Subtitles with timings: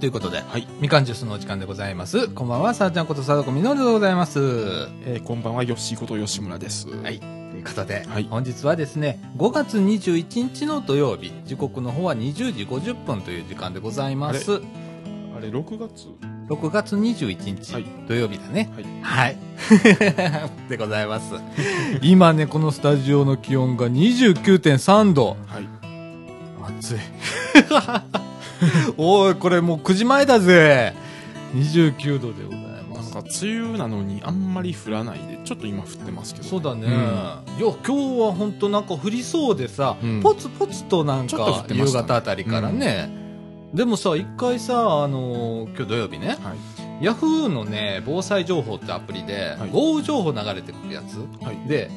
[0.00, 0.66] ということで、はい。
[0.80, 2.28] みかんジュースのお時間でございます。
[2.28, 4.38] こんばんは、さあちゃんことさだこみのるでございます。
[5.04, 6.88] えーこんばんは、よっしーこと吉村です。
[6.88, 7.20] はい。
[7.20, 14.54] ということで、はい本日はですね、5月21日の土曜日、時刻の方は20時50分という時間でございます。
[14.54, 14.58] あ
[15.38, 16.06] れ、6月
[16.48, 18.70] 6月21日、はい土曜日だね。
[18.74, 18.86] はい。
[19.02, 19.36] はい。
[20.70, 21.34] でございます。
[22.00, 25.36] 今ね、このスタジオの気温が29.3度。
[25.46, 25.68] はい。
[26.78, 26.98] 暑い。
[28.96, 30.94] おい、これもう9時前だぜ。
[31.54, 33.14] 29度でございます。
[33.14, 36.46] なんか、梅雨なのにあんまり降らないで、ちょっと今降ってますけど。
[36.46, 36.80] そうだね。
[36.80, 36.94] んいや、
[37.58, 43.10] 今日は本当なんか降りそうでさ、うんポツポツとなんかね方あたりからね。
[43.74, 47.04] でもさ、一回さ、あのー今日土曜日ね、はい。
[47.04, 51.68] ヤフーのね、防災情報ってアプリで、はい豪雨情報流れてくるやつ、はい。
[51.68, 51.90] で、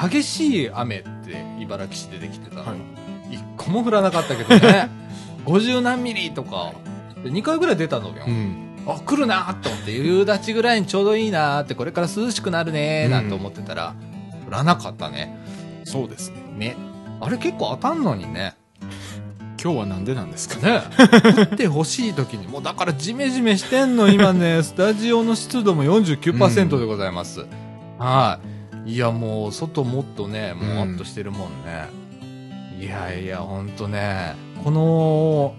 [0.00, 2.62] 激しい雨って茨城市でできてたの。
[2.62, 3.34] はい。
[3.34, 4.88] 一個も降らなかったけどね。
[5.46, 6.72] 50何ミリとか、
[7.22, 8.24] で2回ぐらい出たのよ。
[8.26, 8.76] うん。
[8.86, 13.94] あ、来るなーって思って、夕立ちぐらいにちょうどいいなーって、これから涼しくなるねーなんて思ってたら、
[14.46, 15.36] 降らなかったね。
[15.84, 16.36] そうですね。
[16.56, 16.76] ね。
[17.20, 18.54] あれ結構当たんのにね。
[19.62, 20.64] 今日はなんでなんですか？
[20.64, 20.82] ね。
[21.38, 27.44] 降って欲しい時に、もうだからジメジメしてんの、 今ね、スタジオの湿度も49%でございます。
[27.98, 28.38] は
[28.84, 28.92] い。
[28.92, 31.88] いや、もう、外もっとね、もわっとしてるもんね。
[32.78, 35.54] いやいや、ほんとね、この、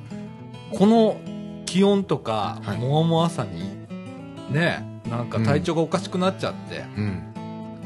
[0.78, 1.18] この
[1.66, 3.62] 気温とか、はいもわもわさに、
[4.52, 7.24] ね、なんか体調がおかしくなっちゃって、うん。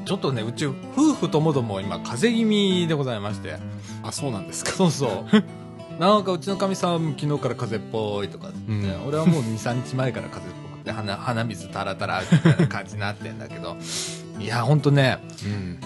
[0.06, 3.56] ちょっとね、うち、夫婦ともども今、風邪気味でございまして。
[4.04, 4.72] あ、そうなんですか？
[4.72, 5.44] そうそう。
[6.00, 13.78] なんかうちのかみさん昨日から風邪っぽいとかって、うん俺はもう2、3日前から風邪っぽくて鼻鼻水タラタラみたいな感じになってんだけど。
[14.40, 15.78] いや、ほんとね、うん。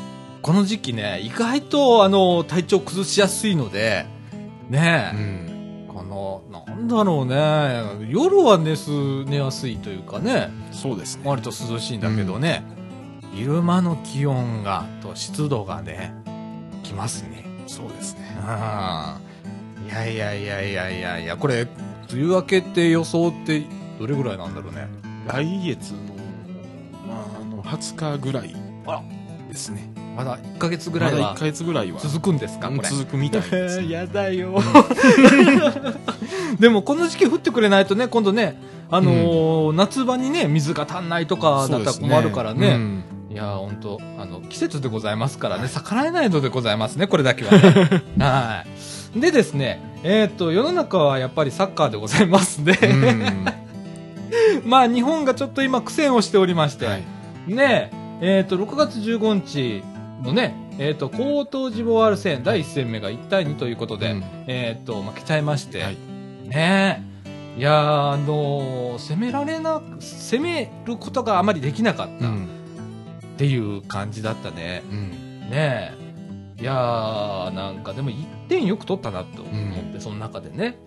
[0.42, 4.06] この時期ね、意外とあの、体調崩しやすいので、
[4.70, 5.94] ねうえ、ん。
[5.94, 8.90] この、なんだろうね、夜は寝す、
[9.26, 11.24] 寝やすいというかね、そうですね。
[11.26, 12.64] 割と涼しいんだけどね、
[13.34, 16.14] 昼間の気温が、と湿度がね、
[16.84, 17.46] きますね。
[17.68, 18.38] そうですね。
[18.42, 19.26] ああ。
[19.86, 21.68] いやいやいやいやいやいや、これ、
[22.12, 23.64] 梅雨明けって予想って
[24.00, 24.88] どれぐらいなんだろうね。
[25.28, 25.98] 来月の、
[27.08, 28.56] まあ、あの、20日ぐらい
[28.86, 29.04] あら
[29.50, 29.90] ですね。
[30.16, 32.90] まだ1ヶ月ぐらいまだは1ヶ月ぐらいは続くんですか、これ？
[32.90, 33.82] 続くみたいです。
[33.84, 34.62] やだよ。
[36.60, 38.60] でもこの時期降ってくれないとね、今度ね、
[38.90, 42.68] あのー夏場にね、水が足んないとかだったら困るからね。
[42.70, 43.04] うん
[43.36, 47.90] いや、本当あの、季節でございますからね、逆らえないのでございますね、これだけはね。
[48.18, 48.64] は
[49.14, 49.20] い。
[49.20, 52.80] でですね、えっ、と、世の中はやっぱりサッカーでございますね。
[52.82, 53.46] うん
[54.64, 57.04] まあ、日本がちょっと今苦戦をしておりまして、はい。
[57.54, 59.84] ねえ、えっ、と、6月15日
[60.26, 65.98] のね、えっ、と、高等ジボワール戦第1戦目が1対2ということで、うんえっ、と、負けちゃいまして、はい
[66.48, 67.04] ね
[67.56, 72.50] え、いやー、あのー攻められな、攻めることがあまりできなかったっうん。
[73.38, 74.84] ていう感じだったね。
[74.92, 75.10] うん。
[75.50, 75.94] ね
[76.58, 76.62] え。
[76.62, 80.78] いやー、なんかでも1点よく取ったなと思って、その中でね。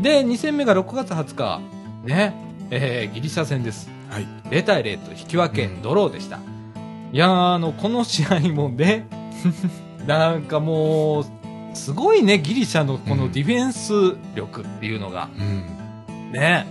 [0.00, 1.60] で、2戦目が6月20日、
[2.06, 2.34] ね、
[2.70, 3.90] えー、ギリシャ戦です。
[4.08, 4.26] はい。
[4.50, 6.38] 0対0と引き分け、うんドローでした。
[7.12, 9.06] いやー、あの、この試合もね、
[10.06, 11.24] なんかもう、
[11.74, 13.92] すごいね、ギリシャのこのディフェンス
[14.34, 15.42] 力っていうのが、う
[16.12, 16.32] ん。
[16.32, 16.66] ね。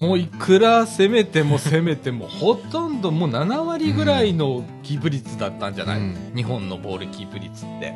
[0.00, 6.32] もういくら攻めても攻めても、ほとんどもう7割ぐらいのキープ率だったんじゃない、うん。
[6.36, 7.94] 日本のボールキープ率って。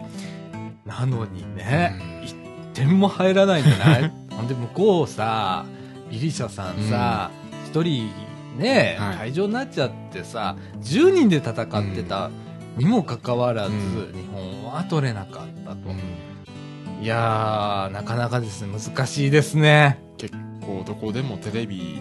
[0.84, 1.94] なのにね、
[2.24, 2.34] 一
[2.74, 4.12] 点も入らないんじゃない？
[4.34, 5.64] ほんで向こうさ、
[6.10, 7.30] ギリシャさんさ、
[7.68, 8.10] 一、人
[8.62, 11.56] ね、はい退場になっちゃってさ、10人で戦っ
[11.94, 12.30] てた
[12.76, 15.90] にもかかわらず、うん日本は取れなかったと。
[15.90, 15.98] うん
[17.02, 19.98] いやー、なかなかですね、難しいですね。
[20.18, 22.00] 結構どこでもテレビ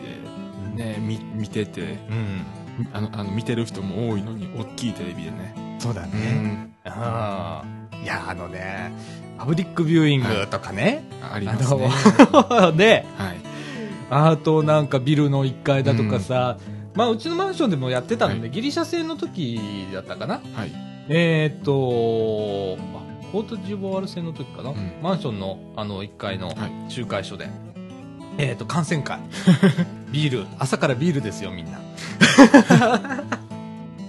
[0.78, 2.46] でね、み見てて、うん。
[2.94, 5.56] あの、あの見てる人も多いのに、大きいテレビでね。
[5.80, 6.32] そうだうね。
[6.34, 6.74] ん。
[6.86, 7.64] あ
[8.04, 8.92] いや、あのね、
[9.40, 11.04] パブリックビューイングとかね。
[11.34, 11.90] ありますね。
[12.78, 13.51] で、 はい。
[14.14, 16.58] あとなんかビルの1階だとかさ、
[16.96, 20.42] まあうちのマンションでもやってたんで、はギリシャ製の時だったかな。
[20.54, 20.72] はい。
[21.08, 27.50] えーっと、あコートジボワール製の時かな、んマンションのあの1階のはい集会所で。
[28.38, 29.20] えーっと、観戦会。
[30.12, 30.48] ビール。
[30.60, 31.80] 朝からビールですよ、みんな。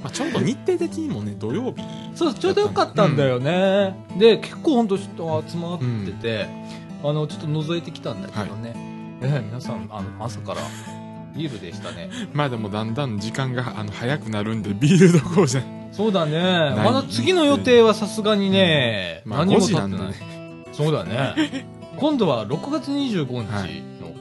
[0.03, 1.83] まあ、ちょうど日程的にもね、土曜日。
[2.17, 3.95] そう、ちょうどよかったんだよね。
[4.19, 6.47] で、結構ほんと人集まってて、
[7.05, 8.73] あの、ちょっと覗いてきたんだけどね。
[8.75, 10.61] えー皆さん、あの、朝から
[11.35, 12.11] ビールでしたね。
[12.33, 15.63] まあでもだんだん時間があの早くなるんで、ビールどころじゃ。
[15.93, 16.39] そうだね。
[16.39, 19.89] いまだ次の予定はさすがにね、まあ5何も立ってない。
[19.89, 20.65] 時なんでね。
[20.73, 21.67] そうだね。
[21.99, 24.13] 今度は6月25日の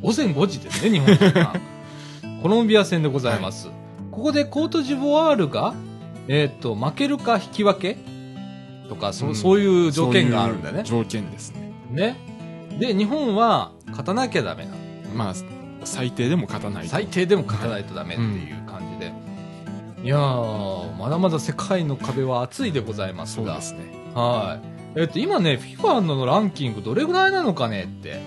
[0.00, 1.60] 午前5時ですね、日本時間。
[2.42, 3.68] コロンビア戦でございます。
[4.10, 5.74] ここでコートジボワールが、
[6.28, 7.98] えっ、と、負けるか引き分け
[8.88, 10.82] とか、そ,、ううんそういう条件があるんだね。
[10.84, 11.72] 条件ですね。
[11.90, 12.16] ね。
[12.78, 14.72] で、日本は勝たなきゃダメな。
[15.14, 15.34] まあ、
[15.84, 16.90] 最低でも勝たないと。
[16.90, 19.12] 最低でも勝たないとダメっていう感じで。
[20.04, 23.84] いやー、まだまだ世界の壁は厚いでございますがそうで。
[23.84, 24.12] すね。
[24.14, 24.60] は
[24.94, 25.00] い。
[25.00, 28.20] えっ、と、今ね、FIFA のランキングどれぐらいなのかねって、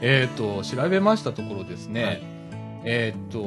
[0.00, 2.22] えっ、と、調べましたところですね、はい
[2.84, 3.38] えっ、と、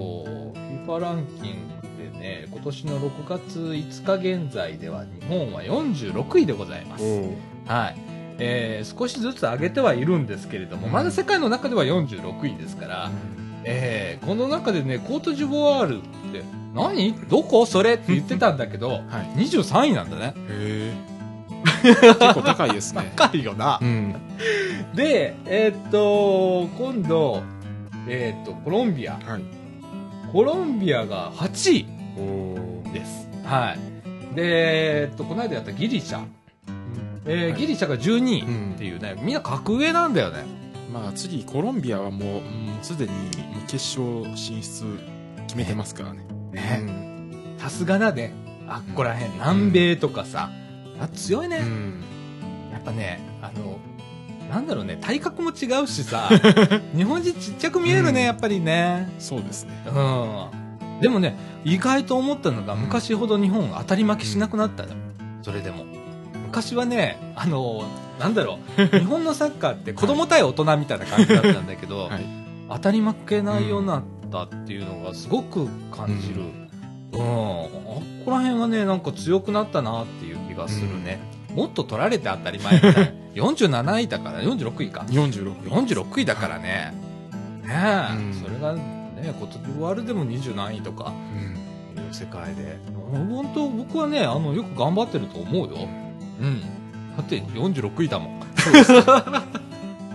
[0.86, 7.04] FIFA ランキングでね、今年の6月5日現在では日本は46位でございます。
[7.66, 8.11] はい。
[8.40, 13.12] えー少しずつ上げてはいるんですけれども、うんまだ世界の中では46位ですから、
[13.64, 16.02] えーこの中でね、コートジボワールっ
[16.32, 16.44] て、
[16.74, 17.14] 何？
[17.30, 17.66] どこ？
[17.66, 18.98] それって言ってたんだけど、は
[19.36, 19.40] い。
[19.40, 20.34] 23位なんだね。
[20.50, 21.12] へえ。
[21.84, 23.12] 結構高いですね。
[23.16, 23.86] 高いよなう。
[23.86, 24.16] ん。
[24.96, 27.44] で、えーっと、今度、
[28.08, 29.14] えーっと、コロンビア。
[29.14, 29.44] はい。
[30.32, 31.86] コロンビアが8
[32.18, 33.28] お位です。
[33.44, 33.76] は
[34.32, 34.36] い。
[34.36, 36.24] で、えーっと、この間やったギリシャ。
[37.26, 40.46] えーはいギリシャが12うん位っていうね、みんな格上なんだよね。
[40.92, 43.12] まあ次、コロンビアはもう、もうすでに
[43.68, 44.84] 決勝進出
[45.48, 46.26] 決めてますからね。
[46.52, 48.34] ねさすがだね。
[48.68, 49.32] あっこらへん。
[49.34, 50.50] 南米とかさ。
[51.00, 51.58] あ強いね。
[51.58, 51.66] うん。
[51.66, 52.04] うん
[52.72, 53.80] やっぱね、あの、
[54.50, 56.30] なんだろうね、体格も違うしさ、
[56.96, 59.10] 日本人ちっちゃく見えるね、うんやっぱりね。
[59.20, 59.72] そうですね。
[59.88, 60.00] う
[60.98, 61.00] ん。
[61.00, 64.90] でもね、意外と思ったのが、昔ほど日本当たり負けしなくなったの。
[65.44, 65.86] それでも。
[66.52, 67.86] 昔はね、あの、
[68.20, 72.26] なんだろう、 日本のサッカーって子供対大人みたいな感じだったんだけど、 はい。
[72.70, 76.42] 当たり負けないようになったっていうのがすごく感じる。
[77.14, 77.22] うん。
[77.22, 77.68] あっ
[78.26, 81.20] こら辺はね、なんか強くなったなっていう気がするね。
[81.56, 83.02] もっと取られて当たり前みたいな。
[83.36, 85.06] 47位だから、46位か。
[85.08, 86.04] 46位。
[86.04, 86.94] 46位だからね。
[87.64, 88.82] ねえ、うんそれがね、
[89.22, 91.14] 今年終わるでも20何位とか
[91.96, 92.04] うん。
[92.04, 92.78] いう世界で。
[93.12, 95.88] 本当僕はね、あの、よく頑張ってると思うよ。
[96.42, 96.62] うん。
[97.18, 98.42] だって46位だもん。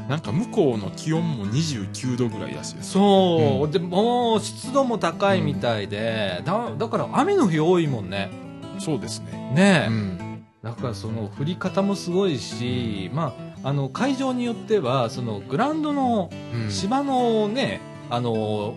[0.08, 2.92] なんか向こうの気温も29度ぐらいらしいです。
[2.92, 8.30] そう、うんでもう湿度も高いみたいで、だだから雨の日多いもんね。
[8.78, 9.52] そうですね。
[9.54, 10.44] ねえ、うん。
[10.62, 18.74] だからその降り方もすごいし、まあ、あの会場によってはそのグラウンドのうん芝のね、あの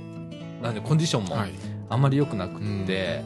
[0.64, 1.52] なんでコンディションもはい。
[1.92, 3.24] あんまり良くなくって、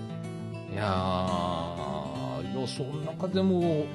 [0.72, 3.86] いやーいやその中でも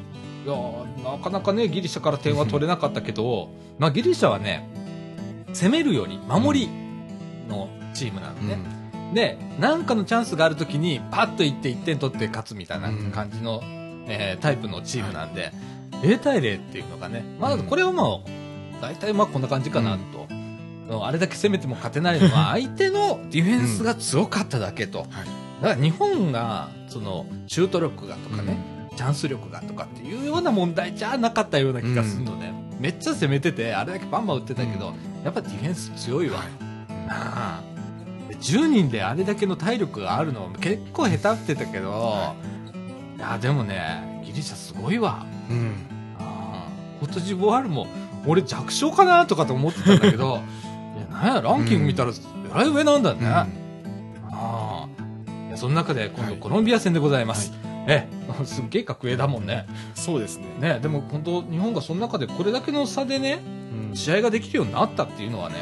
[0.49, 4.67] いやーなかなかねギリシャから点は取れなかったけどまあギリシャはね
[5.53, 6.69] 攻めるより守り
[7.49, 8.59] のチームなのね、
[9.15, 13.61] で何かのチャンスがあるときにパッと行って1点取って勝つみたいな感じの、
[14.07, 15.53] えータイプのチームなんで、
[16.03, 17.63] 0対0っていうのがね、まあ、うん。
[17.65, 19.99] これはもう大体まあこんな感じかな
[20.89, 21.05] と。
[21.05, 25.01] あれだけ攻めても勝てないのは 相手のディフェンスが強かっただけと。
[25.01, 25.09] はい。
[25.63, 28.59] だから日本がそのシュート力がとかね、
[28.99, 34.93] チャンス力がとかっていうような問題じゃなかったような気がするのね、めっちゃ攻めててあれだけバンバン打ってたけど、
[35.23, 36.41] やっぱディフェンス強いわ、
[37.07, 37.63] なあ
[38.29, 42.35] で10人であれだけの体力があるの結構下手ってたけど、
[43.17, 43.21] い。
[43.21, 45.25] やでもねギリシャすごいわ。
[45.49, 45.57] うん。
[45.57, 45.75] うん。
[46.19, 46.69] ああ。
[46.99, 47.87] コートジボワールも
[48.27, 50.41] 俺弱小かなとかと思ってたんだけど
[51.23, 53.47] いややランキング見たらえらい上なんだね、あ
[54.33, 54.89] あ。
[55.47, 58.07] いやその中で今度はいコロンビア戦でございます、ええ
[58.45, 59.67] すっげえ格上だもんね。
[59.95, 60.45] そうですね。
[60.61, 63.41] ねでも本当日本がその中でこれだけの差でね
[63.91, 63.97] うん。
[63.97, 65.57] 試合ができるようになったっていうのはね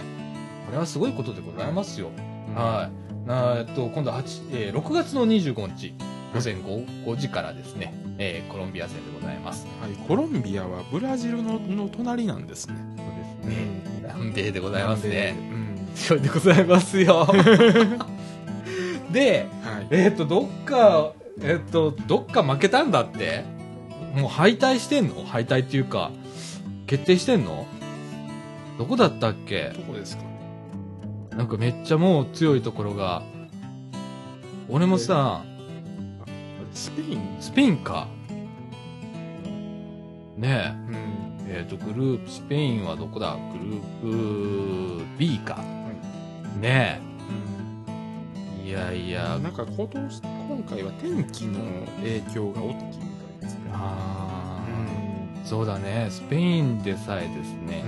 [0.66, 2.10] これはすごいことでございますよ、
[2.54, 2.90] は
[3.24, 3.28] い。
[3.28, 5.94] なえっと今度は8、えー6月の25日
[6.34, 9.66] 午前 5, 5時からですね、えーコロンビア戦でございます。
[9.80, 9.92] はい。
[10.08, 12.74] コロンビアはブラジルのの隣なんですね。
[12.96, 13.06] そう
[13.46, 15.36] ですね、南米でございますね。
[15.38, 15.88] うん。
[15.94, 17.26] 強いでございますよ。
[19.12, 19.86] ではい。
[19.90, 21.12] えっ、とどっか
[21.42, 23.44] えっ、とどっか負けたんだって？
[24.14, 25.24] もう敗退してんの？
[25.24, 26.10] 敗退っていうか
[26.86, 27.66] 決定してんの？
[28.78, 29.72] どこだったっけ？
[29.76, 30.28] どこですかね。
[31.30, 33.22] なんかめっちゃもう強いところが。
[34.68, 35.44] 俺もさ
[36.72, 37.36] スペイン？
[37.40, 38.08] スペインか。
[40.36, 40.96] ねうん。
[41.48, 43.36] ええっ、とグループスペインはどこだ？
[43.52, 45.56] グループ B か。
[46.60, 47.15] ねえ
[48.66, 49.38] いやいや。
[49.40, 51.60] なんか今年、今回は天気の
[51.98, 52.98] 影響が大きいみた
[53.38, 53.60] いですね。
[53.72, 54.60] あ
[55.38, 56.08] うーそうだね。
[56.10, 57.84] スペインでさえですね、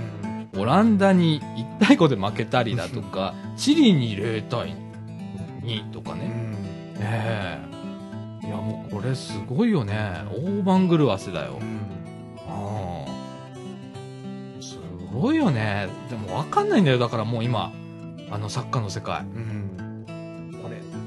[0.55, 0.57] ん。
[0.57, 1.41] オランダに
[1.79, 4.73] 1対5で負けたりだとかチリに0対
[5.63, 6.27] 2とかね、
[6.97, 7.59] ね
[8.41, 8.47] え。
[8.47, 10.23] いやもうこれすごいよね。
[10.31, 11.59] 大番狂わせだよ。
[11.59, 11.81] うん。
[14.61, 14.79] す
[15.13, 15.89] ごいよね。
[16.09, 16.99] でも分かんないんだよ。
[16.99, 17.73] だからもう今
[18.31, 19.23] あのサッカーの世界。
[19.23, 19.48] うん。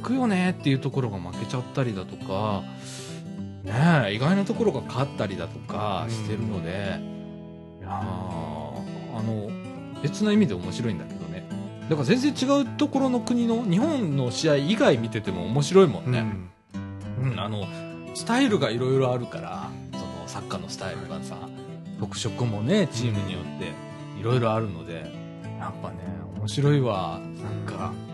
[0.02, 2.62] くよねっていうところが負けちゃったりだとか、
[3.64, 3.72] ね
[4.08, 6.98] え、意外なところが勝ったりだとかしてるので、
[7.80, 7.92] いやー
[9.16, 9.50] あの、
[10.02, 11.46] 別な意味で面白いんだけどね。
[11.88, 16.24] だから全然違うところの国の、日本の試合以外見てても面白いもんね。
[17.20, 17.66] うん、あの、
[18.14, 21.36] スタイルがいろいろあるから、そのサッカーのスタイルがさ、
[22.00, 23.72] 特色もね、チームによって
[24.20, 25.12] いろいろあるので、
[25.58, 25.98] やっぱね、
[26.36, 27.20] 面白いわ、
[27.66, 28.11] サッカー。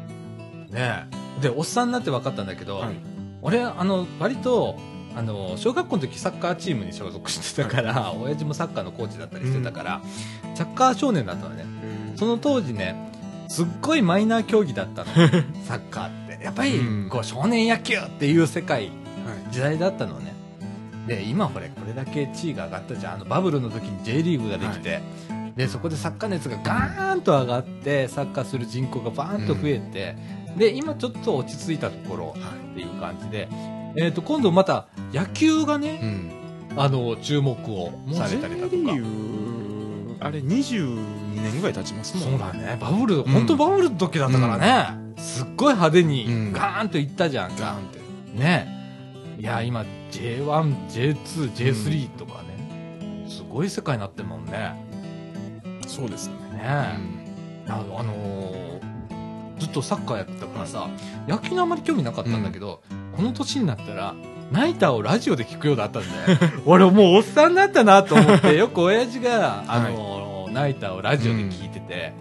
[0.70, 1.06] ね
[1.38, 2.96] えで、おっさんになって分かったんだけど、はい。
[3.42, 4.76] 俺、あの、割と、
[5.16, 10.00] あの、小学校の時サッカーチームに所属してたから、親父もサッカーのコーチだったりしてたから、
[10.54, 11.64] サッカー少年だったのね。
[12.16, 12.94] その当時ね、
[13.48, 15.10] すっごいマイナー競技だったの。
[15.64, 16.44] サッカーって。
[16.44, 18.92] やっぱり、うんこう、少年野球っていう世界、はい。
[19.52, 20.34] 時代だったのね。
[21.06, 23.14] で、今これ、これだけ地位が上がったじゃん。
[23.14, 25.00] あの、バブルの時に J リーグができて、
[25.56, 30.16] で、そこでサッカー熱がガーンと上がって、サッカーする人口がバーンと増えて、
[30.56, 33.48] で、今ちょっと落ち着いたところっていう感じで、
[33.96, 36.38] えっ、と、今度また野球がね、うん。
[36.76, 38.92] あの、注目をされたりだとか。
[40.20, 42.76] あれ22年ぐらい経ちますもんそうだね。
[42.80, 45.14] バブル、ん本当バブルの時だったからね。
[45.16, 47.56] すっごい派手にうんガーンといったじゃん。
[47.56, 47.80] ガーンっ
[48.34, 48.38] て。
[48.38, 48.68] ね
[49.38, 54.74] いや、今 J1、J2、J3 とかね、すごい世界になってるもんね。
[55.86, 56.34] そうですね。
[56.52, 56.64] ね
[57.68, 58.77] あのー
[59.58, 60.88] ずっとサッカーやってたからさ、
[61.26, 62.82] 野球にあんまり興味なかったんだけど、
[63.16, 64.14] この年になったら、
[64.52, 66.38] ナイターをラジオで聞くようになったんだよ。
[66.64, 72.14] 俺もうおっさんになったなと思って、 よく親父が、あのーナイターをラジオで聞いてて、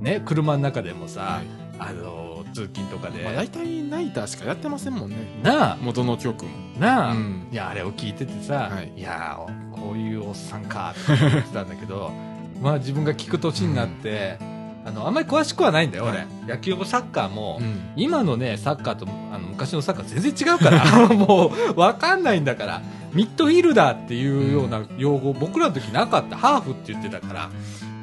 [0.00, 1.46] ね、車の中でもさ、はい。
[1.78, 5.16] あのー通勤とかで、まあ、大体ナイターしかやってませんもんね。
[5.42, 6.50] なあ、元の曲も。
[6.78, 7.46] なあ、うん。
[7.50, 8.92] いや、あれを聞いててさ、はい。
[8.96, 12.12] い、やー、こういうおっさんかって思ってたんだけど、
[12.60, 14.38] まあ自分が聞く年になって、
[14.84, 16.18] あの、あんまり詳しくはないんだよ、俺。
[16.18, 17.92] はい野球もサッカーも、ん。
[17.96, 20.84] 今のね、サッカーとあの昔のサッカー全然違うから、
[21.14, 26.36] もうわかんないんだから、ミッドフィルダーっていうような用語、僕らの時なかった。
[26.36, 27.50] ハーフって言ってたから、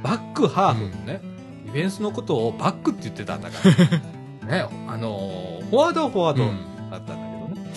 [0.04, 1.22] バック、ハーフね、
[1.66, 3.58] ディフェンスのことをバックって言ってたんだか
[4.48, 4.48] ら。
[4.50, 6.52] ね、あのーフォワードはフォワードだっ
[6.90, 7.72] たんだけどね。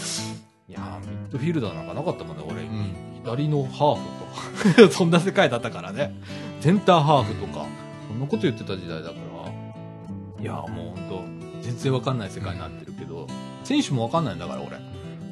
[0.69, 2.63] いやー、ミッドフィルダーなんかなかったもんね、俺。
[2.63, 2.95] うん。
[3.23, 4.93] 左のハーフとか。
[4.97, 6.15] そんな世界だったからね。
[6.61, 7.67] センターハーフとか。
[8.13, 10.43] そんなこと言ってた時代だから。
[10.43, 11.25] いやー、もうほんと、
[11.63, 13.27] 全然わかんない世界になってるけど、
[13.65, 14.77] 選手もわかんないんだから、俺。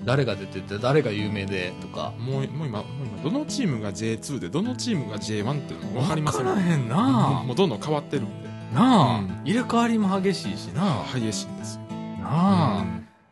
[0.05, 2.13] 誰が出てて、誰が有名で、とか。
[2.19, 2.87] もう、もう今、もう
[3.23, 8.49] 今、どのチームが J2 で、どのチームが J1 っていうのも分かりませんわからへんなもうどんどん変わってるんで。
[8.75, 11.81] なあ、うん入れ替わりも激しいしな激しいんですよ。
[12.23, 12.85] なあ、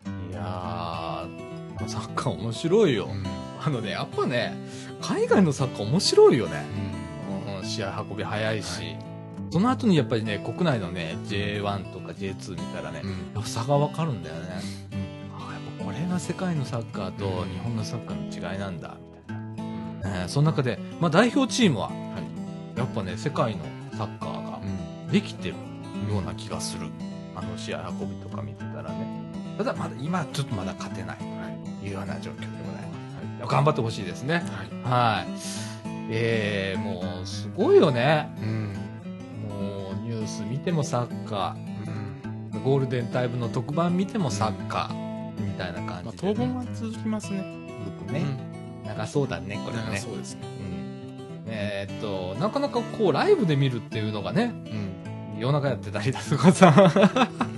[0.07, 3.09] うんいやー、サッカー面白いよ。
[3.11, 3.25] うん
[3.61, 4.57] あのね、やっぱね、
[5.01, 6.65] 海外のサッカー面白いよね。
[7.61, 8.97] うん、試合運び早いし、
[9.51, 13.03] その後にやっぱりね、国内のね、J1 とか J2 見たらね、
[13.35, 14.49] うん差がわかるんだよね。
[15.39, 18.97] あやっぱこれが世界のサッカーとうん日本のサッカーの違いなんだ、
[19.29, 19.35] み
[20.05, 20.21] たいな。
[20.23, 21.91] ねその中で、まあ代表チームは、
[22.77, 23.65] やっぱね、世界の
[23.97, 24.61] サッカーが
[25.07, 25.55] うんできてる
[26.13, 26.87] ような気がする。
[27.35, 29.07] あの試合運びとか見てたらね。
[29.57, 32.83] ただまだ、今ちょっとまだ勝てないというような状況でござい
[33.41, 33.53] ます。
[33.53, 34.45] 頑張ってほしいですね。
[34.83, 35.25] はい。
[35.25, 35.27] はい。
[36.11, 38.35] えー、もう、すごいよね。
[38.41, 38.78] うん。
[40.19, 41.57] ュース見てもサッカ
[41.87, 42.59] うん。
[42.59, 47.45] ー、ゴールデンタイムの特番見てもサッカー、みたいな感まあ、じで、当分は続きますね。
[47.85, 48.25] 続くね、
[48.87, 49.99] 長そうだね、これうんね。
[49.99, 50.41] そうですね。
[50.45, 51.45] うん。
[51.47, 54.89] えーっと、なかなかこう、ライブで見るっていうのがね、うん。
[55.39, 56.91] 夜中やってたりだとかさ、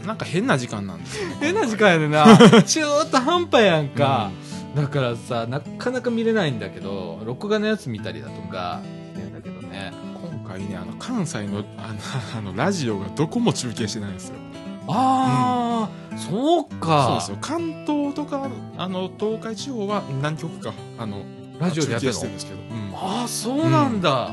[0.07, 1.37] なんか変な時間なんですよね。
[1.41, 2.27] 変な時間やでな、
[2.63, 4.31] 中途半端やんか。
[4.77, 8.81] だからさ、なかなか見れないんだけど、録画のやつ見たりだとか
[9.15, 9.93] してんだけどね。
[10.51, 11.99] 今回ね、あの、関西の、あの、
[12.37, 14.35] あのラジオがどこも中継してないんですよ。
[14.89, 17.05] ああ、そうか。
[17.07, 17.39] そうですよ。
[17.41, 21.19] 関東とか、あの、東海地方は何曲か、あの、
[21.61, 24.33] ラジオでやってるんですけど、うんああ、そうなんだ。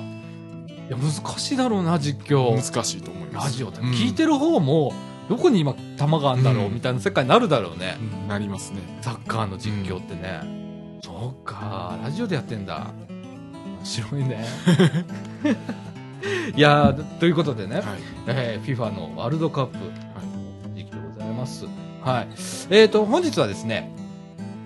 [0.90, 2.56] いや、難しいだろうな、実況。
[2.56, 3.48] 難しいと思います。
[3.48, 3.82] ラジオって。
[3.82, 4.94] うん聞いてる方も、
[5.30, 5.80] どこに今、球
[6.20, 7.98] があるんだろう、うんみたいな世界になるだろうね。
[8.22, 8.80] うんなりますね。
[9.02, 10.42] サッカーの実況ってね。
[11.04, 12.88] そうか、ラジオでやってんだ。
[13.10, 14.46] 面白いね。
[16.56, 17.84] いやーということでね、はい。
[18.28, 19.84] えー、FIFA のワールドカップ、は
[20.76, 21.66] 時期でございます。
[22.04, 22.28] はい。
[22.70, 23.92] えっ、と、本日はですね、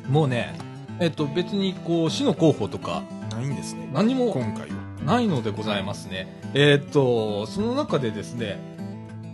[0.10, 0.56] もうね、
[1.00, 3.36] えっ、と、別にこう、市の候補とか、い。
[3.36, 3.90] ないんですね。
[3.94, 4.76] 何も今回は。
[5.06, 6.40] ないのでございますね。
[6.54, 8.60] えっ、と、その中でですね、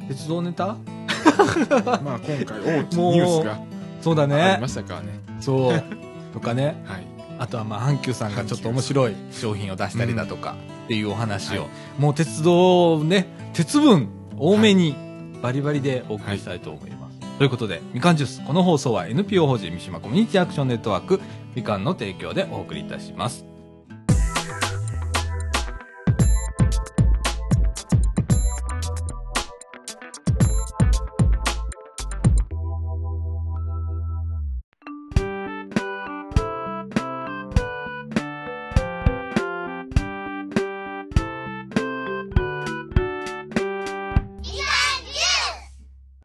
[0.08, 0.78] 鉄道ネタ？
[2.04, 3.60] まあ今回大きいニュースが
[4.02, 4.68] そうだありねま。
[4.68, 5.20] したからね。
[5.42, 5.84] そう。
[6.34, 6.82] とかね。
[6.86, 7.08] はい。
[7.40, 10.56] あとはまあ、阪急さんがちょっと面白い商品を出したりだとか
[10.88, 11.68] っていうお話を、
[12.00, 14.96] もう鉄道をね、鉄分多めに
[15.42, 17.20] バリバリでお送りしたいと思います。
[17.38, 21.20] ということで、みかんジュース、この放送は NPO 法人三島コミュニティアクションネットワーク、
[21.56, 23.57] みかんの提供でお送りいたします。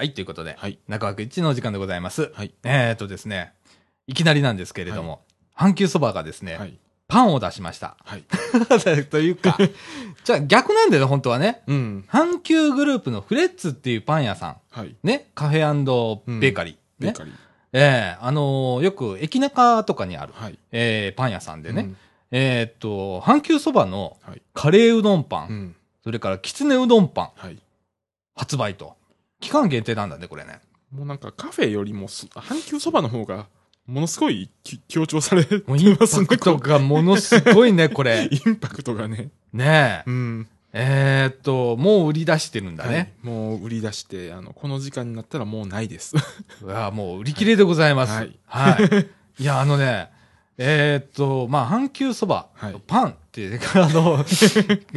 [0.02, 0.80] はい、ということで、はい。
[0.88, 2.32] 中枠一のお時間でございます。
[2.34, 2.52] はい。
[2.64, 3.52] えーっとですね、
[4.08, 5.22] いきなりなんですけれども、
[5.56, 6.76] 阪急そばがですね、はい。
[7.06, 7.96] パンを出しました。
[8.04, 8.24] はい。
[9.10, 9.56] というか、
[10.24, 11.62] じゃあ逆なんだよね、本当はね。
[11.68, 12.04] うん。
[12.10, 14.56] 阪急グループのフレッツっていうパン屋さん。
[14.72, 14.96] はい。
[15.04, 16.74] ね、カフェベーカリー。
[16.74, 16.78] ね。
[16.98, 17.34] ベーカリー。
[17.74, 20.58] ええあのーよく駅中とかにある、はい。
[20.72, 21.82] えーパン屋さんでね。
[21.82, 21.96] うん
[22.32, 24.42] えーっと、阪急そばのはい。
[24.52, 25.76] カレーうどんパン、うん。
[26.02, 27.58] それからきつねうどんパンはい。
[28.34, 28.96] 発売と。
[29.42, 30.60] 期間限定なんだね、これね。
[30.90, 33.48] もうなんかカフェよりもす、阪急そばの方が、
[33.86, 36.26] ものすごいき強調されてもうインパますね。
[36.26, 38.34] クトこがものすごいね、これう。
[38.34, 39.30] インパクトがね。
[39.52, 40.10] ねえ。
[40.10, 40.48] うん。
[40.72, 43.14] えーっと、もう売り出してるんだはいね。
[43.22, 46.14] もう売り出して、あの、この時間になったらもうないです。
[46.62, 48.12] うわもう売り切れでございます。
[48.12, 48.38] はい。
[48.46, 48.78] は
[49.38, 49.42] い。
[49.42, 50.10] いや、あのね、
[50.58, 53.16] えーっと、まあ、阪急そば、はいパン
[53.74, 54.24] あの、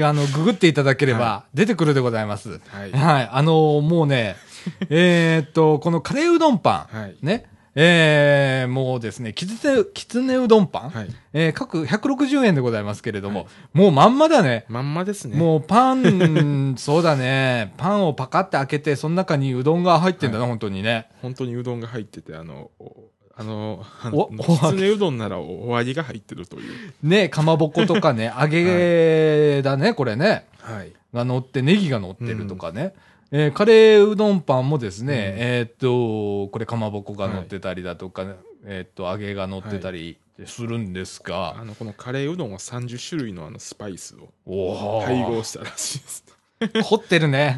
[0.07, 2.59] あの、ググっていただければは出てくるでございます。
[2.67, 2.91] はい。
[2.91, 3.29] はい。
[3.31, 4.35] あの、もうね、
[4.89, 7.15] えーっと、このカレーうどんパン、はい。
[7.21, 11.07] ね、えー、もうですね、きつね、きつねうどんパン、はい。
[11.33, 14.65] えー各160円でございますけれども、もうまんまだね。
[14.67, 15.37] まんまですね。
[15.37, 17.73] もうパン、 そうだね。
[17.77, 21.07] パンをパカって開けて、その中にうどんが入ってんだな、本当にね。
[21.21, 23.05] 本当にうどんが入ってて、あの、お
[23.37, 26.93] あの、あおのきつねうどんならおお揚げが入ってるという。
[27.03, 30.47] ね、かまぼことかね、 揚げだね、これね。
[30.59, 30.93] はい。
[31.13, 32.93] が乗って、ネギが乗ってるとかね。
[33.31, 46.23] えーカレーうどんパンもですね、うんえーっと、これかまぼこが乗ってたりだとか、えーっと、揚げが乗ってたりするんですが、あの、このカレーうどんは30種類のあのスパイスを配合したらしいです。
[46.89, 47.57] 凝ってるね。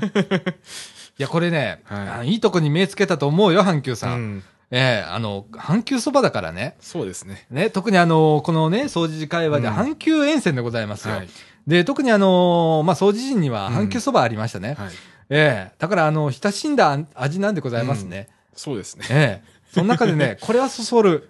[1.19, 4.19] いや、これね、はいいいとこに目つけたと思うよ、阪急さん。
[4.19, 4.43] うん。
[4.69, 6.75] ええあの、阪急そばだからね。
[6.81, 7.47] そうですね。
[7.49, 11.15] ね、特にあの、このね、掃除時会話でうん阪急沿線でございますよ。
[11.15, 11.29] はい。
[11.65, 14.75] で、特にあの、まあ、掃除時にはうん阪急そばありましたね。
[14.77, 14.89] はい。
[15.29, 18.27] ええだからあの、親しんだ味なんでございますね。
[18.55, 19.05] そうですね。
[19.09, 21.29] ええその中でね、 これはそそる。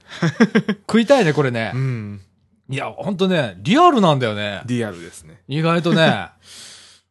[0.88, 1.78] 食いたいね、これねう。
[1.78, 2.22] ん。
[2.70, 4.62] いや、ほんとね、リアルなんだよね。
[4.66, 5.42] リアルですね。
[5.48, 6.02] 意外とね。
[6.02, 6.32] あ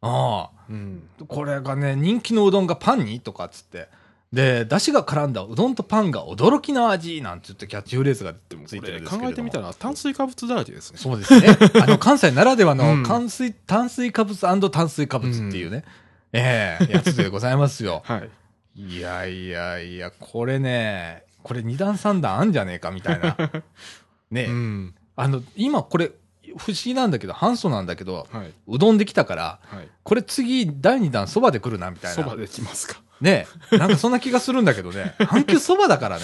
[0.01, 0.49] あ。
[0.69, 1.03] うん。
[1.27, 3.87] これがね、人気のうどんがパンにとかっつって。
[4.33, 8.33] で、出汁が絡んだうどんとパンが驚きの味なんて言ってキャッチフレーズが
[8.65, 10.97] ついてるんです考えてみたら炭水化物だらけですね。
[10.97, 11.57] そうですね。
[11.81, 15.85] あの、 関西ならではのうん炭水、炭水化物炭水化物っていうね、
[16.33, 18.01] ええやつでございますよ。
[18.05, 18.29] はい。
[18.75, 23.37] いやいやいや、これね、これ二段三段あんじゃねえかみたいな。
[24.29, 24.95] ね、うん。
[25.15, 26.11] あの、今これ、
[26.57, 28.53] 不思議なんだけど、反素なんだけど、はい。
[28.67, 29.87] うどんできたから、はい。
[30.03, 32.23] これ次、第二弾そばで来るな、みたいな。
[32.23, 33.01] そばできますか。
[33.21, 35.15] ねなんかそんな気がするんだけどね。
[35.19, 36.23] 阪急そばだからね。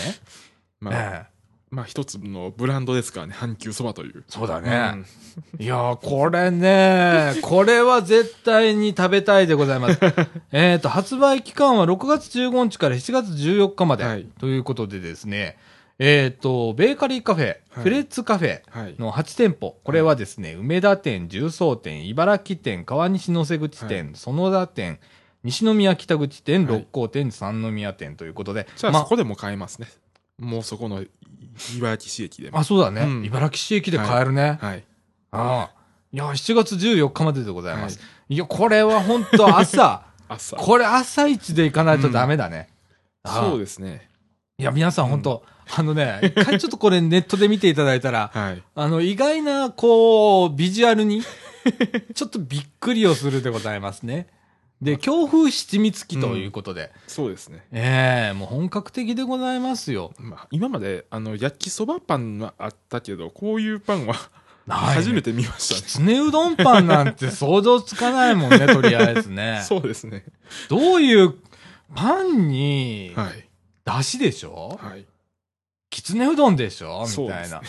[0.79, 1.34] まあ、ええ
[1.73, 4.23] まあ一つのブランドですからね、阪急そばという。
[4.27, 5.03] そうだね。
[5.58, 9.99] いやー、これね、これは絶対に食べたいでございます。
[10.53, 14.03] えっと、発売期間は6月15日から7月14日まで。
[14.03, 15.58] はいということでですね、
[15.97, 18.95] えっ、と、ベーカリーカフェ、フレッツカフェはい。
[18.99, 19.77] の8店舗。
[19.84, 24.99] これはですね、梅田店、重曹店、茨城店、川西野瀬口店、園田店、
[25.43, 28.67] 西宮北口店、はい六甲店、三宮店ということで。
[28.75, 29.88] じゃあまそこでも買えますね。
[30.39, 31.03] もうそこの
[31.77, 32.60] 茨城市駅でも。
[32.60, 34.58] あ、そうだね、うん茨城市駅で買えるね。
[34.62, 34.84] はい。
[35.32, 35.84] ああ。
[36.12, 37.99] いや、7月14日まででございます。
[38.29, 40.56] い、や、これは本当朝、 朝。
[40.58, 42.69] これ朝一で行かないとダメだね。
[43.25, 44.10] そうですね。
[44.60, 45.43] いや、皆さん本当、
[45.75, 48.63] あのね、一回ちょっとこれネットで見ていただいたら、はい。
[48.75, 51.23] あの、意外な、こう、ビジュアルに、
[52.13, 54.27] ちょっとびっくりをするでございますね。
[54.84, 57.65] で、強風七味付きということで、そうですね。
[57.72, 60.13] ええもう本格的でございますよ。
[60.19, 64.15] まあ、今まで、あの、焼きそばパンはあったけど、こういうパンは
[64.67, 65.82] ないね初めて見ましたね。
[65.82, 69.62] きつねうどんパンなんて想像つかないもんね、 とりあえずね。
[69.67, 70.26] そうですね。
[70.69, 71.34] どういう、
[71.96, 73.48] パンに、はい。
[73.86, 74.80] だしでしょ？
[74.82, 75.06] はい。
[75.93, 77.06] きつねうどんでしょ？
[77.08, 77.62] みたいな。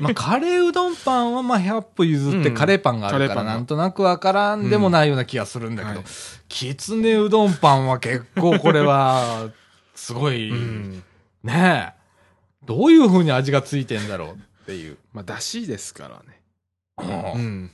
[0.00, 6.04] まあ、カレーうどんパンは、まあ、100歩譲ってうんカレーパンがあるから、なんとなくわからんでもないような気がするんだけど、はい
[6.48, 9.50] きつねうどんパンは結構これは、
[9.94, 11.04] すごい、うん。
[11.44, 12.66] ねえ。
[12.66, 14.34] どういう風に味がついてんだろうっ
[14.66, 14.98] ていう。
[15.12, 16.40] まあ、だしですからね。
[17.36, 17.70] うんうん。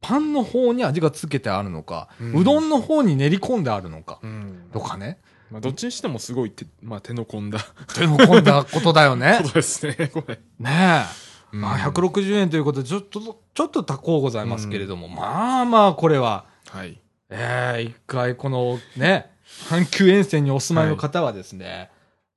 [0.00, 5.18] パンの方に味がつけてあるのか、ううんどんの方に練り込んであるのか、うんとかね。
[5.50, 7.60] まあ、どっちにしてもすごい手,、まあ、手の込んだ
[7.94, 9.48] 手の込んだことだよねこ。
[9.48, 10.34] とですね、これ。
[10.58, 11.06] ね
[11.52, 11.56] え。
[11.56, 13.20] まあ、うん160円ということで、ちょっと、
[13.54, 17.00] ちょっと高うございますけれども、まあまあ、これは、はい。
[17.28, 19.30] ええ一回このね、
[19.68, 21.90] 阪急沿線にお住まいの方はですね、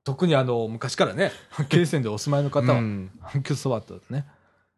[0.04, 4.26] 特にあの、昔からね、阪急沿線でお住まいの方は、うん阪急そばとね、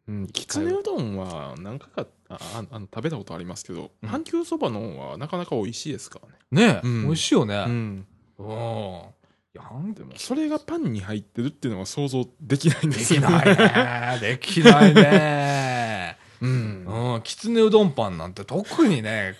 [0.08, 6.68] うん、きつねうどんは何回かあああの食べたことありますけど、うん阪急そばの方はなかなか美味しいですからね。
[6.68, 7.64] ねえ、うん美味しいよね。
[7.66, 8.06] ん。
[8.38, 8.46] うん。
[8.46, 13.28] いや、なんでも、それがパンに入ってるっていうのは想像できないんでですきよね。
[13.28, 14.28] ないね。
[14.28, 16.18] できないね。
[16.40, 16.84] うん。
[17.14, 19.36] うん、きつねうどんパンなんて特にね、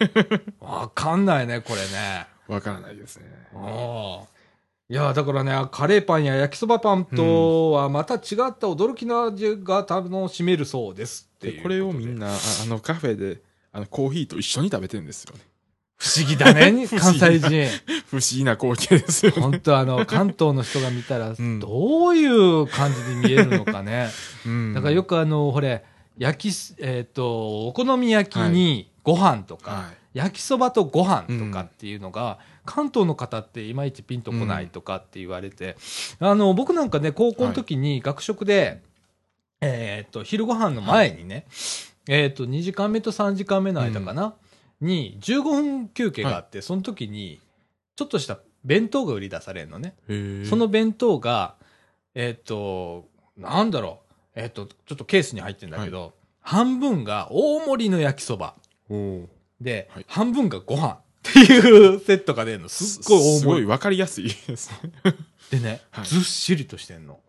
[0.61, 2.27] わかんないね、これね。
[2.47, 3.25] わからないですね。
[3.55, 4.33] うん
[4.89, 8.21] いや、だからね、カレーパンや焼きそばパンとはまた違っ
[8.59, 12.27] た驚きの味が楽しめるそうですっていうでこれをみんな。
[12.27, 13.41] な、ああのカフェで、
[13.73, 15.41] あのコーヒーと一緒に食べてるんですよね。
[16.03, 17.69] 不思議だね、 関議西人。
[18.11, 19.41] 不思議な光景ですよね。
[19.41, 24.11] 本当あの、関東の人が見たら、んどういう感じに見えるのかね。
[24.45, 25.85] うんだからよくあの、ほれ、
[26.19, 30.19] 焼きす、えっ、と、お好み焼きにご飯とか、はい。
[30.19, 35.77] 焼きそばとご飯とかっていうのが、関東の方っていまいちピンとこないとかって言われて、
[36.19, 38.83] あの、僕なんかね、高校の時に学食で、
[39.61, 41.47] えっと、昼ご飯の前にね、
[42.09, 44.35] えっと、2時間目と3時間目の間かな、
[44.83, 47.41] に15分休憩があって、その時に、
[47.97, 49.95] ちょっとした弁当が売り出されるのね。
[50.49, 51.55] その弁当が、
[52.15, 54.01] えっ、と、なんだろ
[54.37, 58.55] う、えっ、と、ちょっとケースに入ってるんだけど、半分が大盛りの焼きそば。
[59.61, 62.69] で、はい半分がご飯っていうセットが出るの。
[62.69, 63.63] すっごい大すご盛り。
[63.65, 65.15] いわかりやすいですね。
[65.51, 67.21] でね、はいずっしりとしてんの。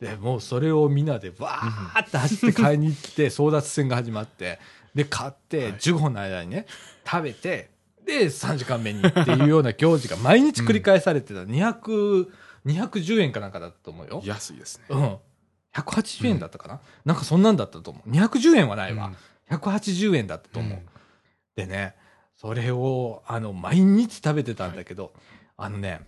[0.00, 4.58] で、もうそれをみんなでわーって走って買いに行って、争奪戦が始まって、
[4.98, 6.66] で、買って、はい15分の間にね、
[7.08, 7.70] 食べて、
[8.04, 11.44] で、3時間目にっていうような行事が毎日繰り返されてた。
[11.44, 12.26] 200、
[12.66, 14.20] 210円かなんかだったと思うよ。
[14.24, 14.86] 安いですね。
[14.88, 15.16] うん。
[15.72, 18.10] 180円だったかな、なんかそんなんだったと思う。
[18.10, 19.12] 210円はないわ。
[19.50, 20.80] 180円だったと思う。
[21.54, 21.94] でね、
[22.34, 25.12] それを、あの、毎日食べてたんだけど、
[25.56, 26.00] あのね、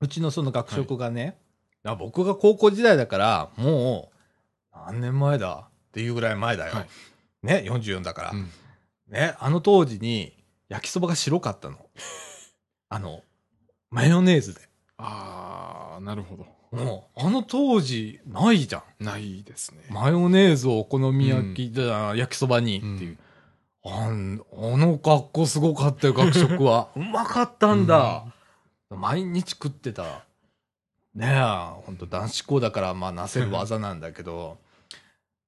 [0.00, 1.38] うちのその学食がね、
[1.82, 4.10] あ僕が高校時代だから、も
[4.74, 5.68] う、何年前だ？
[5.68, 6.74] っていうぐらい前だよ。
[6.74, 6.88] はい
[7.42, 8.50] ね、44だから、うん
[9.12, 10.32] ね、あの当時に、
[10.68, 11.76] 焼きそばが白かったの。
[12.88, 13.22] あの、
[13.90, 14.60] マヨネーズで。
[14.96, 16.46] ああ、なるほど。
[16.74, 19.04] もう、あの当時、ないじゃん。
[19.04, 19.82] ないですね。
[19.90, 23.18] マヨネーズをお好み焼き、じゃあ焼きそばにっていう。
[23.84, 26.88] あんあの格好すごかったよ、学食は。
[26.96, 28.24] うまかったんだ。
[28.88, 30.24] 毎日食ってた。
[31.14, 34.56] ねえ、ほんと男子校だから、まあ、なせる技なんだけど。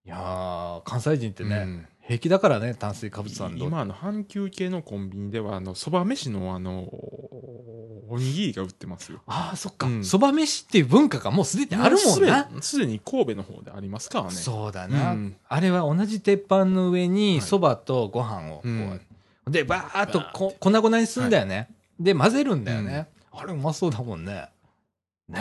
[0.07, 9.23] いやー、関西人ってね、うん平気だからね、炭水化物さん今、あの、阪急系のコンビニでは、あの、そば飯の、あの、おにぎりが売ってますよ。
[9.27, 9.91] ああ、そっかう。
[9.91, 12.45] んそば、飯っていう文化がもうすでにあるもんな。
[12.45, 14.33] すですでに神戸の方でありますからね。
[14.33, 19.01] そうだな、うんあれは同じ鉄板の上にはいそばとご飯をこう、うん
[19.49, 21.69] で、バーっとこ粉々にするんだよね。
[21.99, 23.09] で、混ぜるんだよね。
[23.33, 24.49] あれうまそうだもんね。
[25.29, 25.39] ね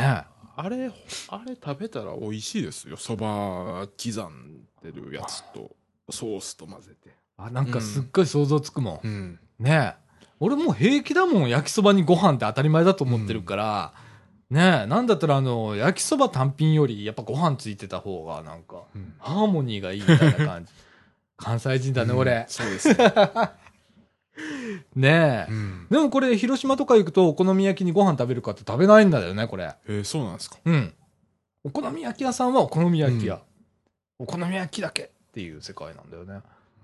[0.56, 0.92] あれ、
[1.30, 2.96] あれ食べたら美味しいですよ。
[2.96, 4.53] そば刻ん
[4.84, 5.72] でるやつと、
[6.10, 7.10] ソースと混ぜて。
[7.38, 9.08] あ、なんかすっごい想像つくもん。
[9.08, 9.40] うん。
[9.60, 9.96] ね
[10.40, 11.50] 俺もう平気だもん。
[11.50, 13.94] 焼きそばにご飯って当たり前だと思ってるから。
[14.50, 20.72] ねえ、なんだったらあの、焼きそば単品よりやっぱご飯ついてた方がなんか、うんハーモニーがいいみたいな感じ。
[21.38, 22.46] 関西人だね、俺。
[22.48, 22.96] そうですね。
[24.96, 25.52] ねえ。
[25.52, 25.88] うん。
[25.90, 29.74] でもこれ、広島とか行くと、お好み焼きにご飯食べるかって食べないんだよね、これ。
[29.88, 30.58] えーそうなんですか。
[30.66, 30.94] うん。
[31.64, 33.42] お好み焼き屋さんはお好み焼き屋。
[34.24, 36.40] お好み焼きだけっていう世界なんだよね。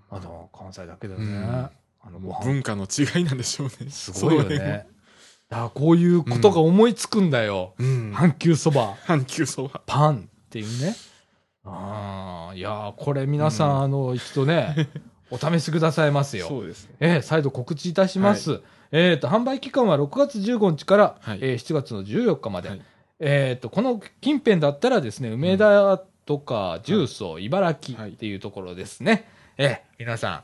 [0.10, 1.26] あと、関西だけだよね。
[1.26, 1.70] うん
[2.02, 2.20] あの。
[2.20, 3.90] 文化の違いなんでしょうね。
[3.90, 4.88] すごいよね。
[5.48, 7.76] だこういうことが思いつくんだよ。
[7.80, 8.14] うん。
[8.14, 9.82] 阪急そば、阪急そば。
[9.86, 10.96] パンっていうね。
[11.64, 14.90] ああ、いやーこれ皆さん、うんあの、一度ね、
[15.32, 16.48] お試しくださいますよ。
[16.48, 16.96] そうですね。
[17.00, 18.62] えー再度告知いたします。
[18.92, 22.70] えっ、と、販売期間は6月15日から、はいえー7月の14日まで。
[22.70, 22.82] はい
[23.22, 29.28] えっ、と、この近辺だったらですね、梅田とか重曹、茨城はいっていうところですね。
[29.58, 30.44] えー皆さ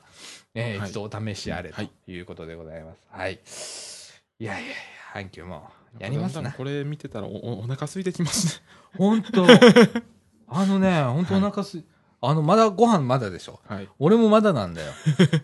[0.56, 3.04] ん、えーはい一度お試しあれとはいいうことでございます。
[3.12, 3.40] はい。
[4.40, 4.76] いやいやいや、
[5.14, 5.70] 阪急も
[6.00, 6.52] やりますな。
[6.54, 8.64] これ見てたらお おお腹空いてきますね。
[8.98, 9.46] 本当
[10.48, 11.84] あのね、本当お腹すい、
[12.20, 13.60] あの、まだご飯まだでしょ。
[13.68, 13.88] はい。
[14.00, 14.92] 俺もまだなんだよ。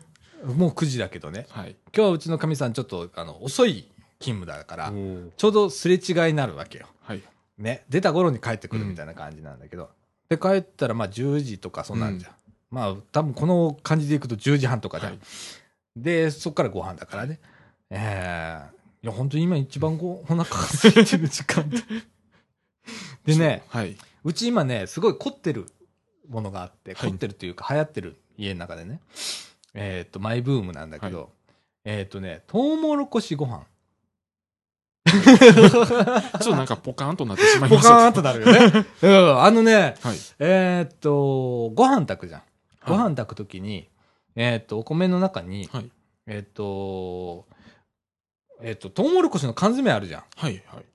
[0.58, 1.46] もう9時だけどね。
[1.52, 1.76] はい。
[1.96, 3.88] 今日はうちのかみさんちょっとあの遅い
[4.20, 4.92] 勤務だから
[5.38, 6.88] ちょうどすれ違いになるわけよ。
[7.04, 7.22] はい。
[7.60, 7.86] ね。
[7.90, 9.92] 出た頃に帰ってくるみたいな感じなんだけど。
[10.32, 12.32] で帰ったらまあ10時とかそんなんじゃん。
[12.72, 15.12] まあ、多分この感じでいくと10時半とかじゃん。
[15.12, 15.22] はい
[15.96, 17.40] で、そっからご飯だからね。
[17.90, 21.78] ええいや、本当に今一番ご、お腹が空いてる時間で。
[23.26, 23.98] でね、はい。
[24.24, 25.66] うち今ね、すごい凝ってる
[26.30, 29.02] ものがあって、はい凝ってるというか流行ってる家の中でね。
[29.74, 31.32] えっ、と、マイブームなんだけど、
[31.84, 33.66] えっ、とね、トウモロコシご飯。
[35.72, 37.90] ちょっとなんかポカーンとなってしまいポました。
[37.90, 38.86] カーンとなるよね。
[39.02, 40.18] うん、あのね、はい。
[40.40, 42.42] えっ、と、ご飯炊くじゃん。
[42.86, 43.90] ごはい飯炊くときに、
[44.36, 45.92] えっ、と、お米の中に、はい。
[46.28, 47.46] えっ、と、
[48.62, 50.24] えっ、と、トウモロコシの缶詰あるじゃん。
[50.36, 50.64] はい。
[50.68, 50.86] はい。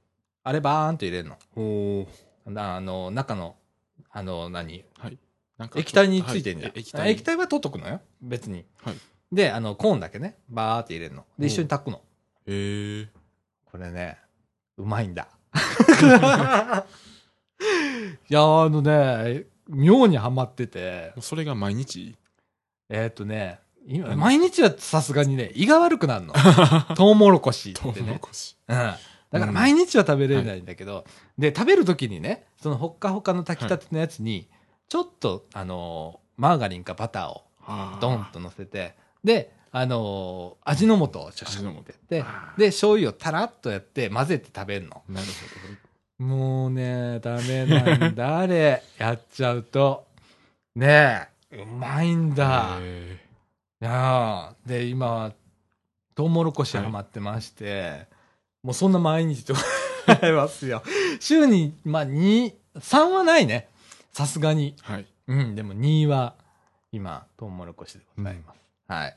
[0.44, 1.36] あれバーンと入れるの。
[1.56, 2.06] お
[2.50, 3.56] なあの、中の、
[4.10, 4.84] あの、何？
[5.58, 6.72] なんか液体についてんじゃん。
[6.72, 7.10] はい液体。
[7.10, 8.00] 液体は取っとくのよ。
[8.20, 8.64] 別に。
[8.82, 8.94] はい
[9.32, 11.24] で、あの、コーンだけね、バーって入れるの。
[11.38, 12.00] で、お一緒に炊くの。
[12.46, 13.08] へえ。
[13.76, 14.16] これね、
[14.78, 15.28] うまいんだ。
[18.30, 22.16] いや、あのね、妙にハマってて、それが毎日？
[22.88, 26.32] えーっとね、今、うん毎日はさすがにね、胃が悪くなるの。
[26.96, 28.06] トウモロコシトウってね。
[28.06, 28.56] モロコシ。
[28.66, 28.76] うん。
[28.76, 28.96] だ
[29.40, 31.04] から毎日は食べれないんだけど、
[31.36, 34.48] で、食べるときにね、そのほっかほかの炊きたてのやつに、
[34.88, 37.42] ちょっと、あのー、マーガリンかバターを
[38.00, 42.24] ドンと乗せて、で、あのー味の素をちょっとやって、
[42.56, 45.02] で、醤油をたらっとやって混ぜて食べるの。
[45.06, 45.26] なる
[46.18, 48.82] ほもうね、ダメなんだ、あれ。
[48.96, 50.06] やっちゃうと。
[50.74, 52.36] ねえ、うまいんど。
[52.36, 52.78] だ。
[52.80, 53.18] へ
[53.82, 55.34] いやーで、今、
[56.14, 58.06] トウモロコシハマってまして、
[58.62, 60.82] もうそんな毎日と思い ますよ。
[61.20, 63.68] 週に、まあ、2、3はないね。
[64.14, 64.74] さすがに。
[64.74, 65.06] ーはい。
[65.28, 66.34] うん、でも2は、
[66.92, 68.65] 今、トウモロコシでございます。
[68.88, 69.14] はい。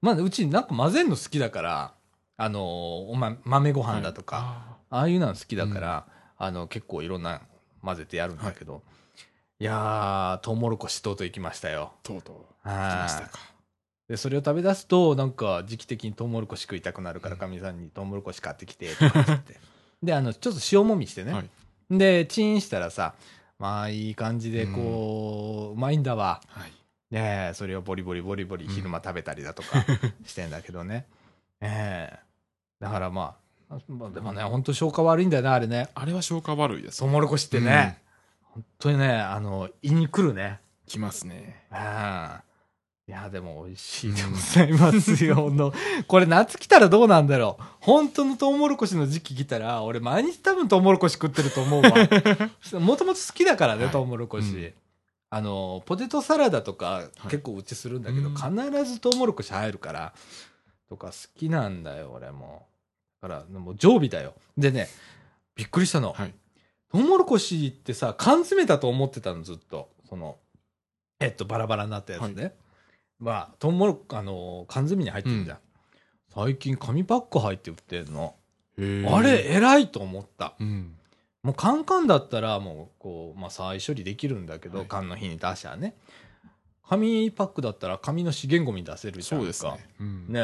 [0.00, 1.94] まあ、うちなんか混ぜるの好きだから、
[2.36, 4.76] あのーおま、豆ご飯だとか、か。
[4.90, 6.06] ああいうの好きだから、
[6.38, 7.40] あの、結構いろんな
[7.82, 8.82] 混ぜてやるんだけど、
[9.60, 11.92] い、やー、トウモロコシとうとう行きましたよ。
[12.02, 12.36] とうとう。
[12.64, 13.38] 来はいましたか。
[14.08, 19.60] で、それを食べ出すと、なんか時期的にトウモロコシ食いたくなるから、かみさんにトウモロコシ買ってきて、とか言って。
[20.02, 21.32] で、あの、ちょっと塩もみしてね。
[21.32, 21.50] はい。
[21.90, 23.14] で、チンしたらさ、
[23.58, 26.40] まあいい感じでこう、うまいんだわ。
[26.48, 26.72] はい。
[27.12, 29.84] ねえ、それをボリボリボリボリ昼間食べたりだとか
[30.24, 31.06] してんだけどね。
[31.60, 32.18] ええ
[32.80, 33.36] だからま
[33.70, 35.90] あ、まあでもね、ほんと消化悪いんだよね、あれね。
[35.94, 37.08] あれは消化悪いですトウ。
[37.10, 38.02] モロコシってね、
[38.40, 40.60] 本当にね、あの、胃に来るね。
[40.86, 41.66] きますね。
[41.70, 41.78] うん。
[43.08, 45.50] いや、でも美味しいでございますよ。
[45.52, 45.74] の
[46.08, 47.64] これ夏来たらどうなんだろう。
[47.80, 51.90] 本当のトウモロコシの時期来たら、俺毎日多分トウモロコシ食ってると思うわ。
[52.80, 54.56] もともと好きだからね、はいトウモロコシ。
[54.56, 54.74] うん
[55.34, 60.12] あの、ポテトサラダとかい結構うちするんだけど、うん必ずトウモロコシ入るから、
[60.90, 62.66] とか好きなんだよ、俺も。
[63.22, 64.34] だから、もう常備だよ。
[64.58, 64.88] でね、
[65.56, 66.12] びっくりしたの。
[66.12, 66.34] はい。
[66.92, 69.88] トウモロコシってさ、缶詰だと思ってたの、ずっと。
[70.06, 70.36] その、
[71.18, 72.52] えっと、バラバラになったやつね。
[73.18, 75.58] まあ、トウモロコ、あの、缶詰に入ってるじゃん。
[76.34, 78.34] 最近、紙パック入って売ってるの。
[78.76, 80.56] あれ、偉いと思った。
[80.60, 80.98] うん。
[81.42, 85.96] もうカンカンだったら、もう、こう、まあ、再処理できるんだけど、はい缶の日に出しゃね。
[86.88, 89.42] 紙パックだったら、紙の資源ゴミ出せるじゃんか。
[89.42, 89.88] そうですね。
[90.00, 90.26] うん。
[90.28, 90.40] ね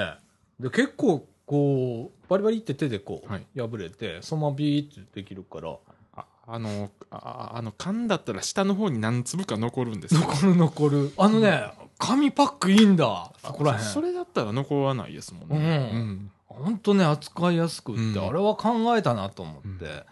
[0.61, 5.77] えで、結構、こう、バリバリって手でこう、はい破れて、そのままビーってできるから、
[6.17, 11.13] ああの、ああの、缶だったら下の方に何粒か残るんですよ残る残る。
[11.17, 13.33] あのね、紙パックいいんだ。
[13.45, 13.79] そこらへん。
[13.81, 15.91] そそれだったら残らないですもんね。
[15.93, 20.05] うんほんとね、扱いやすくって、うんあれは考えたなと思って、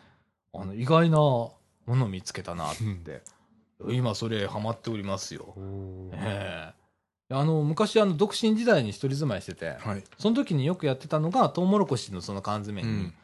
[0.60, 3.22] あの、意外なもの見つけたなって。
[3.88, 5.52] 今それハマっておりますよ。
[5.56, 6.86] うんええ
[7.28, 10.04] あの、昔あの、独身時代に一人住まいしてて、はい。
[10.16, 13.14] その時によくやってたのが、トウモロコシのその缶詰に、うん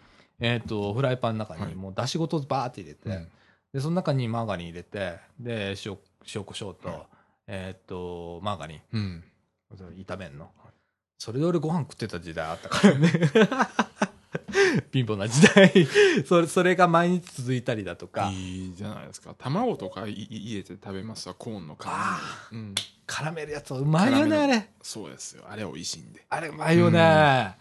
[0.40, 3.28] えっ、と、フライパンの中はいにもうだしごとバーって入れて、うん
[3.72, 5.96] で、その中にマーガリン入れて、で、塩、
[6.34, 6.98] 塩コショウと、はい
[7.46, 9.24] えっ、と、マーガリン、うん。
[9.74, 10.50] 炒めんの。
[11.18, 13.12] それで俺ご飯食ってた時代あったからね。
[14.92, 15.86] 貧乏な時代。
[16.26, 19.34] それ、それが毎日続いたりだとか、いいじゃないですか。
[19.38, 22.18] 卵とかいい入れて食べますわ、コーンの代わ
[22.50, 22.64] りに。
[22.64, 22.74] うん。
[23.06, 24.70] 絡めるやつうまいよね、あれ。
[24.82, 25.44] そうですよ。
[25.48, 26.24] あれ美味しいんで。
[26.28, 27.56] あれうまいよね。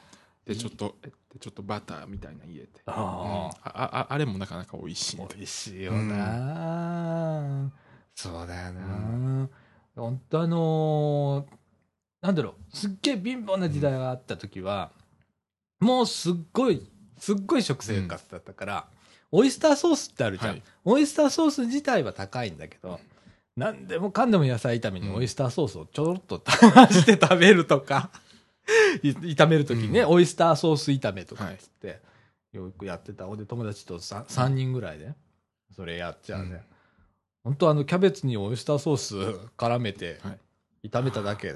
[0.46, 0.96] で、ちょっと、
[1.40, 2.82] ちょっとバターみたいなの入れて。
[2.86, 5.36] あうんあああれもなかなか美味しいんで。
[5.36, 7.72] 美味しいよな、
[8.16, 9.50] そうだよな、
[9.96, 11.62] 本当あのー
[12.22, 14.92] なんだろう、すっげえ貧乏な時代があった時は、
[15.82, 18.88] もうすっごい、すっごい食生活だったから、
[19.32, 20.52] オイスターソースってあるじゃん。
[20.52, 23.00] はいオイスターソース自体は高いんだけど、
[23.56, 28.10] 何でもかんでも野菜炒めにうんオイスターソースをちょろっと足して食べるとか、
[29.04, 32.00] い炒める時にね、うんオイスターソース炒めとかはいっつって、
[32.54, 33.28] よくやってた。
[33.28, 35.14] 俺友達と 3, 三人ぐらいで、
[35.76, 36.50] それやっちゃうね。
[36.52, 36.60] うん
[37.44, 39.16] 本当あの、キャベツにオイスターソース
[39.58, 40.30] 絡めては
[40.84, 41.56] い炒めただけ。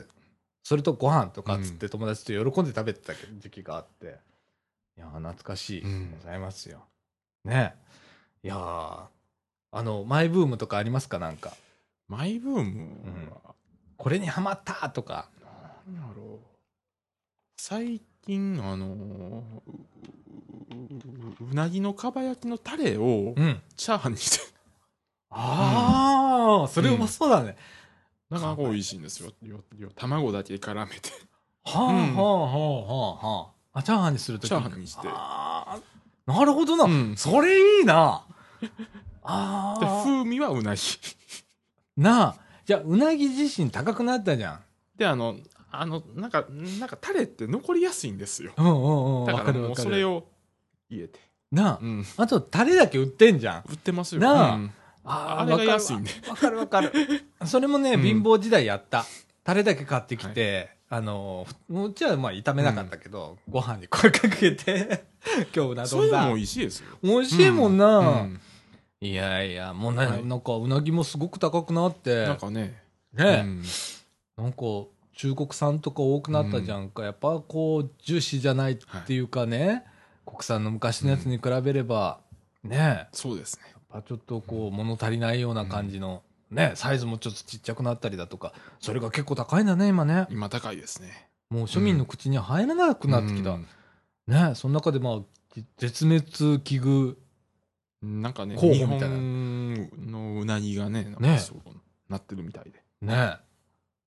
[0.65, 4.17] それとご飯とかっつって友達と喜んで食べてた時期があって。
[4.97, 5.83] いやー、懐かしい。
[5.83, 6.79] うんございますよ。
[7.43, 7.75] ね
[8.41, 9.03] いやー
[9.71, 11.53] あの、マイブームとかありますかなんか？
[12.07, 12.89] マイブーム？
[13.45, 13.53] は、
[13.95, 15.29] これにハマったとか。
[15.85, 16.39] なんだろう。
[17.61, 18.95] 最近、あのーう
[21.45, 23.61] ううなぎのかば焼きのタレをうん。
[23.75, 24.39] チャーハンにして、
[25.29, 27.55] ああ、それうまそうだね。
[28.35, 29.31] なかなか美味しいんですよ。
[29.43, 31.09] よよ卵だけ絡めて。
[31.63, 33.79] はあ、うんはあ、はあ、はあ。
[33.79, 35.79] あ、チャーハンにするときチャーハンにしてあ
[36.27, 36.85] あ、なるほどな。
[36.85, 38.25] うんそれいいな。
[38.61, 38.69] で
[39.23, 40.03] ああ。
[40.03, 40.81] 風味はうなぎ。
[41.97, 42.35] なあ。
[42.65, 44.59] じゃあ、うなぎ自身高くなったじゃん。
[44.97, 45.37] で、あの、
[45.71, 48.53] あの、なんか、なんかタレって残りやすいんですよ。
[48.57, 49.25] うんうんうん。
[49.25, 49.75] だからもう。
[49.75, 50.27] それを
[50.89, 51.19] 入れて。
[51.51, 51.79] なあ。
[51.81, 52.05] うん。
[52.17, 53.63] あと、タレだけ売ってんじゃん。
[53.69, 54.21] 売ってますよ。
[54.21, 54.71] なあうん
[55.05, 56.11] ああれが安いんで。
[56.27, 56.91] わかるわかる。
[57.45, 59.05] それもね、うん貧乏時代やった。
[59.43, 65.05] タレだけ買ってきて、あの、うちはまあ炒めなかったけど、ご飯に声かけて、
[65.55, 66.35] 今日うなそういうのも丼だ。
[66.35, 66.97] 美味しいですよ。
[67.03, 67.97] 美味しいもんな。
[67.99, 68.41] うん
[69.01, 72.81] いやいや、もうね、はいなんかうなぎもすごく高くなって、なんかね。
[73.13, 73.63] ね、うん
[74.37, 74.63] なんか
[75.13, 77.03] 中国産とか多くなったじゃんか。
[77.03, 79.83] やっぱこう、ジューシーじゃないっていうかね、
[80.25, 82.19] 国産の昔のやつに比べれば、
[82.63, 83.74] ね、やそうですね。
[83.99, 90.27] っぱちょっとこう、物足りないような感じの、ね、サイズもちょっとちっちゃくなったりだとか、それが結構高いんだね、今ね。
[90.29, 91.29] 今高いですね。
[91.49, 93.51] もう庶民の口には入らなくなってきた。
[93.51, 93.67] うん
[94.27, 95.19] ね、その中でまあ、
[95.77, 97.15] 絶滅危惧、
[98.01, 101.59] なんかね、候補日みたいな本のうなぎがね、なんねかそう
[102.09, 102.83] なってるみたいで。
[103.01, 103.37] ね、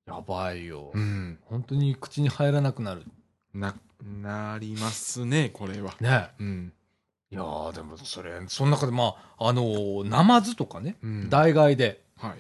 [0.07, 0.91] やばいよ。
[0.97, 1.39] ん。
[1.45, 3.05] 本当に口に入らなくなる。
[3.55, 5.95] な、なりますね、これは。
[6.01, 6.31] ね。
[6.41, 6.73] うん。
[7.31, 12.35] いやー、でもそれ、その中でまあ、あのー、ナマズとかね、うん代替で、はい。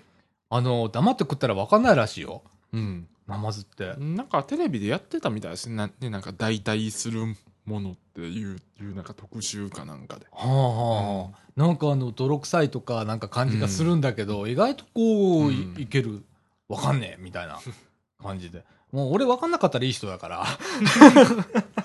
[0.50, 2.42] あのー、黙って食ったら分かんないらしいよ。
[2.72, 3.06] うん。
[3.26, 3.94] ナマズって。
[3.98, 5.76] なんかテレビでやってたみたいですね。
[5.76, 7.20] なねなんか代替する
[7.66, 10.26] ものっていう、いうなんか特集かなんかで。
[10.32, 16.24] はあはあ、なんかあの、泥臭いとかなんか感じがするんだけど、意外とこう、いうんいける。
[16.68, 17.58] 分かんねえ、みたいな
[18.22, 18.64] 感じで。
[18.92, 20.46] もう俺分かんなかったらいい人だから。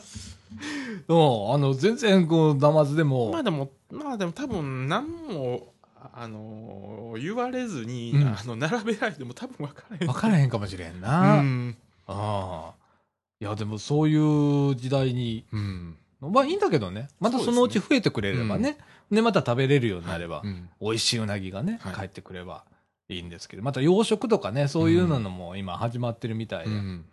[1.07, 5.73] うん、あの、全然こう、ナマズでも、まあでも、まあでも多分何も、
[6.15, 10.07] あの言われずに、うんあの、並べられても多分分からへん。
[10.07, 11.39] 分からへんかもしれんな。
[11.39, 11.77] うん。
[12.07, 12.73] ああ。
[13.39, 14.15] いや、でもそうい
[14.71, 15.97] う時代に、うん。
[16.19, 17.07] まあいいんだけどね。
[17.19, 18.77] またそのうち増えてくれればね。
[19.11, 22.63] でまた食べれるようになれば、うん美味しいうなぎがね、はい帰ってくれば
[23.09, 27.05] いいんですけど、また養殖とかね、そういうのも今始まってるみたいで、うん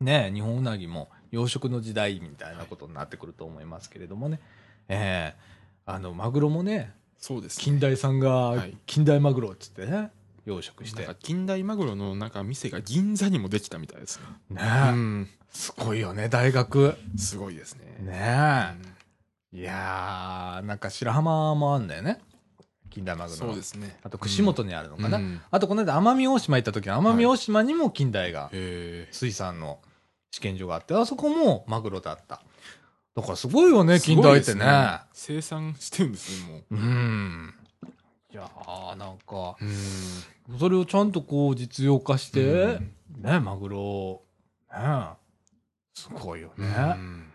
[0.00, 4.40] ね、日本うなぎも養殖の時代みたいなことになってくると思いますけれどもね。
[4.88, 7.64] ええあの、マグロもね、そうですね。
[7.64, 10.10] 近代さんがはい近代マグロっつってね、
[10.44, 11.08] 養殖して。
[11.20, 14.56] 近代マグロのなんか店が銀座にもできたみたいですね。
[14.56, 15.28] ねえ、うん。
[15.50, 16.94] すごいよね、大学。
[17.16, 17.96] すごいですね。
[18.00, 18.74] ね
[19.52, 19.58] え。
[19.58, 22.20] いやー、なんか白浜もあんだよね。
[22.90, 23.46] 近代マグロの。
[23.48, 23.98] そうですね。
[24.02, 25.18] あと串本にあるのかな。
[25.18, 28.50] うんあとこの間奄美大島行った時の奄美大島にも近代が。
[29.10, 29.78] 水産の
[30.30, 32.42] 試験場があって、あそこもマグロだった。
[33.14, 35.00] だからすごいよね、近代ってね。
[35.12, 36.76] 生産してるんですね、もう。
[36.76, 37.54] うん。
[38.32, 39.64] いやー、なんか、う
[40.54, 40.58] ん。
[40.58, 44.22] それをちゃんとこう実用化して、うんね、マグロ、
[44.72, 45.08] ね、
[45.94, 46.66] すごいよね。
[46.66, 47.32] うん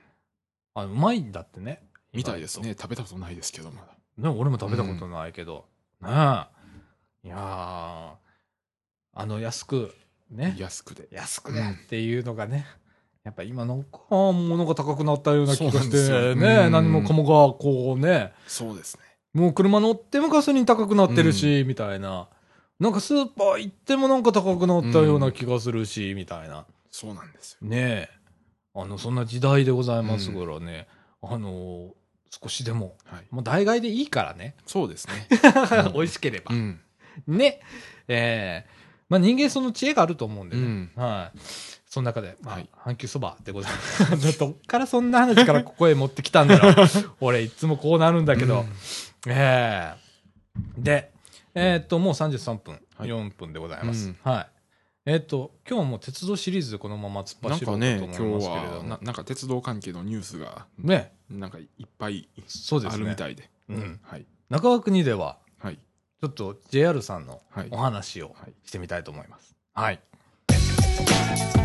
[0.76, 1.84] あうまいんだってね。
[2.14, 2.70] みたいですね。
[2.70, 3.88] 食べたことないですけど、まだ。
[4.18, 5.66] ね、俺も食べたことないけど。
[6.02, 7.28] ねえ。
[7.28, 8.14] いやー
[9.16, 9.94] あの、安く、
[10.32, 10.56] ね。
[10.58, 11.08] 安くで。
[11.12, 12.66] 安くねっていうのがね。
[13.24, 19.04] やっぱ今なんか、物が高くなったような気がして、よね、うん何もかもが、こうね、そうですね。
[19.34, 22.28] もう車乗ってもガソリン高くなってるし、みたいな。
[22.80, 26.66] なんかスーパー行ってもなんか高くなったような気がするし、みたいな。
[26.92, 27.68] そうなんですよ。
[27.68, 28.10] ねえ。
[28.76, 30.88] あの、そんな時代でございますからね。
[31.22, 31.94] あの、
[32.30, 33.26] 少しでも、はい。
[33.32, 34.56] もう代替でいいからね。
[34.66, 35.28] そうですね。
[35.94, 36.58] 美味しければう。
[36.58, 36.82] ん。
[37.28, 37.62] ね。
[38.10, 40.64] ええまあ人間その知恵があると思うんでね。
[40.64, 41.40] うんはい。
[41.94, 43.78] その中で、まあ、はい阪急そばでございま
[44.18, 44.34] す。
[44.40, 46.88] どっからそんな話からここへ持ってきたんだろう。
[47.22, 48.66] 俺いつもこうなるんだけど。
[49.28, 50.04] ええ
[50.76, 51.12] で、
[51.54, 54.08] えーっと、もう33分、はい4分でございます。
[54.08, 54.48] うんはい。
[55.06, 58.78] えーっと、今日はもう鉄道シリーズでこのまま突っ走ろうと今思い日ますけれども。
[58.80, 61.14] はな、なんか鉄道関係のニュースが、ね。
[61.30, 63.04] なんかいっぱいあそうですね。
[63.04, 63.52] るみたいで。
[63.70, 64.00] うん。
[64.02, 64.26] はい。
[64.50, 65.76] 中川国では、はい。
[65.76, 69.56] ちょっと JR さんのはいお話をはいしてみたいと思います。
[69.76, 70.02] はい。
[70.48, 71.63] はい、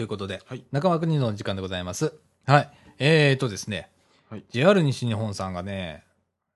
[0.00, 2.14] ということで、はい中間国の時間でございます。
[2.46, 2.70] はい。
[2.98, 3.90] えーとですね、
[4.30, 6.04] はい JR 西日本さんがね、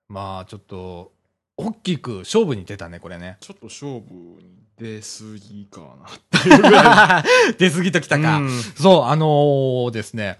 [0.09, 1.11] まあちょっと、
[1.55, 3.37] 大きく勝負に出たね、これね。
[3.41, 7.53] ちょっと勝負に出すぎかなっていうぐらい。
[7.59, 8.37] 出過ぎときたか。
[8.37, 10.39] うんそう、あのーですね、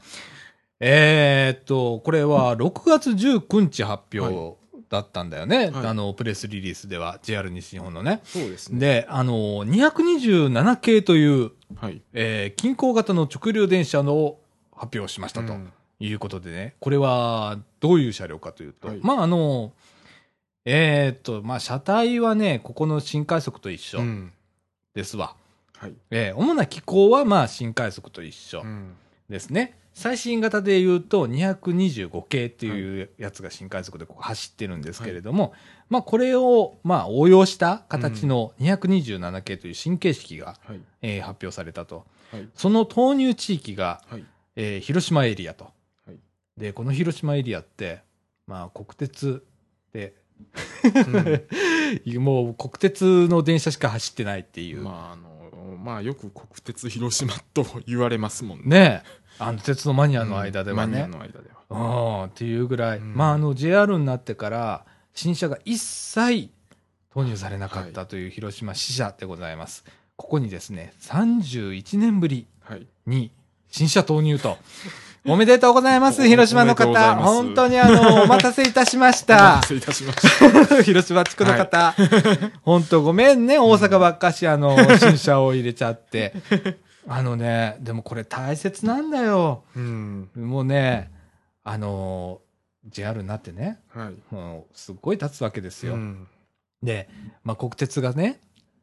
[0.80, 4.58] えーっと、これは6月19日発表
[4.96, 5.70] だったんだよね。
[5.70, 8.22] はいあの、プレスリリースでは、JR 西日本のね。
[8.24, 8.80] そうですね。
[8.80, 12.02] で、あのー、227系という、はい。
[12.14, 14.38] えー近郊型の直流電車の
[14.72, 15.54] 発表をしましたと。
[15.54, 19.72] うんいうことでね、これはどういう車両かというと、はいまああの、
[20.66, 24.34] えーっと、まあ車体はね、ここの新快速と一緒うん
[24.94, 25.36] ですわ。
[25.78, 25.94] はい。
[26.12, 28.94] えー主な機構はまあ新快速と一緒うん
[29.30, 29.78] ですね。
[29.96, 35.54] 最新型で言うと225系っていうやつが新快速でここ走ってるんですけれども、
[35.90, 40.82] まあこれをまあ応用した形の227系という新形式が、はい。
[41.02, 42.06] えー発表されたと。
[42.32, 42.50] はい。
[42.56, 44.26] その投入地域が、はい。
[44.58, 45.64] えー広島エリアと。
[46.06, 46.18] はい
[46.58, 48.02] で、この広島エリアって、
[48.48, 49.46] まあ国鉄
[49.94, 50.14] で、
[52.20, 54.82] もう国鉄の電車しか走ってないっていう。
[54.82, 58.66] まあ、あの、まあ、よく国鉄広島と言われますもんね。
[58.66, 59.25] ねえ。
[59.40, 61.08] あの、鉄道マニアの間ではねマニア。
[61.08, 62.24] の間では。
[62.24, 62.98] うん、っていうぐらい。
[63.00, 66.50] うんまあ、あの、JR になってから、新車が一切
[67.14, 69.86] 投入されなかったという広島支社でございます。
[70.18, 72.86] ここにですね、31年ぶりはい。
[73.06, 73.32] に
[73.70, 74.58] 新車投入と。
[75.28, 77.16] おめでとうございます、お広島の方。
[77.16, 79.68] 本当にあの、 お待たせいたしましおた待た。
[79.68, 80.84] せいたしました。
[80.84, 81.96] 広島地区の方。
[82.62, 86.34] 本当ごめんね、大阪ばっかし、あの、新車を入れちゃって。
[87.08, 89.64] あのね、でもこれ大切なんだよ。
[89.76, 90.30] うん。
[90.36, 91.12] もうね、
[91.64, 92.42] あの、
[92.88, 94.34] JR になってね、はい。
[94.34, 95.96] もうすっごい経つわけですよ。
[95.96, 96.28] うん
[96.84, 97.10] で、
[97.44, 98.40] まあ、国鉄がね、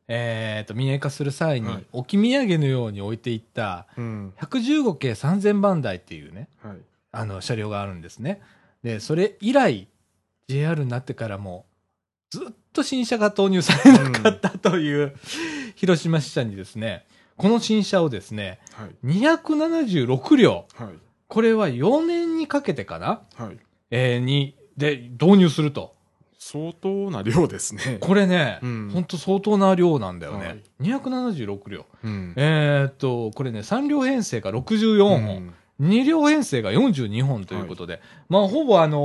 [0.08, 4.34] えっ、と、民営化する際に、はい置き土産のように置いていった、うん。
[4.38, 6.76] 115系3000番台っていうね、はい。
[7.12, 8.42] あの、車両があるんですね。
[8.82, 9.88] で、それ以来、
[10.48, 11.64] JR になってからも、
[12.30, 15.14] ずっと新車が投入されなかったという、
[15.76, 17.06] 広島支社にですね、
[17.42, 19.06] この新車をですね、はい。
[19.06, 20.88] 276両、はい。
[21.28, 23.22] これは4年にかけてかな？
[23.36, 23.58] はい。
[23.90, 25.94] えーに、で、導入すると。
[26.38, 27.98] 相当な量ですね。
[28.00, 30.46] これね、うんほんと相当な量なんだよね。
[30.46, 31.86] はい276両。
[32.02, 32.34] うん。
[32.36, 38.98] えーっと、これね、3両編成が64本、2両編成が42本ということで、まあ、ほぼあの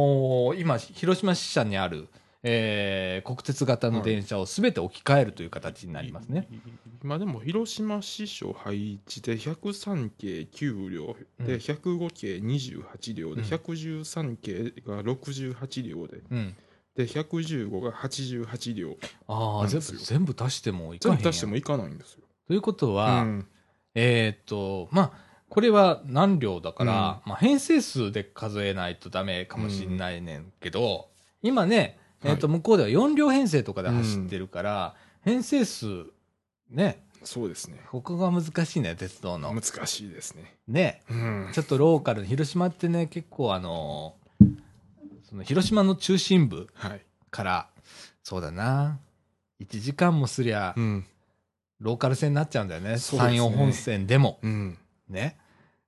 [0.56, 2.08] ー今、広島支社にある、
[2.44, 6.48] えー国鉄型の電車をすべて置き換えるという形になりますね。
[6.52, 6.60] い。
[7.04, 11.16] 今でも広島支所配置で103系9両
[11.46, 16.56] で、うん105系28両で、うん113系が68両で、うん。
[16.96, 18.98] で、115が88両。
[19.28, 22.24] ああ、全部、全部足してもいかへんやん全部足してもいかないんですよ。
[22.48, 23.48] ということは、うん
[23.94, 25.12] えーっと、まあ、
[25.50, 31.10] これは何両だから、まあ、編成数で数えないとダメかもしんないねんけど、
[31.42, 36.06] 今ね、えーっと、向こうでは4両編成とかで走ってるから、編成数、
[36.70, 37.80] ね、そうですね。
[37.92, 39.54] ここが難しいね、鉄道の。
[39.54, 40.56] 難しいですね。
[40.68, 44.16] ね、うんちょっとローカル、広島ってね、結構あの
[45.24, 47.02] その広島の中心部はい。
[47.30, 47.68] から、
[48.24, 49.00] そうだな、
[49.60, 51.06] 1時間もすりゃ、うん。
[51.80, 54.40] ローカル線になっちゃうんだよね山陽本線でも。
[54.42, 54.78] うん。
[55.10, 55.38] ね。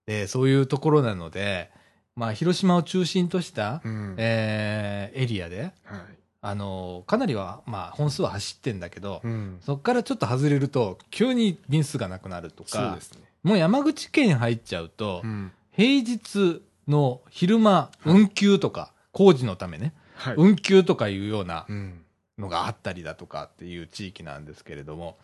[0.05, 1.71] で、そういうところなので、
[2.15, 4.15] まあ、広島を中心とした、うん。
[4.17, 6.18] えーエリアで、はい。
[6.41, 9.57] あのかなりは、まあ、本数は走ってんだけど、うん。
[9.61, 12.99] そこからちょっと外れると、急に便数がなくなるとかね。
[13.43, 15.51] もう山口県入っちゃうと、うん。
[15.73, 20.35] 平日の昼間、運休とか、工事のためね、はい。
[20.37, 22.01] 運休とかいうようなうん。
[22.37, 25.17] のがあったりだとかっていう地域なんですけれども、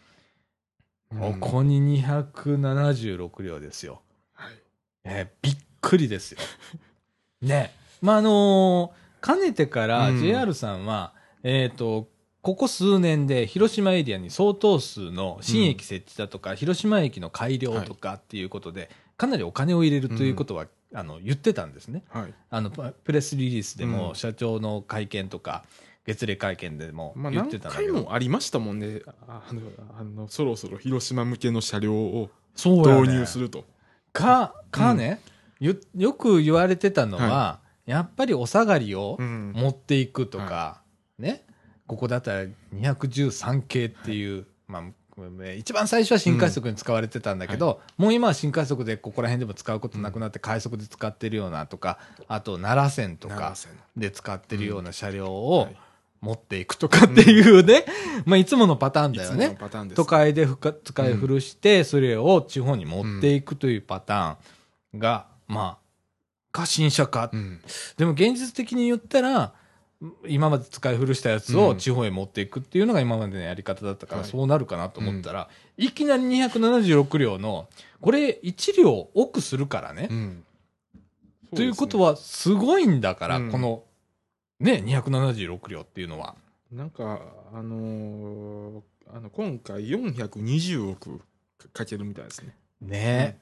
[1.14, 4.02] うんここに276両ですよ。
[4.34, 4.54] はい。
[5.06, 6.40] えーびっくりですよ。
[7.42, 7.74] ね。
[8.02, 12.08] まあ、あのーかねてからうん JR さんは、えっ、と、
[12.44, 22.04] ここ数年で広島エリアに相当数の新駅設置だとか、広島駅の改良とかっていうことで、かなりお金を入れるということは、あの、言ってたんですね。
[22.10, 22.34] はい。
[22.52, 25.64] あの、ププレスリリースでも、うん社長の会見とか、
[26.06, 27.94] 月例会見でもまあ、言っ何てたんだけど。
[27.94, 29.02] 回もありましたもんね。
[29.28, 29.62] ああの、
[30.00, 33.66] あのそろそろ広島向けの車両を導入すると。
[34.14, 35.20] か、かね、
[35.60, 39.52] よよく言われてたのは、はやっぱりお下がりをうん。
[39.56, 40.82] 持っていくとか、
[41.18, 41.44] ね、
[41.88, 44.84] ここだったら213系っていう、まあ、
[45.58, 53.56] 一番最初は新快速に使われてたんだけど、もう今は新快速でここら辺でも使うことなくなって快速で使ってるようなとか、あと奈良線とか
[53.96, 55.78] で使ってるような車両を、はい。
[56.22, 57.86] 持っていくとかっていうね、
[58.26, 59.56] まあいつものパターンだよね。
[59.60, 59.98] パターンです。
[59.98, 60.48] 都会で
[60.84, 65.85] 使い古して、それを地方に持っていくというパターンが、まあ、
[66.56, 67.30] か新車か。
[67.34, 67.62] うん。
[67.98, 69.54] でも現実的に言ったら、
[70.28, 77.68] 今まで使い古したやつを地方へ持っていくっていうのが今までのやり方だったから、はいそうなるかなと思ったら、いきなり276両の、
[78.00, 80.08] これ1両奥するからね。
[80.10, 80.44] うん。
[81.56, 83.84] ということは、は、すごいんだから、うんこの、
[84.60, 86.36] ね、276両っていうのは。
[86.72, 87.22] なんか、
[87.54, 88.82] あのー
[89.14, 91.22] あの、今回420億
[91.74, 92.56] かけるみたいですね。
[92.82, 93.40] ね、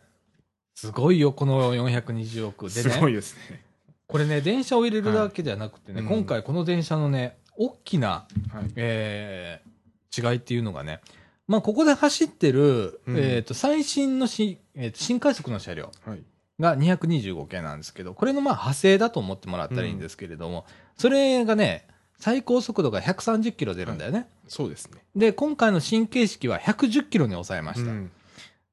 [0.75, 2.69] すごいよ、この420億。
[2.69, 3.63] でね、すごいですね。
[4.07, 8.71] これね、電車を入れるだけじゃなくてね、はい今回この電車のね、大きな、はい。
[8.75, 9.73] えー
[10.15, 11.01] 違いっていうのがね、
[11.47, 16.21] まあ、ここで走ってる、うんえっ、と、最新のし、えーと新快速の車両はい。
[16.59, 20.65] が225系なんですけど、これのまあ派生だと思ってもらったらいいんですけれども、
[20.97, 21.87] それがね、
[22.19, 24.27] 最高速度が130キロ出るんだよね。
[24.47, 25.03] そうですね。
[25.15, 27.91] で、今回の新形式は110キロに抑えました。
[27.91, 28.11] うん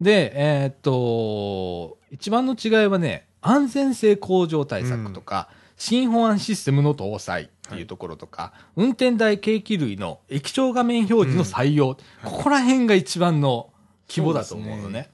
[0.01, 13.71] で、えーっと、一番の違いはね、安全性向上対策とか、新保安システムの搭載っていうところとか、運転台計器類の液晶画面表示の採用、ここら辺が一番の
[14.09, 15.11] 規模だと思うのね。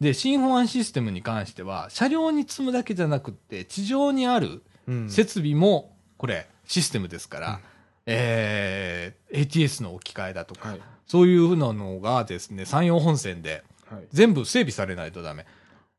[0.00, 5.10] で新保安システムに関しては、車両に積むだけじゃなくって、地上にあるうん。
[5.10, 7.58] 設備も、これ、システムですから、うん。
[8.06, 10.80] えー ATS の置き換えだとか、はい。
[11.06, 14.06] そういうふうなのがですね、山陽本線ではい。
[14.12, 15.46] 全部整備されないとダメ。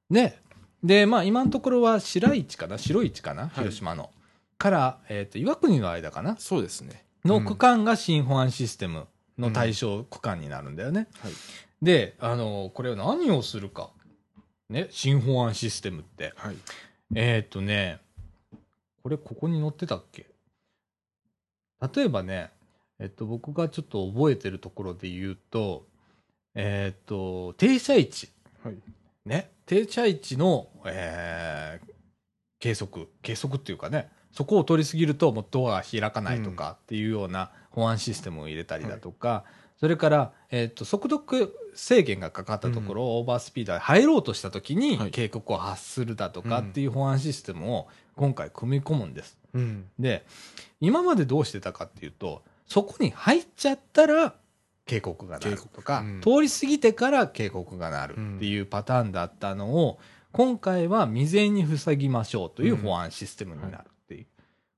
[0.09, 0.39] ね。
[0.83, 2.77] で、まあ今のところは白市かな？
[2.77, 3.49] 白市かな？
[3.49, 4.09] 広島の。
[4.57, 6.37] から、えっ、と、岩国の間かな？
[6.37, 7.05] そうですね。
[7.25, 11.07] の区間が新保安システムの対象区間になるんだよね。
[11.19, 11.31] はい。
[11.81, 13.91] で、あの、これを何をするか？
[14.69, 16.33] ね、新保安システムって。
[16.35, 16.55] はい。
[17.15, 17.99] えっ、とね、
[19.03, 20.27] これここに載ってたっけ？
[21.95, 22.51] 例えばね、
[22.99, 25.87] えっと、僕がちょっと覚えてるところで言うと、
[26.55, 28.29] えっと、停車位置。
[28.63, 28.75] はい。
[29.25, 31.91] ね、停車位置の、えー
[32.61, 39.43] 計測、計測っていうかね、そこを通り過ぎるともうドアが開かないとかっていうような保安システムを入れたりだとか、
[39.79, 41.21] それから、えっと速度
[41.73, 45.11] 制限がかかったところをオーバースピードで入ろうとしたときにはい。
[45.11, 49.39] 警告を発するだとかっていう保安システムを今回組み込むんです。
[49.53, 49.85] うん。
[49.97, 50.23] で、
[50.79, 54.35] 今までどうしてたかっていうと、そこに入っちゃったら
[54.85, 59.99] 警告が鳴るとか、うん通り過ぎてから警告が鳴るっていうパターンだったのを、
[60.31, 64.25] 今回は未然に塞ぎましょうという保安システムになるっていう。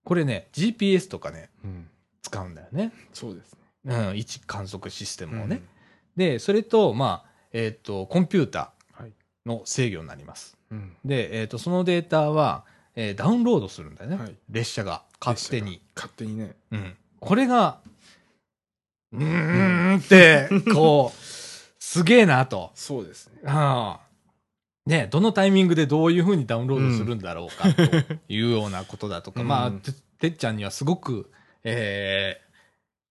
[0.03, 1.87] これね、GPS とかね、うん。
[2.21, 2.91] 使うんだよね。
[3.13, 3.59] そうですね。
[3.85, 5.57] うん、位置観測システムをね。
[5.57, 5.73] うん
[6.15, 9.09] で、それと、まあ、えっ、と、コンピュータはい。
[9.09, 9.13] ー
[9.45, 10.57] の制御になります。
[10.71, 10.95] うん。
[11.03, 14.17] で、えっ、と、そのデータは、えーダウンロードするんだよね。
[14.17, 15.81] はい列車が勝手に。
[15.95, 16.55] 勝手にね。
[16.71, 16.95] うん。
[17.19, 17.79] これが、
[19.13, 21.23] うーんって、こう、
[21.79, 22.71] すげえなと。
[22.73, 23.41] そうですね。
[23.45, 24.03] ああ
[24.85, 27.81] ね、どのタイミングでどういうふうにダウンロードするんだろうかと
[28.27, 29.47] いうようなことだとか、うん。
[29.47, 31.31] まあ、ててっちゃんにはすごく、
[31.63, 32.41] え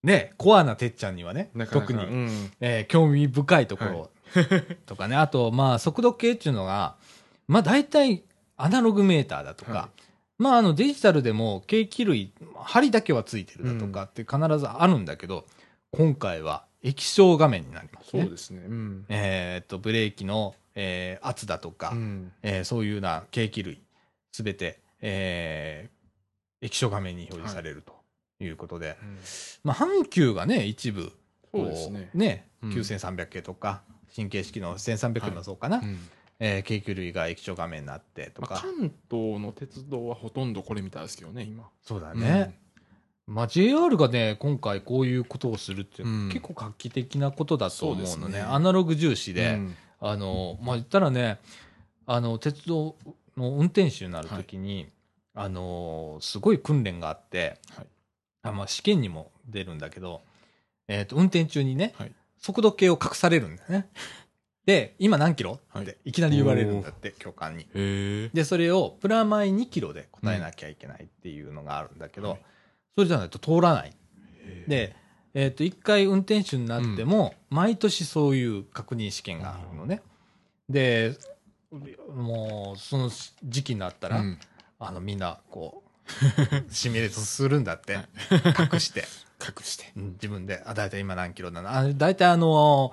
[0.05, 2.53] ー、ね、コアなてっちゃんにはね、なかなか特に、うん。
[2.61, 4.11] えー興味深いところ
[4.87, 6.97] とかね、あと、まあ、速度計っていうのが、
[7.49, 8.23] まあ、大体、
[8.57, 9.89] アナログメーターだとか、は
[10.39, 15.47] まあ、あの、デジタルでも、計器類、針だけはついてるだとかって必ずあるんだけど、
[15.95, 18.23] 今回は液晶画面になりますね。
[18.23, 18.63] そうですね。
[18.67, 19.05] うん。
[19.11, 22.33] えーっと、ブレーキの、えー圧だとか、うん。
[22.43, 23.83] えーそういうような計器類、
[24.33, 27.93] すべて、えー液晶画面に表示されると
[28.43, 29.19] いうことで、うん
[29.65, 31.13] まあ、阪急がね、一部、
[31.53, 32.09] そうですね。
[32.15, 35.99] ね、うん9300系とか、新形式の1300系もそうかな、うん
[36.39, 41.69] えー、京急類が液晶画面になってとまあ、か、関東の鉄道はほとんどこれみたいですけどね、今。
[41.83, 42.59] そうだね。
[43.27, 48.09] まあ、JR がね、今回こういうことをするって、うん結構画期的なことだと思うのね。
[48.09, 49.37] そうですねアナログ重視うん。
[49.37, 51.39] で、うんあの、まあ、言ったらね、
[52.07, 52.97] あの、鉄道
[53.37, 54.89] の運転手になるときに、
[55.33, 57.87] あの、すごい訓練があって、はい
[58.43, 60.23] あまあ、試験にも出るんだけど、
[60.89, 62.13] えっ、と、運転中にね、はい
[62.43, 63.89] 速度計を隠されるんだよね。
[64.67, 65.61] で、今何キロ？
[65.69, 67.63] はいっていきなり言われるんだって、教官に。
[67.63, 68.31] へえ。
[68.35, 72.41] で、それをプラマイ2キロで答えなきゃいけないっていうのがあるんだけど、はい
[72.95, 73.93] それじゃないと通らない。
[74.67, 74.95] で、
[75.35, 80.03] えっ、と、一回運転手になっても、毎年そういう確認試験があるのね。
[80.69, 81.17] で、
[82.15, 83.11] もう、その
[83.45, 84.39] 時期になったら、うん
[84.79, 85.93] あの、みんな、こう、
[86.73, 87.99] シミュレートするんだって、
[88.73, 89.05] 隠して、
[89.41, 89.93] 隠して。
[89.97, 91.79] うん自分で、あ、だいたい今何キロだな。
[91.79, 92.93] あだいたいあの、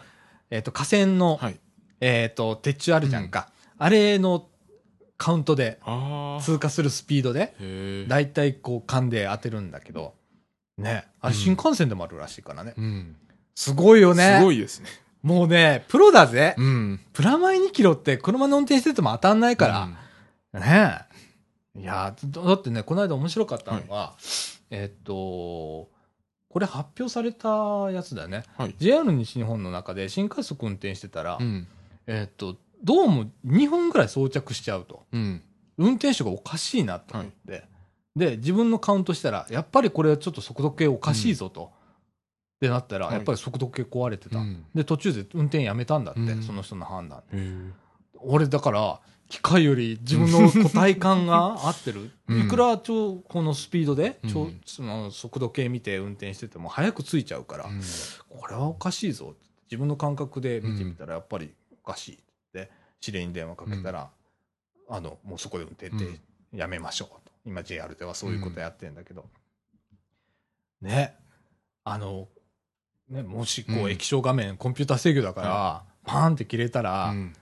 [0.49, 1.59] えっ、と、河川の、はい。
[1.99, 3.51] えっ、と、鉄柱あるじゃんか。
[3.77, 4.47] あれの
[5.19, 5.79] カウントで。
[6.41, 8.05] 通過するスピードで、へえ。
[8.07, 10.15] だいたいこう、勘で当てるんだけど、
[10.77, 11.05] ね。
[11.19, 12.73] あれうん新幹線でもあるらしいからね。
[12.77, 13.15] うん。
[13.53, 14.37] すごいよね。
[14.39, 14.87] すごいですね。
[15.21, 16.55] もうね、プロだぜ。
[16.57, 17.01] うん。
[17.11, 19.67] プラマイ2キロって車の運転してても当たんないか
[20.53, 20.59] ら。
[20.59, 21.05] ね
[21.75, 21.79] え。
[21.81, 24.13] いやだだってね、この間面白かったのが、
[24.71, 28.43] えっと、これ発表されたやつだよね。
[28.57, 28.75] はい。
[28.79, 31.67] JR 西日本の中で新快速運転してたら、うん。
[32.07, 35.05] えっと、どうも2本ぐらい装着しちゃうと。
[35.11, 35.41] うん。
[35.77, 37.63] 運転手がおかしいなと思って、
[38.15, 41.71] で、自分のカウントしたら、やっぱりこれはちょっと速度計おかしいぞと。
[42.57, 44.39] ってなったら、はいやっぱり速度計壊れてた。
[44.39, 47.23] うんで、途中で運転やめたんだって、うんその人の判断。
[48.17, 48.99] 俺だから、
[49.29, 52.11] 機械より自分の個体感が合ってる？
[52.27, 57.81] うんいくら超、このスピードで、超うんその速度計見て運転してても早くついちゃうから、うん
[58.27, 59.35] これはおかしいぞ。
[59.71, 62.19] 自分の感覚で見てみたら、やっぱりおかしい
[63.05, 64.09] 指令に電話かけたら、
[64.89, 66.19] あの、もうそこで運転って
[66.53, 67.31] やめましょうと。
[67.45, 69.25] 今 JR ではそういうことやってんだけど。
[70.81, 71.15] ね。
[71.83, 72.27] あの、
[73.09, 77.33] ね、もしこううん液晶画面、コンピューター制御だから、パーンって切れたら、うん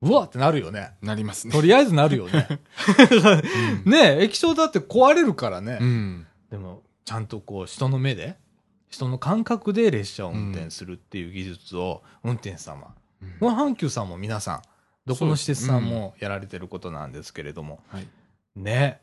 [0.00, 0.92] うわってなるよね。
[1.02, 1.52] なりますね。
[1.52, 2.46] とりあえずなるよね。
[3.84, 5.78] うんね液晶だって壊れるからね。
[5.80, 6.26] うん。
[6.50, 8.36] でも、ちゃんとこう、人の目で、
[8.88, 12.94] 人の感覚で列車を運転するっていう技術を、運転手さんは。
[13.40, 14.62] この阪急さんも皆さん、
[15.08, 18.06] どこの施設さんもやられてることなんですけれども、はい。
[18.56, 19.00] ね。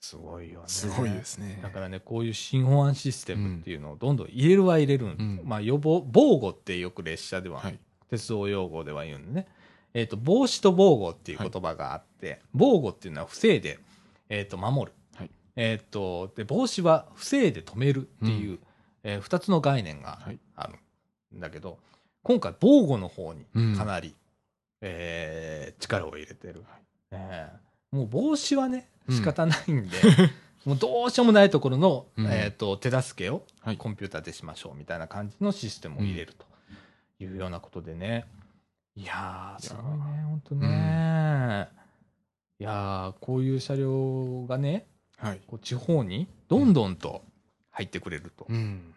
[0.00, 0.64] すごいよね。
[0.68, 1.58] すごいですね。
[1.62, 7.78] だからね、こういう新保安システムっていうのをどんどん入れるは入れるん、うんまあ、予防、防護ってよく列車では、はい。
[8.10, 9.48] 鉄道用語では言うんでね。
[9.94, 13.78] えっ、と、防止と防護っていう言葉があって、防護っていうのは防いで、
[14.28, 14.92] えっ、と、守る。
[15.14, 18.58] はいえっ、と、で、防止は防いで止めるっていう、う
[19.02, 20.74] えー二つの概念がはいある
[21.36, 21.78] んだけど、
[22.22, 24.14] 今回防護の方にうんかなり、
[24.80, 26.64] えー力を入れてる。
[27.10, 29.96] えーもう防止はね、うん仕方ないんで、
[30.66, 36.44] もうどうしようもないところの、うんえっ、と、手助けをはいコンピューターでしましょうみたいな感じのシステムを入れると
[37.18, 38.26] いうようなことでね。
[38.94, 41.68] いやー、すごいね、ほんとね。
[42.58, 45.40] いやー、こういう車両がね、はい。
[45.46, 47.22] こう地方にどんどんと
[47.70, 48.46] 入ってくれると。
[48.48, 48.94] うん。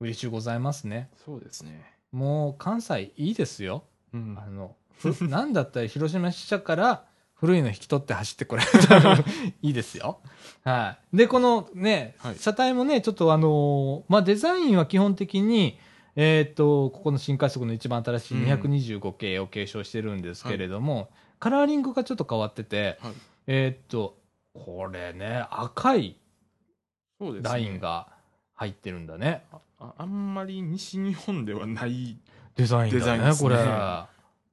[0.00, 1.10] 嬉しゅうございますね。
[1.24, 1.84] そうですね。
[2.12, 3.84] もう関西いいですよ。
[4.12, 4.83] うんあの、ふ
[5.28, 9.18] なんだったら広島支社から古いの引き取って走ってこられたら
[9.62, 10.20] いいですよ。
[10.62, 11.16] はい。
[11.16, 15.78] で、このね、はい車体もね、ちょっとあのーまあ、デザインは基本的に、
[16.16, 23.12] えーっと、ここの新快速の一番新しいうん225系を継承してるんですけれども、カラーリングがちょっと変わってて、はい
[23.46, 24.16] えーっと、
[24.54, 26.16] これね、赤い。
[27.42, 28.08] ラインが
[28.54, 29.44] 入ってるんだね。
[29.78, 32.16] ああんまり西日本ではない。
[32.56, 33.56] デザインだね、デザインですねこれ。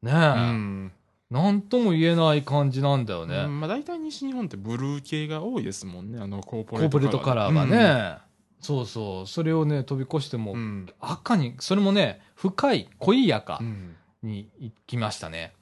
[0.04, 0.20] ねえ、う
[0.54, 0.92] ん。
[1.30, 3.38] なんとも言えない感じなんだよね。
[3.38, 6.20] うんまあ大体西日本ってブルー系が多いですもんね。
[6.20, 8.18] あのコーポレートコーポレートカラーがね、
[8.60, 10.60] そうそう、それをね、飛び越しても、うん。
[10.60, 10.90] うん。
[11.00, 13.96] 赤に、それもね、深い、濃い赤うん。
[14.24, 15.54] に行きましたね。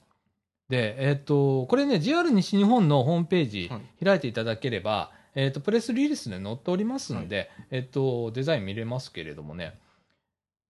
[0.68, 9.80] で、えっ、と、これね、JR 西日本のホームページはい開いていただければ、えっ、と、プレスリリースで載っておりますんで、えっ、と、デザイン見れますけれどもね、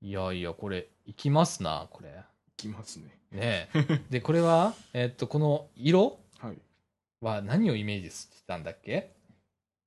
[0.02, 2.24] いやいや、これ、いきますな、これ。
[2.60, 3.19] きますね。
[3.32, 6.18] ねえで、これは、えっ、と、この色？
[6.40, 6.58] はい。
[7.22, 9.12] は何をイメージしてたんだっけ？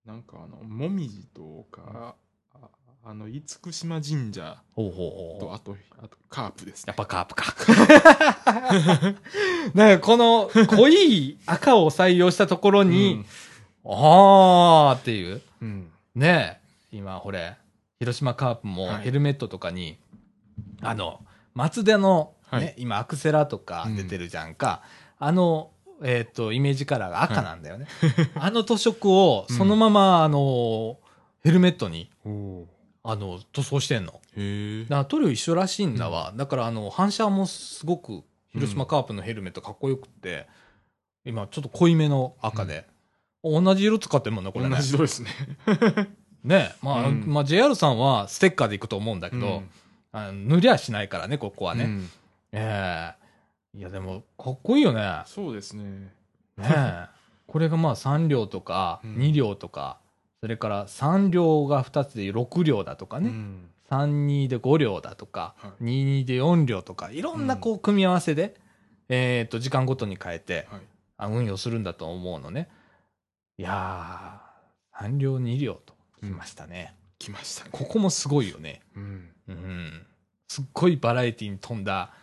[0.05, 2.15] なんかあの、もみじとか、
[2.55, 2.69] あ
[3.05, 6.91] あの、厳島神社ほうほと、あと、あと、カープですね。
[6.91, 7.55] やっぱカープか。
[9.75, 13.25] なんかこの濃い赤を採用したところに、
[13.85, 15.43] あーっていう。
[15.61, 15.69] うん。
[15.69, 15.91] うん。
[16.15, 16.61] ね
[16.93, 17.57] え、今ほれ、
[17.99, 19.99] 広島カープもはいヘルメットとかに、
[20.81, 21.25] あの、
[21.55, 24.83] 松田の、ねはい今アクセラとか出てるじゃんか。
[25.19, 25.71] あの、
[26.03, 27.87] えっ、と、イメージカラーが赤なんだよね。
[28.35, 30.99] あの塗色をそのまま、あの、
[31.43, 32.11] ヘルメットに、
[33.05, 34.21] あの、塗装してんの。
[34.37, 34.81] ー。
[34.81, 34.85] へえ。
[34.87, 36.33] だ塗料一緒らしいんだわ。
[36.37, 40.47] だからあの、反射もすごく、広島カープのヘルメットかっこよくって、
[41.25, 42.87] 今ちょっと濃いめの赤で、
[43.45, 44.77] 同じ色使ってるもんね、これね。
[44.77, 45.31] 同じ色ですね。
[46.43, 49.71] ねまあ、うんまあ JR さんはステッカーでいくと思うんだけど、うん
[50.15, 51.89] あの塗りゃしないからね、ここはね。
[52.53, 53.15] うんえ
[53.75, 55.23] えいや、でも、かっこいいよね。
[55.25, 56.13] そうですね。
[56.57, 57.07] ねえ
[57.47, 59.99] これがまあ3両とかうん2両とか、
[60.41, 63.29] それから3両が2つで6両だとかね。
[63.29, 68.55] うん32で5両だとか、はい22で4両とか、いろんなこう組み合わせで、
[69.11, 70.81] えっ、と、時間ごとに変えて、はい。
[71.19, 72.69] あ運用するんだと思うのね。
[73.59, 76.95] いやー、3両2両ときましたね。
[77.19, 77.71] 来ましたね。
[77.71, 78.81] ここもすごいよね。
[78.97, 79.31] うん。
[79.49, 80.07] うん。
[80.49, 82.15] すっごいバラエティに富んだ、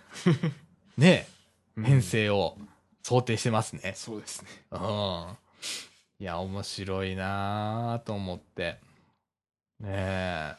[0.97, 1.27] ね、
[1.75, 2.01] うん編。
[2.01, 2.57] 成を
[3.03, 3.93] 想定してますね。
[3.95, 4.49] そうですね。
[4.71, 5.37] うん。
[6.19, 8.79] いや、面白いなーと思って。
[9.83, 10.55] え。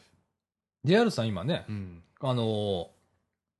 [0.83, 2.03] JR さん今ね、うん。
[2.19, 2.87] あのー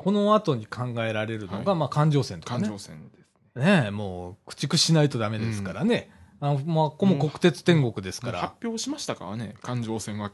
[0.01, 2.61] この後に考えられるのが、はいまあ、環状線とかね。
[2.61, 3.63] 環状線ですね。
[3.81, 6.09] ねえ、もう、駆逐しないとダメですからね。
[6.39, 10.31] あの、まあ、ここも国鉄天国ですから、発表しましたからね、環状線は。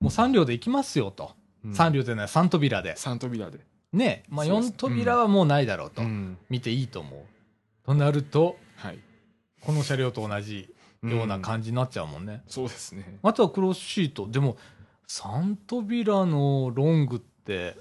[0.00, 1.32] もう3両で行きますよと。
[1.62, 2.96] うん3両でない、3扉で。
[2.96, 3.60] 三扉で。
[3.92, 6.02] ねえ、まあ、そうです4扉はもうないだろうと。
[6.02, 6.38] うん。
[6.48, 7.20] 見ていいと思う。
[7.84, 8.98] となると、はい。
[9.60, 11.42] この車両と同じようなじ。
[11.42, 12.42] 感じになっちゃうもんね。
[12.46, 13.18] そうですね。
[13.22, 14.26] あとはクロスシート。
[14.28, 14.56] でも、
[15.08, 17.76] 3扉のロングって、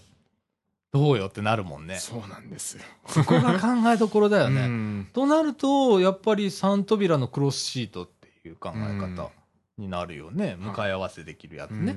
[0.91, 1.97] どうよってなるもんね。
[1.97, 2.83] そうなんですよ。
[3.07, 4.61] そこが考えどころだよね。
[4.61, 9.29] うんとなると、やっぱり3扉のクロスシートっていう考え方
[9.77, 10.55] になるよね。
[10.55, 11.95] ん向かい合わせできるやつね。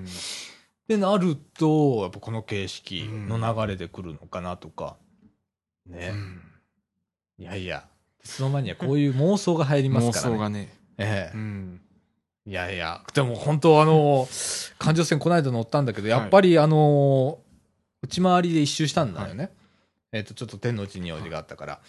[0.88, 4.96] うんってなると、やっぱこの形式の流れで来るのかなとか。
[5.86, 6.10] ね。
[6.12, 6.40] うん
[7.36, 7.84] いやいや、
[8.22, 10.34] 鉄道マニアこういう妄想が入ります妄からね。
[10.34, 10.68] 想がね。
[10.98, 11.80] ええうん。
[12.46, 14.28] いやいや、でも本当あの、
[14.78, 17.38] 環状線この間乗ったんだけど、やっぱりあの、
[18.02, 19.50] 内回りで一周したんだよね。
[20.12, 21.80] えっ、と、ちょっと天の内に用事があったから。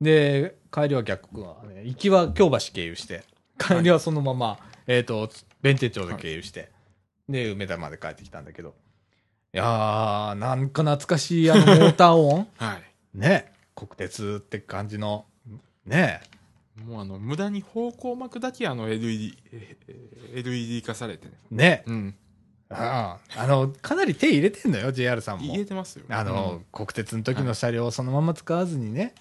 [0.00, 3.22] で、帰りは逆は、ね、行きは京橋経由して、
[3.58, 4.58] 帰りはそのまま、
[4.88, 5.30] えっ、と、
[5.62, 6.70] 弁天町で経由して、
[7.28, 8.74] で、梅田まで帰ってきたんだけど、
[9.52, 12.82] いやー、なんか懐かしいあのモーター音 はい。
[13.18, 15.26] ね、国鉄って感じの、
[15.86, 16.20] ね、
[16.84, 21.32] もうあの、無駄に方向幕だけあの LED、えー LED 化されてね。
[21.50, 22.14] ね、うん。
[22.70, 25.58] あああの、かなり手入れてんのよ、JR さんも入。
[25.58, 26.04] れてますよ。
[26.08, 29.14] あの、国鉄の時の車両をそのまま使わずにね、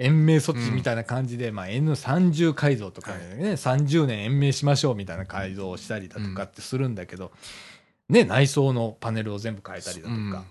[0.00, 7.30] 延命措置みたいな感じで、まあ N30 改造とかね、30年延命しましょうみたいな改造をしたりだとかってするんだけど、
[8.08, 10.44] ね、内装のパネルを全部変えたりだとか、うん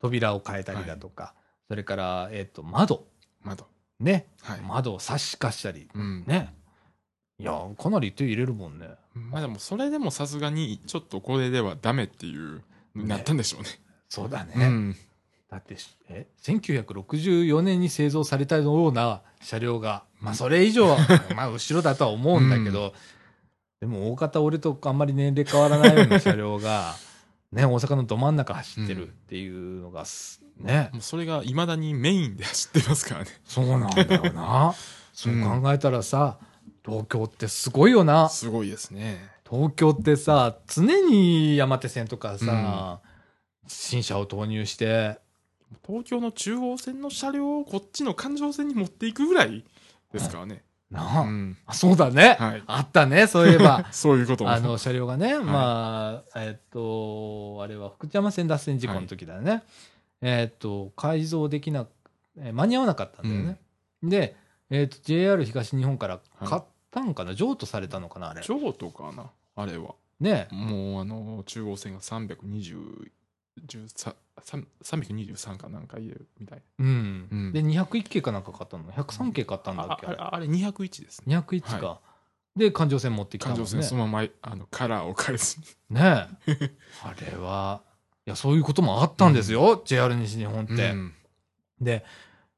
[0.00, 1.34] 扉を変えたりだとか、
[1.68, 3.06] それから、えっ、と、窓、
[3.42, 3.66] 窓。
[4.00, 4.60] ね、はい。
[4.62, 6.24] 窓を差し化したり、うん。
[6.26, 6.54] ね。
[7.38, 8.88] いや、かなり手入れるもんね。
[9.14, 12.62] まあでも、それでもさすがに、ちょっとこれではダメっていう、
[12.94, 13.68] なったんでしょうね。
[14.08, 14.94] そうだね。
[15.50, 15.56] うん。
[15.56, 20.98] だってし、え ?1964 年に製造されたような車両が、まあそれ以上は、
[21.34, 22.94] まあ後ろだとは思うんだけど、
[23.80, 26.94] でも大方俺とあんまり年齢変わらないような車両が、
[27.50, 33.30] ね、大阪のど真ん中走ってるっていうのがす、ね、もうそれが未だにメインで走ってますからね。
[33.44, 34.74] そうなんだよな。
[35.12, 36.38] そう考えたらさ、
[36.84, 38.28] 東京ってすごいよな。
[38.28, 39.28] すごいですね。
[39.48, 43.00] 東京ってさ、常に山手線とかさ、
[43.66, 45.18] 新車を投入して、
[45.86, 49.64] 東京の中央線の車両をこっちの環状線に持っていくぐらい
[50.12, 50.62] ですからね。
[50.90, 51.56] なあ、うん。
[51.66, 52.62] あそうだね、はい。
[52.66, 53.86] あったね、そういえば。
[53.92, 54.50] そういうことも。
[54.50, 59.62] あの、車両がね、まあ、えっと、あれは福知山線脱線事故の時だよね。
[60.20, 61.86] えっと、改造できな、
[62.38, 63.60] えー間に合わなかったんだよね。
[64.02, 64.36] で、
[64.70, 68.42] えっと、JR 東日本から買ったんかな、譲渡されたのかな、あれ。
[68.42, 69.30] 京都かな？
[69.56, 69.94] あれは。
[70.18, 70.48] ね。
[70.50, 73.10] もうあの、中央線が320、13
[73.66, 76.62] 323かなんか言えるみたい。
[76.78, 77.28] うん。
[77.30, 80.06] うんで、201系かなんか買ったの ?103 系買ったんだっけ？
[80.06, 81.36] ああれあれ201ですね。
[81.36, 81.86] 201か。
[81.86, 82.00] は
[82.56, 83.64] で、環状線持ってきたもんね。
[83.64, 85.66] 環状線そのままあのカラーを変えずに。
[85.96, 86.72] ねえ。
[87.02, 87.82] あれは、
[88.26, 90.90] いや、そういうこともあったんですよ、JR 西日本って。
[90.90, 91.14] うん
[91.80, 92.04] で、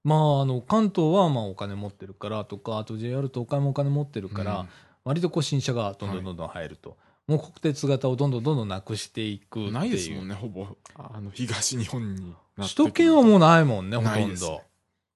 [0.04, 4.66] まあ、あの、関東は、まあ、お金持ってるからとか、あと JR 東海もお金持ってるから、
[5.04, 6.96] 割とこう、新車がどんどんどんどん入ると。
[7.32, 9.70] もう国鉄型をどんどんどんどんなくしていく。
[9.70, 10.66] ないですもんね、ほぼ。
[10.94, 14.62] あの、東日本に首都圏はもうないもんね、ほなとんど。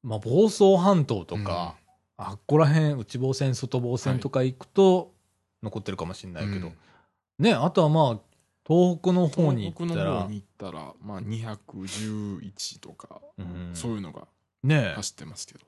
[0.03, 1.77] まあ、房総半島とか、
[2.17, 5.13] あっこら辺、内房線、外房線とか行くと、
[5.63, 6.69] 残ってるかもしれないけど。
[6.69, 6.77] うん
[7.39, 8.21] ね、あとはまあ、
[8.67, 14.27] 東北の方に行ったら東北の方、に行ったら、まあ、211とか、うんそういうのが
[14.63, 15.61] ね走ってますけど。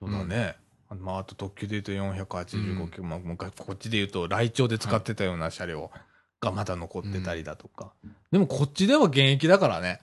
[0.00, 0.56] そうだね。
[0.56, 1.92] あまあ、あと特急で言うと
[2.24, 5.90] 485キロ、まあ、もうこっちで言うと、来庁で使ってたような車両
[6.40, 7.92] がまだ残ってたりだとか。
[8.32, 10.00] でもこっちでは現役だからね。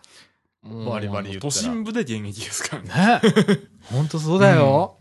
[0.64, 3.22] バリバリ言ったら都心部で現役ですからね。
[3.48, 3.60] ね。
[3.84, 4.98] ほんとそうだよ。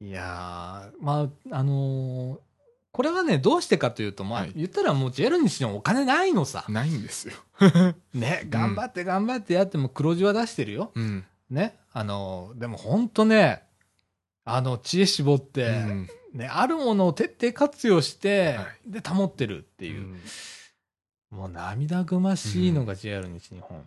[0.00, 2.38] いやー、まあ、あのー
[2.94, 6.64] これはね、どうしてかというと、まあ、はい言ったらもう JR にしてもお金ないのさ。
[6.68, 7.34] ないんですよ。
[8.14, 10.92] ね、頑張って頑張ってやっても黒字は出してるよ。
[10.94, 11.24] うん。
[11.50, 11.76] ね。
[11.92, 13.64] あのーでもほんとね、
[14.44, 16.08] あの、知恵絞って、うん。
[16.34, 18.90] ね、あるものを徹底活用して、はい。
[18.90, 20.16] で、保ってるっていう、
[21.30, 23.86] もう涙ぐましいのが JR 西日本。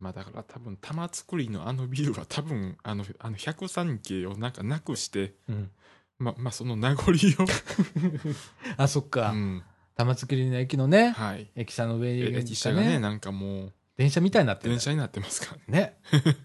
[0.00, 5.70] まあだから多分玉造りのあのビルは多分あのあの103系をなんかなくしてうん。
[6.18, 7.14] ままあその名残を、
[8.76, 9.30] あ、そっか。
[9.30, 9.62] うん。
[9.96, 11.50] 玉造りの駅のね、はい。
[11.56, 13.72] 駅舎の上えに駅舎がねなんかもう。
[13.96, 14.70] 電車みたいになってる。
[14.70, 15.98] 電車になってますからね。
[16.12, 16.36] ね。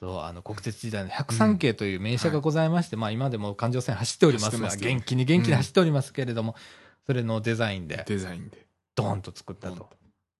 [0.00, 6.54] そう、あの、国鉄時代の103系という名車がございまして、まあ今でも環状線走っておりますが、元気に元気に走っておりますけれども、
[7.06, 9.90] それのデザインで、デザインでドーンと作ったと。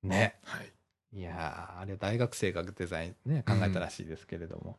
[0.02, 0.36] ね。
[0.44, 0.72] はい。
[1.18, 4.78] いやー、あれ大学生がデザインね、考えたらしいですけれども。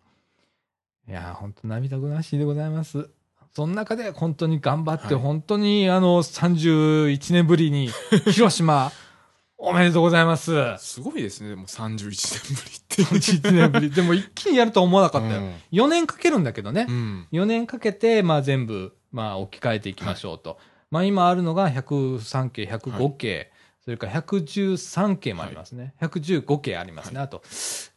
[1.07, 3.09] いやー、本当涙ぐましいでございます。
[3.55, 7.89] その中で本当に頑張って、はい本当にあの、31年ぶりに、
[8.31, 8.91] 広島、
[9.57, 10.51] おめでとうございます。
[10.77, 13.07] すごいですね、でも31年ぶりっていう。
[13.07, 13.89] 31年ぶり。
[13.91, 15.39] でも一気にやるとは思わなかったよ。
[15.41, 16.85] うん4年かけるんだけどね。
[16.89, 17.27] うん。
[17.31, 20.59] 4年かけて、まあ全部、まあ置き換えていきましょうと。
[20.91, 23.51] まあ今あるのが103系、105系、
[23.83, 25.93] それから113系もありますね。
[26.01, 27.19] 115系ありますね。
[27.19, 27.41] あと、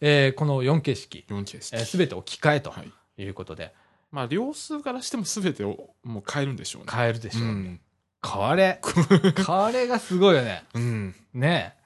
[0.01, 1.63] えーこの4形式、4形式。
[1.63, 2.93] す、えー、べ、て置き換えとはい。
[3.23, 3.75] いうことで、
[4.11, 6.89] まあ、両数からしても全てをもう変えるんでしょうね。
[6.95, 7.43] 変えるでしょう。
[7.45, 7.81] うん。
[8.25, 8.81] 変われ。
[9.47, 10.65] 変われがすごいよね。
[10.75, 11.15] うん。
[11.35, 11.82] ねえ。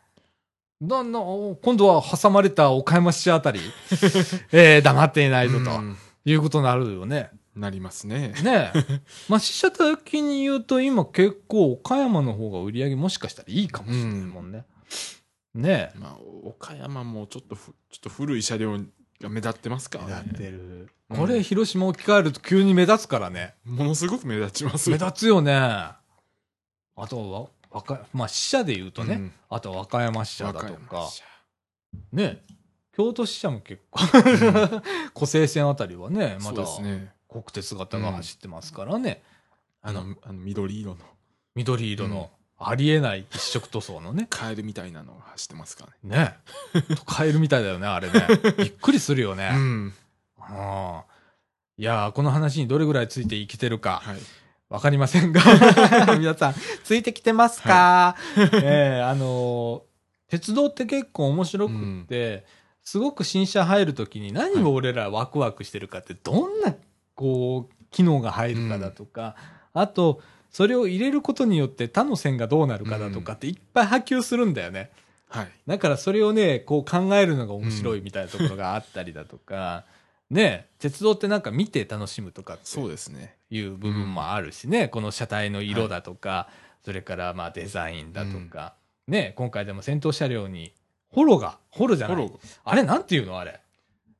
[0.81, 3.61] どんどん、今度は挟まれた岡山市あたり、
[4.53, 7.31] えー黙っていないぞとうんいうことになるよね。
[7.55, 8.35] なりますね。
[8.43, 9.01] ねえ。
[9.29, 14.65] まあ、死者的に言うと今結構岡山の方が売り上げもしかしたらいいかもしれないもんね。
[15.55, 15.99] ねえ。
[15.99, 18.77] まあ、岡山もちょっとふ、ちょっと古い車両
[19.21, 20.13] が目立ってますからね。
[20.13, 20.59] 目立ってる。
[20.59, 23.55] うんこれ広島置き換えると急に目立つからね。
[23.65, 25.55] ものすごく目立ちます目立つよね。
[25.55, 26.01] あ
[27.09, 27.47] とは、
[28.13, 31.09] まあ、死者で言うとね、うんあと和歌山支社だとか
[32.13, 32.45] ね、
[32.93, 34.01] 京都支社も結構、
[35.15, 36.65] 湖西線あたりはね、まだ。
[37.29, 39.23] 国鉄型が走ってますからね、
[39.83, 40.99] あの、あの緑色の
[41.55, 46.17] 緑色のありえない一色塗装のね、 カエルみたいなのが走ってますからね。
[46.17, 46.39] ね、
[47.05, 48.27] カエルみたいだよね、あれね。
[48.57, 49.51] びっくりするよね。
[49.53, 49.61] うん。
[49.61, 51.01] うん
[51.79, 54.19] いやー、この話にどれぐらいついていけてるか、はい。
[54.69, 55.41] わかりませんが、
[56.19, 58.17] 皆さん、ついてきてますか、
[58.63, 59.97] ええあのー
[60.29, 62.45] 鉄道って結構面白くって、
[62.83, 66.75] すごく新車入るときに何を俺らワクワクしてるかって、どんな、
[67.15, 69.37] こう、機能が入るかだとか、
[69.73, 74.91] あと、それを入れることによって他の線がどうなるかだとかっていっぱい波及するんだよね。
[75.29, 75.49] はい。
[75.67, 79.85] だからそれをね、こう考えるのが面白いみたいなところがあったりだとか、
[80.31, 83.37] ね、鉄道ってなんか見て楽しむとかってそうですね。
[83.51, 86.49] いう部分もあるしね、この車体の色だとか、
[86.85, 88.75] それからまあデザインだとか、
[89.07, 90.73] ね、今回でも先頭車両に、
[91.09, 92.33] ホロが、ホロじゃない。
[92.65, 93.61] あれなんていうのあれ。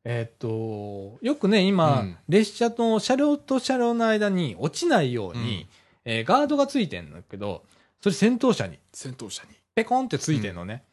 [0.05, 5.67] えーっと、よくね、今、うん列車と車両と車両の間に落ちないように、うん
[6.05, 7.65] えーガードがついてんだけど、
[8.01, 9.51] それ先頭車に先頭車に。
[9.75, 10.85] ペコンってついてんのね。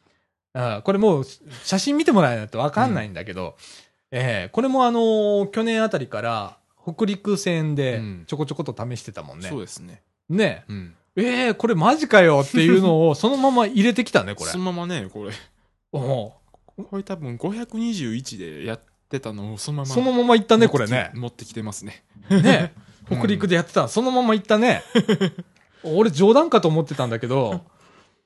[0.52, 1.24] あーこれもう
[1.62, 3.56] 写真見てもらえないとわかんないんだけど、
[4.16, 9.48] えーこれもあのー去年あたりから北陸線でうんちょこちょこと試してたもんね。
[9.48, 10.02] そうですね。
[10.28, 10.94] ねうん。
[11.16, 14.58] えー、これマジかよっていうのを そのまま入れてきたね、これそ。
[14.58, 15.32] のままね、これ。
[15.92, 16.32] お
[16.78, 19.94] うこれ多分521でやってたのをそのまま。
[19.94, 21.10] そのまま行ったね、これね。
[21.14, 22.04] 持ってきてますね。
[22.30, 22.72] ね
[23.10, 24.82] うん北陸でやってたのそのまま行ったね。
[25.84, 27.60] 俺冗談かと思ってたんだけど、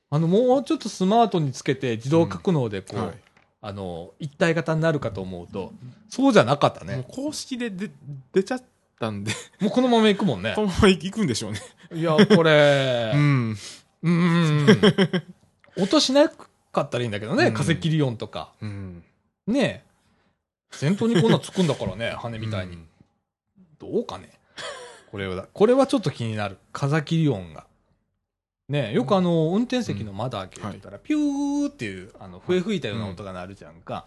[0.09, 3.15] あの、もうちょっとスマートにつけて自動格納でこう、はい。
[3.61, 5.73] あの、一体型になるかと思うと、
[6.09, 7.05] そうじゃなかったもうね。
[7.07, 7.91] 公式で出
[8.31, 8.63] 出ちゃっ
[8.99, 10.61] たんで、もうこのまま行くもんねこ。
[10.61, 11.61] のまま行くんでしょうね。
[11.93, 13.51] いや、これ、 ん。
[13.51, 15.23] うーん。
[15.75, 18.53] 落としなかったらいいんだけどね、うん化石リオンとか。
[18.61, 19.03] うん。
[19.47, 19.89] ねえ。
[20.71, 22.73] 先頭にこんなつくんだからね、 羽みたいに。
[22.73, 22.89] うん
[23.79, 24.29] どうかね。
[25.09, 26.57] これは、これはちょっと気になる。
[26.73, 27.65] 風切り音が。
[28.69, 34.05] ねえよくあの、運転席の窓開けてたら、ピューっていう、あの、笛吹いたような音が鳴るじゃんか。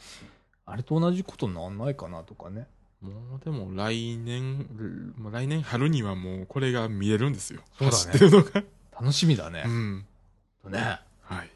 [0.65, 2.69] あれと同じことなんないかなとかね。
[3.01, 4.65] もうでも来年、
[5.33, 7.63] 来年春にはもうこれが見えるんですよ。
[7.77, 8.63] そうだね走ってるのが。
[8.93, 9.69] 楽しみだねう。
[9.69, 10.07] ん。
[10.71, 11.51] ねはい。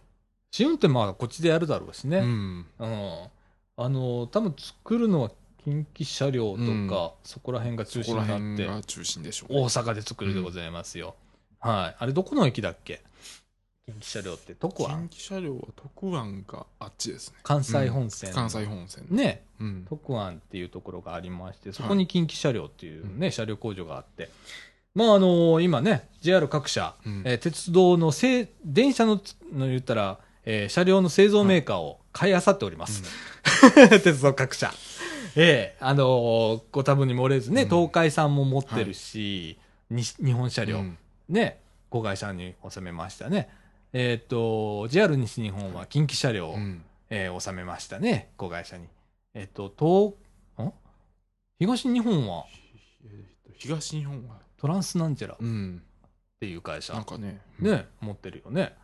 [0.50, 2.18] 試運転まあこっちでやるだろうしね。
[2.18, 2.66] うん。
[2.80, 3.28] うん。
[3.76, 5.30] あの、多分作るのは
[5.62, 9.60] 近畿車両とか、うんそこら辺が中心になって、辺が中心でしょうね。
[9.60, 11.14] 大阪で作るでございますよ。
[11.60, 11.96] はい。
[11.98, 13.02] あれどこの駅だっけ？
[13.86, 15.08] 近畿車両って、徳近湾。
[15.08, 17.36] 畿車両は徳湾があっちですね。
[17.44, 19.06] 関西本線、関西本線。
[19.10, 19.86] ね、うん。
[19.88, 24.28] 徳湾っていうところがありまして、そこに近畿車両っていうね、車両工場があって、
[24.94, 27.22] まああの今ね、JR 各社、うん。
[27.24, 33.04] えー鉄道のせい、電車のつの言ったら、えー車両の製造メーカーを買い漁っております。
[34.02, 34.72] 鉄道各社。
[35.36, 37.68] ええあのーご多分に漏れずね、うん。
[37.68, 39.58] 東海さんも持ってるし、
[39.90, 40.98] に日本車両、うん
[41.28, 41.60] ね、
[41.90, 43.48] 子会社に収めましたね。
[43.92, 46.84] えっ、と、JR 西日本は近畿車両を、うん。
[47.08, 48.86] えー収めましたね、子会社に。
[49.34, 50.72] えっ、と、東、ん？
[51.58, 52.44] 東日本は？
[53.04, 55.82] えーと東日本は、トランスなんちゃらっうん。
[56.40, 57.40] ていう会社、なんかね。
[57.58, 58.74] ね、持ってるよね。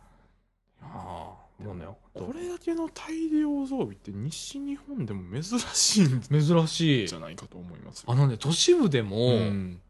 [0.81, 7.19] ああ、もうね、これだけの大量増備って西日本でも珍しいん珍しいじゃ。
[7.19, 8.11] ないかと思いますよ。
[8.11, 9.81] あのね、都市部でも、うん。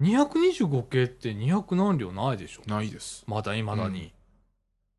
[0.00, 2.62] 225系って200何両ないでしょ？
[2.66, 3.24] ないです。
[3.26, 4.12] まだ未だに。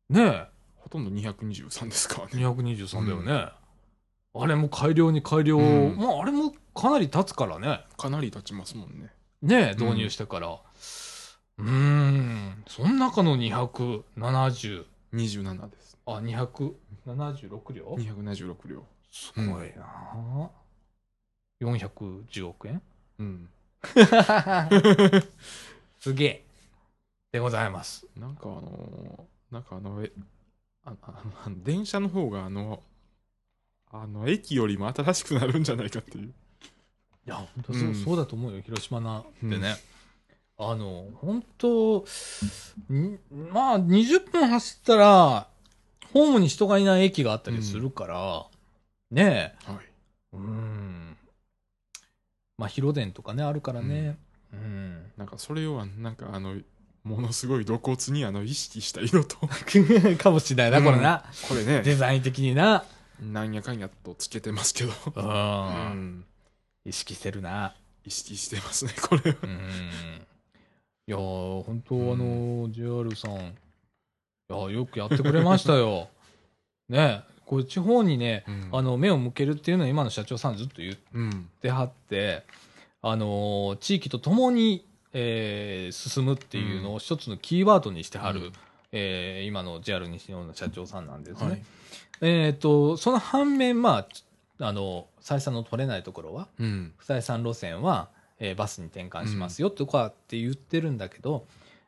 [0.08, 0.48] ねえ。
[0.76, 2.46] ほとんど223ですからね。
[2.46, 3.52] 223だよね。
[4.34, 7.84] あれも改良に改良、うんまああれもかなり経つからね。
[7.98, 9.12] かなり経ちますもんね。
[9.42, 10.48] ねうん導入してから。
[11.58, 15.98] うーん、その中の270、27です。
[16.06, 18.86] あ、276両？276両。
[19.10, 20.50] すごいなあ、
[21.60, 22.80] 410億円？
[23.18, 23.48] うん。
[26.00, 26.44] すげえ。
[27.32, 28.06] でございます。
[28.16, 30.10] なんかあのーなんかあの、え
[30.84, 32.82] あああの 電車の方があの、
[33.90, 36.28] あの、駅よりも新しくなるんじゃないかっていう。
[36.28, 36.32] い
[37.26, 39.76] や、本当そう,、うんそうだと思うよ、広島なんてね。
[40.58, 42.04] あの、本当
[42.90, 43.18] ん
[43.52, 45.48] まあ、20分走ったら、
[46.12, 48.46] ホームに人がいない駅があったりするから、
[49.10, 49.86] ねえ、はい。
[50.32, 51.11] うん。
[52.58, 54.18] まあ、広電とかね、あるからね。
[54.52, 55.12] うん。
[55.16, 56.56] なんかそれを、なんかあの、
[57.04, 59.36] ものすごい露骨にあの意識した色と、
[60.18, 61.24] かもしれないな、これな。
[61.48, 62.84] これね、デザイン的にな。
[63.20, 65.20] なんやかんやとつけてますけど、う。
[65.20, 65.24] うん
[66.20, 66.24] ん、
[66.84, 67.74] 意識してるな。
[68.04, 69.36] 意識してますね、これは。
[69.42, 69.60] うん。
[71.06, 73.54] いやー、本当、あの、JR さん、い
[74.48, 76.08] や、よくやってくれましたよ。
[76.88, 81.50] ねこれ地方にね、うんあの、目を向けるっていうのは今の社長さんずっと言っうん。
[81.60, 82.44] てはって、
[83.02, 88.52] あのー地域とともに、えー進むっていうのを一つのキーワードにしてはる、うん
[88.92, 91.50] えー今の JR 西日本の社長さんなんですね。
[91.50, 91.62] はい。
[92.22, 94.06] えっ、と、その反面、ま
[94.58, 96.94] あ、あの、採算の取れないところは、うん。
[96.96, 101.44] 不採算路線は、えーバスに転換しますよとかって言ってるんだけど、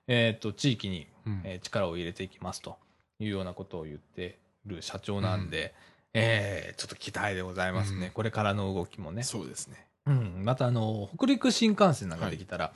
[0.08, 2.76] えっ、と、地域に、うんえー力を入れていきますと
[3.18, 5.74] いうようなことを言ってる社長なんで、
[6.12, 8.06] えーちょっと期待でございますね。
[8.06, 9.22] うんこれからの動きもね。
[9.22, 9.86] そうですね。
[10.06, 12.72] うん、またあの、北陸新幹線なんかできたら、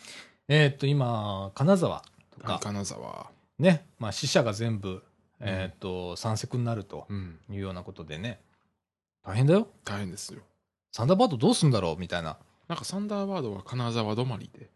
[0.48, 3.30] えーっと、今、金沢とか、金沢。
[3.58, 5.02] ね、まあ、死者が全部、
[5.40, 7.38] えーっと、山積になるとうん。
[7.50, 8.40] いうようなことでね、
[9.22, 9.68] 大変だよ。
[9.84, 10.40] 大変ですよ。
[10.90, 11.96] サンダーバードどうすんだろう？
[11.98, 12.38] みたいな。
[12.66, 14.70] なんかサンダーバードは金沢止まりで、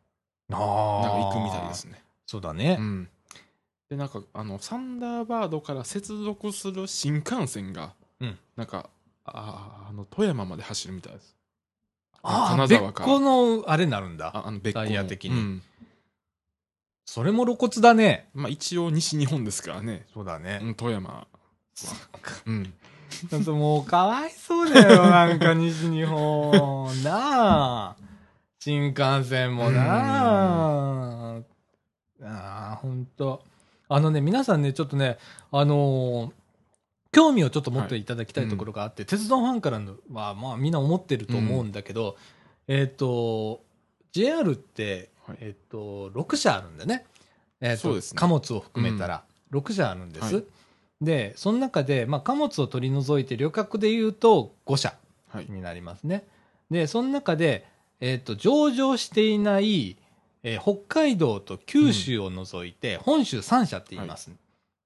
[0.51, 2.03] あなんか行くみたいですね。
[2.27, 2.83] そうだねう。
[2.83, 3.09] ん。
[3.93, 8.89] で、なんか、あの、サンダーバードから接続する新幹線が、うんなんか、
[9.27, 11.37] ああの、富山まで走るみたいです。
[12.23, 14.29] あ金沢か個の、あれになるんだ。
[14.35, 15.63] ああの別個のダイヤ的にうん
[17.05, 18.31] それも露骨だね。
[18.33, 20.07] まあ一応西日本ですからね。
[20.15, 20.61] そうだね。
[20.63, 21.27] うん富山。
[22.47, 22.73] うん。
[23.29, 27.03] ちょっともうかわいそうだよ、 なんか西日本。
[27.03, 27.97] なあ。
[28.59, 29.83] 新幹線もな
[31.37, 31.43] あ。
[32.23, 33.52] ああ、ほんと。
[33.95, 35.19] あのね、皆さんね、ちょっとね、
[35.51, 36.33] あのー
[37.15, 42.17] 興味をちょっと持っていただきたいところがあって、鉄道ファンからのは、まあみんな思ってると思うんだけど、
[42.67, 43.63] えっ、と、
[44.13, 47.05] JR って、はいえっ、と、6社あるんだね。
[47.61, 50.35] えっ、と、そうですね貨物を含めたら、6社あるんです。
[50.35, 50.45] はい
[51.03, 54.95] で、その中で、まあ、貨物を取り除いて旅客で言うと5社
[55.31, 55.47] はい。
[55.49, 56.25] になりますね。
[56.71, 57.67] で、その中で、
[58.01, 59.97] えっ、と、上場していない、
[60.43, 64.31] えー北海道と九州を除いて、本州3社って言います。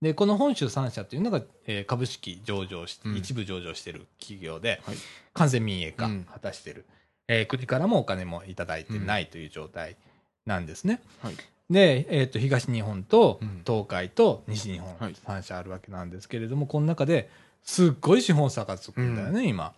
[0.03, 4.97] で、この本州3社っていうのが、えー株式上場し、うん一部上場してる企業で、はい
[5.35, 6.85] 完全民営化うん果たしてる、
[7.29, 9.97] えー国からもお金もいただいてないという状態
[10.45, 11.01] なんですね。
[11.23, 11.35] はい。
[11.71, 17.29] で、えっ、と、東日本とうん東海と西日本、はい3社あるわけなんですけれども、この中で、
[17.65, 19.73] すっごい資本差がつくんだよね、今。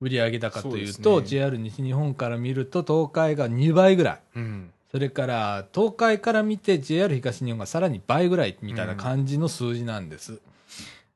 [0.00, 4.20] 売上高というと、そうね JR 西日本から見ると、東海が2倍ぐらい。
[4.36, 4.72] うん。
[4.92, 10.38] それから、東海から見て JR 東日本がさらに倍ぐらいみたいな感じの数字なんです。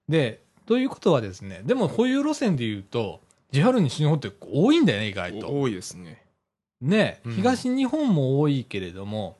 [0.09, 3.21] で、ということはですね、でも保有路線で言うと、
[3.53, 5.49] JR 西日本って多いんだよね、意外と。
[5.49, 6.23] お多いですね。
[6.81, 9.37] ね、うん東日本も多いけれども、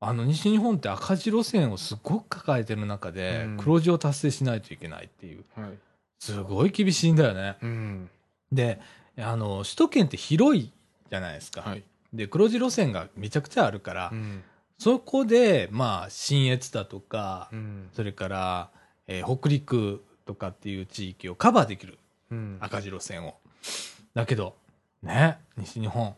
[0.00, 5.70] あの西日本って赤字路線をすごく抱えてる中で、うん黒字を達成しないといけないっていう、はい。
[6.18, 7.56] すごい厳しいんだよね。
[7.62, 8.10] うん。
[8.52, 8.80] で、
[9.16, 10.70] あの、首都圏って広い
[11.10, 11.62] じゃないですか。
[11.62, 11.82] はい。
[12.12, 14.42] で、黒字路線がめちゃくちゃあるから、うん。
[14.78, 17.88] そこで、まあ、信越だとか、うん。
[17.92, 18.70] それから、
[19.06, 21.98] えー北陸とかっていう地域をカバーできる。
[22.30, 22.58] うん。
[22.60, 23.34] 赤字路線を。
[24.14, 24.54] だけど、
[25.02, 26.14] ね、西日本、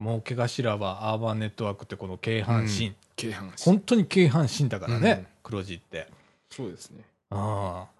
[0.00, 3.52] 儲け頭はアーバンネットワークってこの京阪神、京阪神。
[3.58, 6.08] 本当に京阪神だからね、うん黒字って。
[6.50, 7.02] そうですね。
[7.30, 7.94] ああ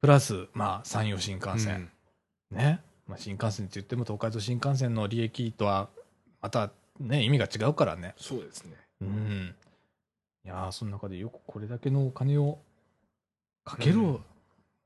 [0.00, 1.90] プラス、まあ、山陽新幹線、
[2.50, 2.80] ね。
[3.08, 5.88] まあ、新幹線って言っても東海道新幹線の利益とは、
[6.44, 6.70] また
[7.00, 8.14] ね、意味が違うからね。
[8.18, 8.72] そうですね。
[9.00, 9.54] うん。
[10.44, 12.58] いやーその中でよくこれだけのお金を
[13.64, 14.20] かける、うん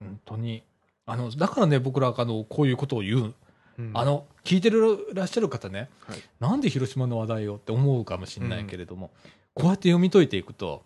[0.00, 0.62] 本当に。
[1.06, 3.34] あの、だからね、僕ら、あの、こういうことを言う。
[3.76, 6.22] うんあ、の、聞いてるらっしゃる方ね、はい。
[6.38, 9.10] なんで広島の話題をって思うかもしれないけれども、
[9.54, 10.84] こうやって読み解いていくと、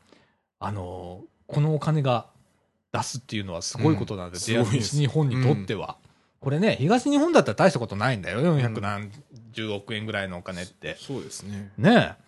[0.58, 2.28] あの、このお金が
[2.92, 5.98] 出すっていうのはすごいことなんで、うん JR すごいです西日本にとっては。
[6.42, 8.40] これね、東日本だったら大したことないんだよ。
[8.40, 9.12] 400何
[9.52, 10.96] 十億円ぐらいのお金って。
[10.98, 11.70] そうですね。
[11.78, 12.22] ねえ。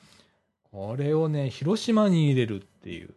[0.71, 3.13] これをね、広島に入れるっていう。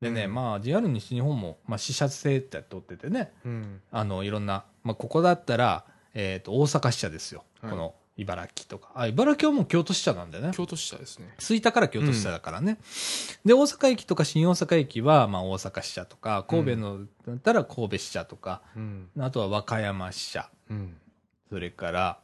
[0.00, 3.80] でね、うんまあ JR 西日本も、まあ死者制って取っててね、うん。
[3.90, 7.44] あの、いろんな、まあここだったら、えっ、と、大阪支社ですよ。
[7.60, 8.90] はいこの茨城とか。
[8.94, 10.52] あ、茨城はもう京都支社なんだよね。
[10.54, 11.34] 京都市ですね。
[11.38, 12.78] 吹田から京都支社だからね。
[13.44, 19.10] で、大阪駅とか新大阪駅は、まあ大阪支社とか、神戸のだったら神戸支社とか、うん。
[19.18, 20.96] あとは和歌山支社、うん。
[21.48, 22.18] それから、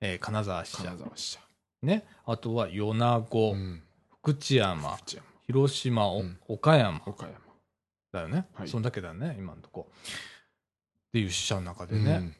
[0.00, 1.40] えー金沢支社金、沢市社。
[1.82, 2.04] ね。
[2.26, 3.82] あとは米子、うん。
[4.22, 5.24] 福知山、福知山。
[5.46, 6.08] 広島、
[6.48, 7.34] 岡山岡山。
[8.12, 8.46] だよね。
[8.54, 9.88] はいそんだけだね、今のとこ。
[9.90, 12.36] っていう支社の中でね、うん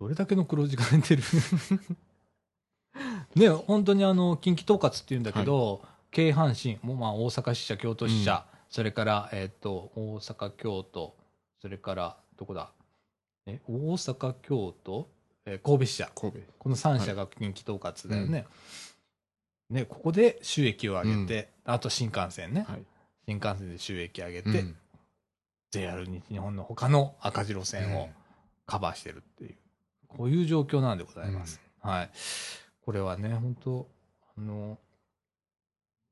[0.00, 1.22] どれだけの黒字が出てる？
[3.34, 11.16] ね、本当にあの、近畿統括っていうんだけど、京阪神、もうまあ大阪支社、京都支社、それから、えっ、と、大阪、京都、
[11.60, 12.70] それから、どこだ？
[13.46, 15.08] え、大阪、京都、
[15.46, 16.10] えー神戸支社。
[16.14, 16.38] 神戸。
[16.58, 18.46] この3社が近畿統括だよね。
[19.70, 22.82] ね、ここで収益を上げて、あと新幹線ね、はい。
[23.26, 24.76] 新幹線で収益上げて、うん
[25.70, 28.08] JR 西日本の他の赤字路線を
[28.64, 29.54] カバーしてるっていう、
[30.06, 31.60] こういう状況なんでございます。
[31.82, 32.10] はい。
[32.88, 33.86] これはね、本当
[34.38, 34.78] あの、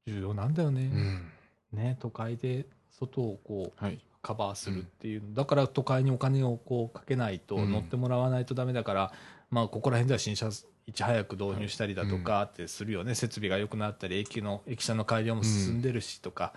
[0.07, 0.91] 重要なんだよね。
[0.93, 1.33] うん。
[1.73, 3.99] ね、都会で外をこう、はい。
[4.21, 9.13] カバーするっていう、だから都会にお金をこうかけないと、うん乗ってもらわないとダメだから、
[9.49, 10.51] まあ、ここら辺では新車
[10.87, 16.53] いち早く導入したりだとかってするよね、設備が良くなったり、駅の駅舎の改良も進んでるしとか、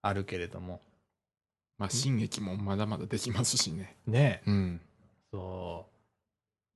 [0.00, 0.80] あるけれども、
[1.76, 3.94] まあ、新駅もまだまだできますしね。
[4.06, 4.80] ねうん。
[5.30, 5.86] そ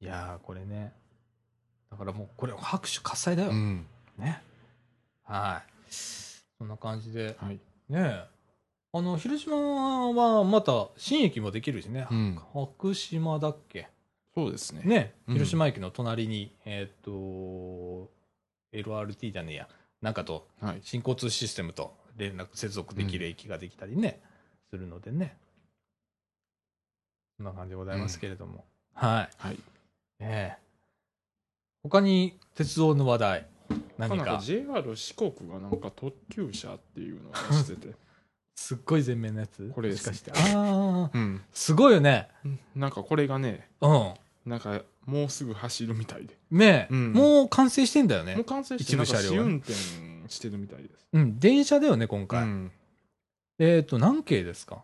[0.02, 0.92] う、いやー、これね、
[1.90, 3.86] だからもう、これ、拍手喝采だよ、うん。
[4.18, 4.42] ね。
[5.24, 5.92] はい。
[6.58, 7.58] そんな感じで、はい。
[7.88, 8.24] ね
[8.92, 13.88] あの、広島はまた新駅もできるしね、うん白島だっけ？
[14.34, 14.82] そうですね。
[14.84, 18.10] ね、うん広島駅の隣に、えーっと、
[18.72, 19.68] LRT じゃねえや、
[20.00, 20.80] なんかと、はい。
[20.82, 24.22] 新交通システムと連絡接続できる駅ができたりね、
[24.70, 25.36] するのでね。
[27.36, 28.64] そんな感じでございますけれども。
[28.94, 29.30] はい。
[29.36, 29.58] はい。
[30.20, 30.67] ええ
[31.82, 33.46] 他に鉄道の話題、
[33.98, 37.94] 何なんかか、JR 四国がなんか特急車っていうのを出してて。
[38.56, 39.70] すっごい全面のやつ？
[39.72, 40.52] これですもしかして。
[40.56, 41.40] ああ、うん。
[41.52, 42.28] すごいよね。
[42.74, 44.14] なんかこれがね、うん。
[44.44, 46.36] なんかもうすぐ走るみたいで。
[46.50, 48.44] ねえ、うんもう完成してんだよねもう。
[48.44, 49.72] 完成して一部車両試運転
[50.28, 51.06] してるみたいです。
[51.12, 52.42] うん、電車だよね、今回。
[52.42, 52.72] うん。
[53.60, 54.82] えっ、と、何系ですか？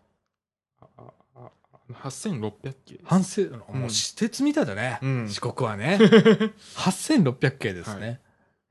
[1.92, 3.00] 8600系。
[3.04, 4.98] 反省、もうんう私鉄みたいだね。
[5.02, 5.98] うん四国はね。
[6.76, 8.06] 8600系ですね。
[8.06, 8.20] はい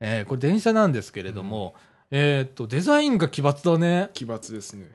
[0.00, 1.74] えーこれ電車なんですけれども、
[2.10, 4.10] えっ、と、デザインが奇抜だね。
[4.12, 4.86] 奇抜ですね。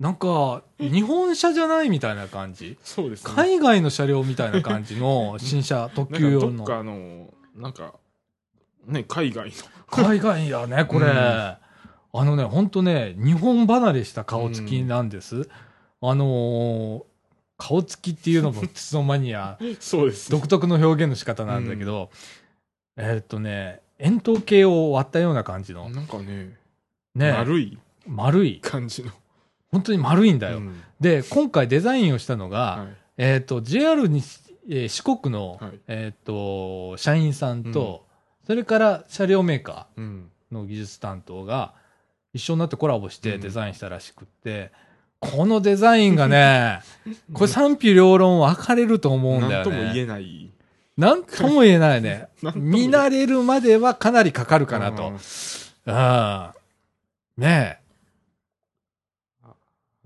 [0.00, 2.76] なんか、日本車じゃないみたいな感じ？
[2.82, 3.32] そうですね。
[3.34, 6.64] 海外の車両みたいな感じの 新車、特急用の。
[6.66, 7.94] なんの、なんか、
[8.86, 9.54] ね、海外の。
[9.90, 11.06] 海外だね、これ。
[11.06, 11.56] うん
[12.18, 15.50] あのね、ほんとね、日本離れした顔つきなんです。
[16.00, 17.02] あのー
[17.56, 20.38] 顔つきっていうのも鉄道マニア そうですね。
[20.38, 22.10] 独特の表現の仕方なんだけど、
[22.96, 26.56] えーっとね、円筒形を割ったような感じの、なんかね、
[27.14, 28.60] ね、丸い丸い。
[28.60, 29.10] 感じの。
[29.72, 30.58] 本当に丸いんだよ。
[30.58, 32.96] うんで、今回デザインをしたのが、はい。
[33.18, 34.22] えーっと、JR に、
[34.68, 38.06] えー四国の、はいえーっと、社員さんと、
[38.46, 40.30] それから車両メーカうん。
[40.52, 41.74] ーの技術担当が、
[42.32, 44.70] 一緒になってコラボしてうんデザインしたらしくって、
[45.20, 46.80] このデザインがね、
[47.32, 49.54] これ賛否両論分かれると思うんだよね。
[49.56, 50.52] なんとも言えない。
[50.96, 52.28] なんとも言えないね。
[52.54, 55.08] 見慣れるまではかなりかかるかなと。
[55.08, 56.50] うんうん。
[57.36, 57.80] ね
[59.42, 59.48] あ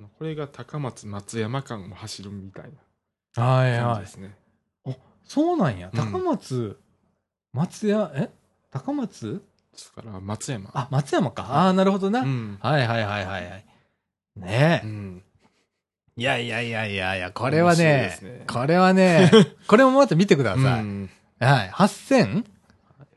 [0.01, 2.65] のこれが高松松山間を走るみたい
[3.37, 3.41] え。
[3.41, 4.07] はいはいな感じで。
[4.07, 4.37] すね。
[5.25, 5.91] そうなんや。
[5.93, 6.77] うん高松、
[7.53, 8.31] 松屋、え？
[8.73, 9.43] 高松？
[9.73, 10.71] ですから松山。
[10.75, 11.45] あ、松山か。
[11.45, 12.21] ああ、なるほどな。
[12.23, 12.59] うん。
[12.61, 13.65] はいはいはいはいはい。
[14.41, 14.87] ねえ。
[14.87, 15.23] うん。
[16.17, 19.31] いやいやいやいやいや、これはねねこれはね、
[19.67, 20.81] これもまた見てください。
[20.81, 21.71] うんはい。
[21.71, 22.45] 8000?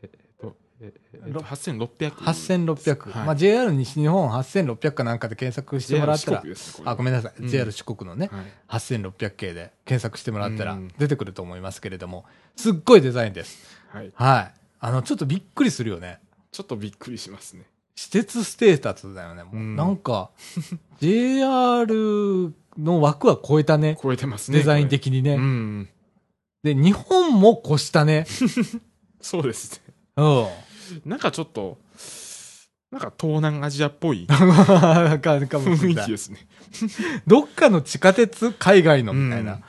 [0.01, 0.09] えっ
[0.39, 2.11] と、ええっと8600。
[2.11, 3.11] 8600。
[3.11, 6.53] はいまあ JR 西日本8600かなんかで検索してもらったらね
[6.85, 7.33] あ、ごめんなさい。
[7.41, 8.45] うん JR 四国のね、はい。
[8.69, 12.25] 8600系で検索してもらったらうん出てくると思いますけれども、
[12.55, 13.77] すっごいデザインです。
[13.89, 14.11] はい。
[14.15, 14.59] はい。
[14.79, 16.19] あの、ちょっとびっくりするよね。
[16.51, 17.63] ちょっとびっくりしますね。
[17.95, 19.43] 私鉄ステータスだよね。
[19.43, 20.31] もううんなんか、
[20.99, 23.97] JR の枠は超えたね。
[24.01, 24.59] 超えてますね。
[24.59, 25.35] デザイン的にね。
[25.35, 25.89] うん。
[26.63, 28.25] で、日本も越したね。
[29.21, 29.93] そうですね。
[30.17, 30.23] う
[31.05, 31.09] ん。
[31.09, 31.77] なんかちょっと、
[32.91, 36.47] なんか東南アジアっぽい かかもし雰れない囲気ですね。
[37.25, 39.61] どっかの地下鉄海外のみたいな。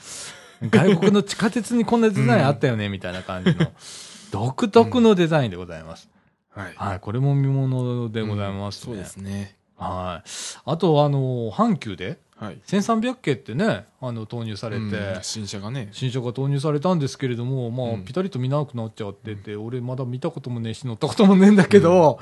[0.63, 3.73] 外国の地下鉄にこんなデザインあったよね、みたいな感じの。
[4.31, 6.09] 独特のデザインでございます。
[6.55, 6.75] はい。
[6.77, 7.01] はい。
[7.01, 8.85] これも見物でございますね。
[8.87, 9.57] そうですね。
[9.77, 10.29] はい。
[10.65, 12.61] あと、あの、阪急ではい。
[12.67, 15.89] 1300系ってね、あの、投入されて、うん新車がね。
[15.93, 22.19] 新車が投入されたんですけれども、まあ、うんピタリと見なくなっちゃってて、俺まだ見たこともねえし、乗ったこともねえんだけど、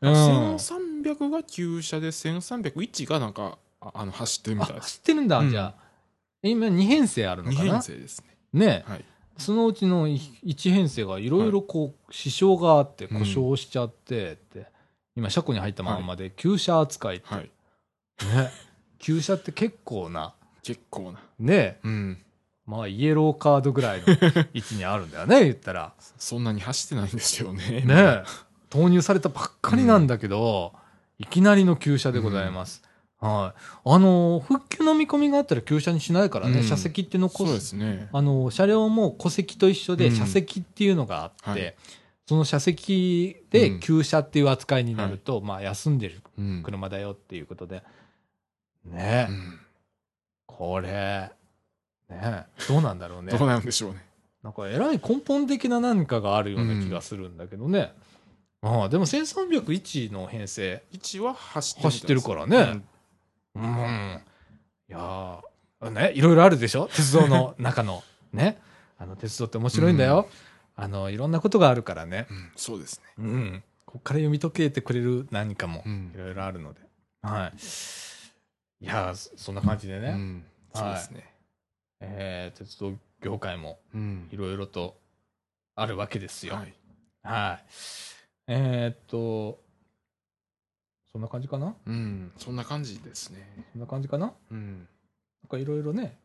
[0.00, 0.12] うん。
[0.56, 4.98] 1300が旧車で1301がなんか、ああの、走ってるみたいあ、です。
[4.98, 5.86] 知ってるんだ、うんじゃあ。
[6.42, 7.72] 今、2編成あるの2かな？
[7.72, 8.22] 編成です
[8.52, 8.66] ね。
[8.66, 9.04] ねはい。
[9.38, 14.66] そのうちの1編成がいろいろこう、支障があって、故障しちゃってって、
[15.14, 17.42] 今、車庫に入ったまんまで、旧車扱いって、はい。
[17.42, 18.50] ね。
[18.98, 21.20] 旧車って結構な、結構な。
[21.38, 22.18] ね、うん。
[22.66, 24.06] まあ、イエローカードぐらいの
[24.52, 25.92] 位置にあるんだよね、言ったら。
[26.18, 27.82] そんなに走ってないんですよね。
[27.82, 28.24] ねえ、
[28.70, 30.72] 投入されたばっかりなんだけど、
[31.18, 32.82] いきなりの旧車でございます。
[33.18, 33.60] はい。
[33.84, 38.08] あの、復旧の見込みがあったら旧車にしないからね、うん車席って残そうですすね。
[38.12, 41.74] あの、車両も戸籍と一緒で、うん車席っていうのがあって、はい
[42.28, 46.62] その車席で旧車っていう扱いになると、まあ、休んでるうん。
[46.64, 47.84] 車だよっていうことで。
[48.84, 49.28] ね
[50.46, 51.30] これ、ね
[52.10, 53.32] え、どうなんだろうね。
[53.32, 54.04] どうなんでしょうね。
[54.42, 57.92] なんか、えらい根本的な何かがあるような気がするんだけどね。
[58.60, 62.82] ああ、でも1301の編成、1は走ってるからね
[63.56, 64.22] うん。
[64.88, 66.86] いやーね、いろいろあるでしょ？
[66.94, 68.02] 鉄道の中の。
[68.32, 68.60] ね？
[68.98, 70.28] あの、鉄道って面白いんだよ。
[70.74, 72.26] あの、いろんなことがあるからね。
[72.30, 72.36] うん。
[72.36, 73.04] うんそうですね。
[73.18, 73.64] うん。
[73.84, 76.16] ここから読み解けてくれる何かもう、んい。
[76.18, 76.80] ろいろあるので。
[77.22, 77.52] はい。
[78.84, 80.08] いやーそそんな感じでね。
[80.10, 80.44] うん。
[80.74, 81.32] そうですね。
[82.00, 82.92] えー鉄道
[83.22, 85.00] 業界もうんいろいろと
[85.74, 86.56] あるわけですよ。
[86.56, 86.74] はい。
[87.22, 87.64] はい。
[88.48, 89.60] えーっと、
[91.16, 91.74] そんな感じかな？
[91.86, 92.30] うん。
[92.36, 93.66] そんな感じですね。
[93.72, 94.34] そんな感じかな？
[94.50, 94.80] うん。
[94.80, 96.18] なんかいろいろね、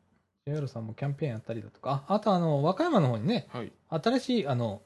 [0.45, 3.71] JR さんもキャンペーンやったりだとか、ああとあの、和歌山の方にね、はい。
[3.87, 4.81] 新しい、あの、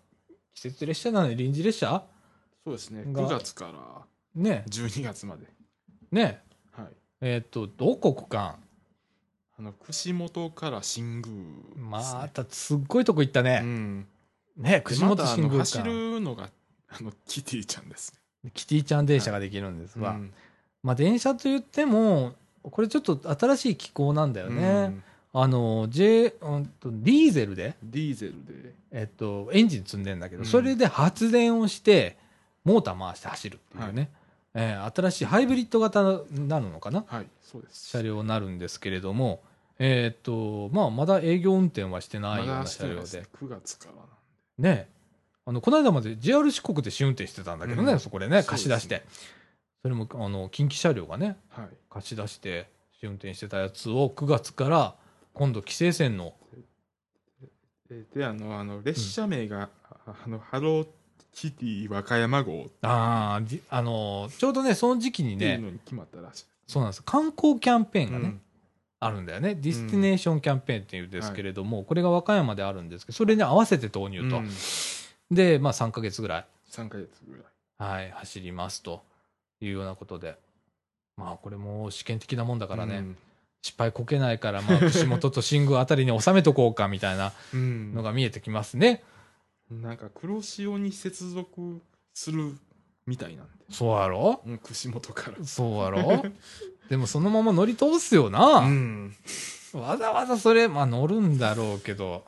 [0.54, 2.06] 季節列車なので臨時列車？
[2.64, 3.04] そうですね。
[3.12, 4.06] が9月から
[4.36, 5.48] ね、12月まで。
[6.12, 6.88] ね、はい。
[7.22, 8.60] えーっと、どこ区間
[9.58, 11.64] あの、串本から新宮ね。
[11.78, 13.62] またすっごいとこ行ったうね。
[13.62, 14.08] ん。
[14.56, 15.86] ね、で串本新宮走間。
[15.86, 16.52] るのが、
[16.90, 18.20] あの、キティちゃんですね。
[18.54, 20.34] キティちゃん電車ができるんですが、うん
[20.84, 24.64] まあ電車と言っても、これちょっと新しい機構なんだよね。
[24.64, 25.04] うん
[25.38, 28.74] あの、J、うんと、ディーゼルで、ディーゼルで。
[28.92, 32.16] えっと、エンジン積んでんだけど、うんそれで発電をして、
[32.64, 34.10] モーター回して走るっていうね、
[34.54, 37.04] えー新しいハイブリッド型になるのかな？
[37.08, 37.90] はい、そうです。
[37.90, 39.42] 車両になるんですけれども、
[39.78, 43.26] えっと、まあ、まだ営業運転はしてないような車両でないですね。。
[43.42, 44.88] 9月からなんね。
[45.46, 49.04] あの、この間まで JR 四国で試運転してたんだけどね、うんそこでね、貸し出して。
[49.84, 51.68] それも、あの、近畿車両がね、はい。
[51.90, 52.68] 貸し出して
[53.00, 54.96] 試運転してたやつを9月から、
[55.34, 56.34] 今度、規制線の、
[57.92, 59.70] えで、あの、あの、列車名が、
[60.08, 60.88] ああの、ハロー
[61.32, 66.46] キティ和歌山号っああ、じあの、ちょうどね、その時期にていうね、のに決まったらしい。
[66.66, 67.04] そうなんです。
[67.04, 68.42] 観光キャンペーンがね、うん
[68.98, 69.54] あるんだよね。
[69.54, 74.38] ディスティネーションキャンペーンっていうんですけれども、これが和歌山であるんですけど、それに合わせて投入と。
[74.38, 74.50] うん
[75.32, 77.44] で、まあ3ヶ月ぐらい、3ヶ月ぐらい。
[77.78, 79.04] はい、走りますと
[79.62, 80.38] いうようなことで。
[81.18, 83.18] まあこれも試験的なもんだからね、うん
[83.62, 89.02] 失敗こけないから、まあ串本と新宮あたりに収めとこうかみたいなうんのが見えてきますね。
[89.72, 91.82] なんか黒潮に接続
[92.14, 92.54] する
[93.08, 93.52] みたいなんで。
[93.72, 94.40] そうやろ？
[94.46, 95.44] うん串本から。
[95.44, 96.24] そうやろ？
[96.90, 98.60] でもそのまま乗り通すよな。
[98.60, 99.16] うん。
[99.74, 102.24] わざわざそれ、まあ乗るんだろうけど、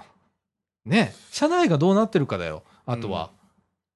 [0.85, 2.63] ね、車内がどうなってるかだよ。
[2.87, 3.31] あとは？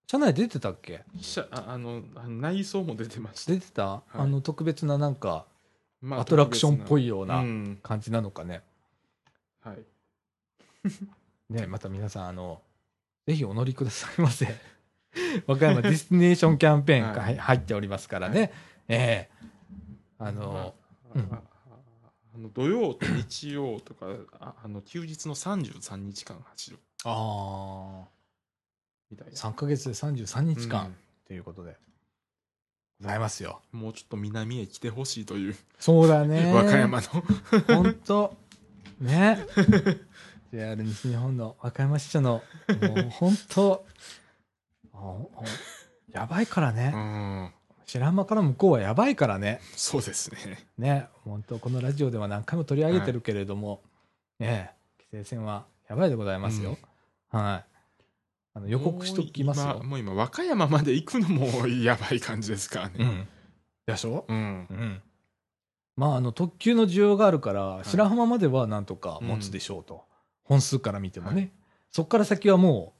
[0.07, 1.03] 車内出てたっけ？
[1.21, 3.53] 車ああの、内装も出てました。
[3.53, 5.45] 出てた、あの特別ななんか、
[6.01, 7.25] まアトラクションっぽいようう。
[7.25, 8.61] なん感じなのかね。
[9.61, 9.85] はい。
[11.49, 12.61] ね、また皆さん、あの、
[13.25, 14.47] ぜひお乗りくださいませ。
[15.47, 18.51] 和歌山ディスティネーションキャンペーンがはい入っておりますからね。
[18.87, 19.47] ええ
[20.17, 20.75] あの、
[21.15, 21.41] うんあ
[22.33, 24.05] あの土曜と日曜とか
[24.39, 28.07] ああの休日の33日間走るああ、
[29.11, 29.33] みたいな。
[29.33, 30.85] 3ヶ月で33日間。
[30.85, 30.95] うん。
[31.27, 31.77] ということで、
[33.01, 33.61] ございますよ。
[33.71, 36.51] もうちょっと南へ来てほしいという、そうだね。
[36.53, 37.07] 和歌山の。
[37.67, 38.37] 本当。
[38.99, 39.39] ね。
[40.51, 42.43] JR 西日本の和歌山支社の。
[42.81, 43.85] もう本当。
[46.11, 47.53] やばいからうねん。
[47.85, 49.61] 白浜から向こうはやばいからね。
[49.75, 50.67] そうですね。
[50.77, 51.07] ね。
[51.23, 53.81] 本当このラジオでは何回も取り上げてるけれども、
[54.39, 54.71] ね。
[54.99, 56.77] 規制線はやばいでございますよ、
[57.29, 57.70] はい
[58.53, 60.13] あの予告しときますよもう今。
[60.13, 62.95] 和歌山まで行くのもやばい感じですからね。
[62.99, 63.27] うん。
[63.85, 64.25] でしょ？
[64.27, 64.67] うん。
[64.69, 65.01] うん。
[65.95, 70.03] まあ、あの、特急の需要があるから、い白浜まではなんとか持つでしょうと。
[70.43, 71.53] 本数から見てもね。
[71.91, 72.93] そっから先はも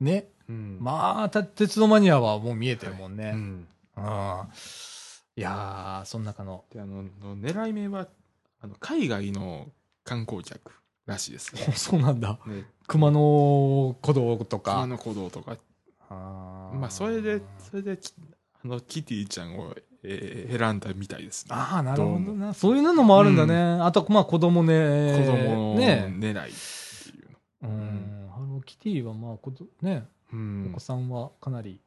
[0.00, 0.28] う、ね。
[0.48, 0.78] うん。
[0.80, 3.32] まあ、た鉄道マニアはもう見えてるもんね。
[3.34, 3.68] うん。
[3.96, 4.54] ああ
[5.36, 6.64] いやー、その中の。
[6.72, 8.08] で、あの、の狙い目は、
[8.60, 9.68] あの、海外の
[10.04, 10.72] 観光客
[11.08, 11.62] らしいですね。
[11.74, 12.38] そうなんだ。
[12.46, 14.74] ね、熊野古道とか。
[14.74, 15.56] 熊野古道とか。
[16.10, 18.12] あーまあ、それで、それで、き
[18.64, 19.74] あの、キティちゃんを、
[20.04, 21.50] えー選んだみたいですね。
[21.54, 22.54] ああ、なるほどな。
[22.54, 23.56] そういうのもあるんだね。
[23.82, 25.16] あと、まあ、子供ね。
[25.18, 26.06] 子供ね。
[26.18, 27.30] 狙いっていう
[27.62, 27.68] の。
[27.68, 28.30] うん。
[28.30, 31.80] ハローキティは、まあ、こと、ね、うんお子さんはかなり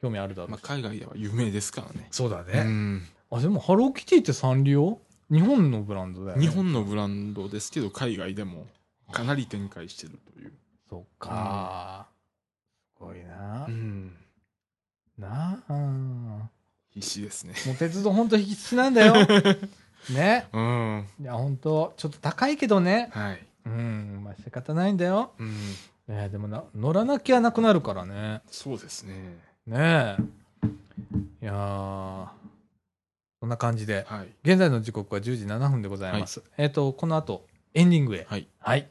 [0.00, 2.08] 興味あるだろうしまあ、海外では有名ですからね。
[2.10, 2.64] そうだう。
[2.64, 5.00] んあ、でも、ハローキティってサンリオ？
[5.30, 6.46] 日本のブランドだよね。
[6.46, 8.66] 日本のブランドですけど、海外でも
[9.12, 10.52] かなり展開してるという。
[10.88, 12.08] そっか、
[12.96, 13.66] すごいな。
[13.66, 14.12] ん。
[15.18, 15.72] なあ。
[15.72, 16.50] も
[16.90, 17.54] 必死ですね。
[17.72, 19.14] う鉄道本当必須なんだよ。
[20.10, 20.46] ね。
[20.52, 21.06] うん。
[21.20, 23.10] いや、本当ちょっと高いけどね。
[23.12, 23.46] はい。
[23.66, 25.32] うん、まあ仕方ないんだよ。
[25.38, 25.54] うん。
[26.08, 28.42] えーでもな、乗らなきゃなくなるからね。
[28.48, 29.38] そうですね。
[29.66, 30.22] ねえ。
[31.42, 32.28] いやー、
[33.40, 34.28] そんな感じで、はい。
[34.42, 36.42] 現在の時刻は10時7分でございます。
[36.56, 38.26] えっ、と、この後、エンディングへ。
[38.28, 38.48] はい。
[38.58, 38.88] はい。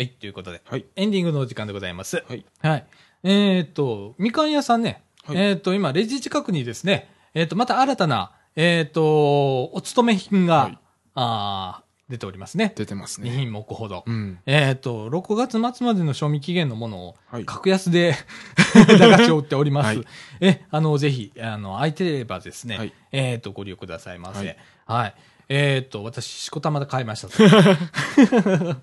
[0.00, 0.86] はい、ということで、はい。
[0.96, 2.24] エンディングのお時間でございます。
[2.26, 2.46] はい。
[2.62, 2.86] はい。
[3.22, 10.78] えっ、と、みかん屋さんね、はいえっ、と、今、レジ近くにですね、えっ、と、また新たな、えっ、と、お勤め品が、はい
[11.14, 12.72] あー出ておりますね。
[12.74, 13.30] 2出てますね。
[13.30, 14.04] 品目ほど。
[14.06, 14.38] うん。
[14.46, 17.44] えっ、と、6月末までの賞味期限のものを、はい。
[17.44, 18.14] 格安で
[18.98, 19.86] 駄菓子を売っております。
[19.98, 20.06] はい
[20.40, 24.56] え、あの、ぜひ、あの、空いてればですね、はいえっ、と、ご利用くださいませ。
[24.86, 25.12] ははいい。
[25.50, 27.28] えっ、と、私、しこたまで買いました。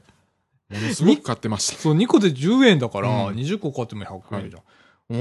[0.70, 1.78] ものすごく買ってました。
[1.82, 4.64] そう、2個で10円だから、うん20個買っても100円じゃん。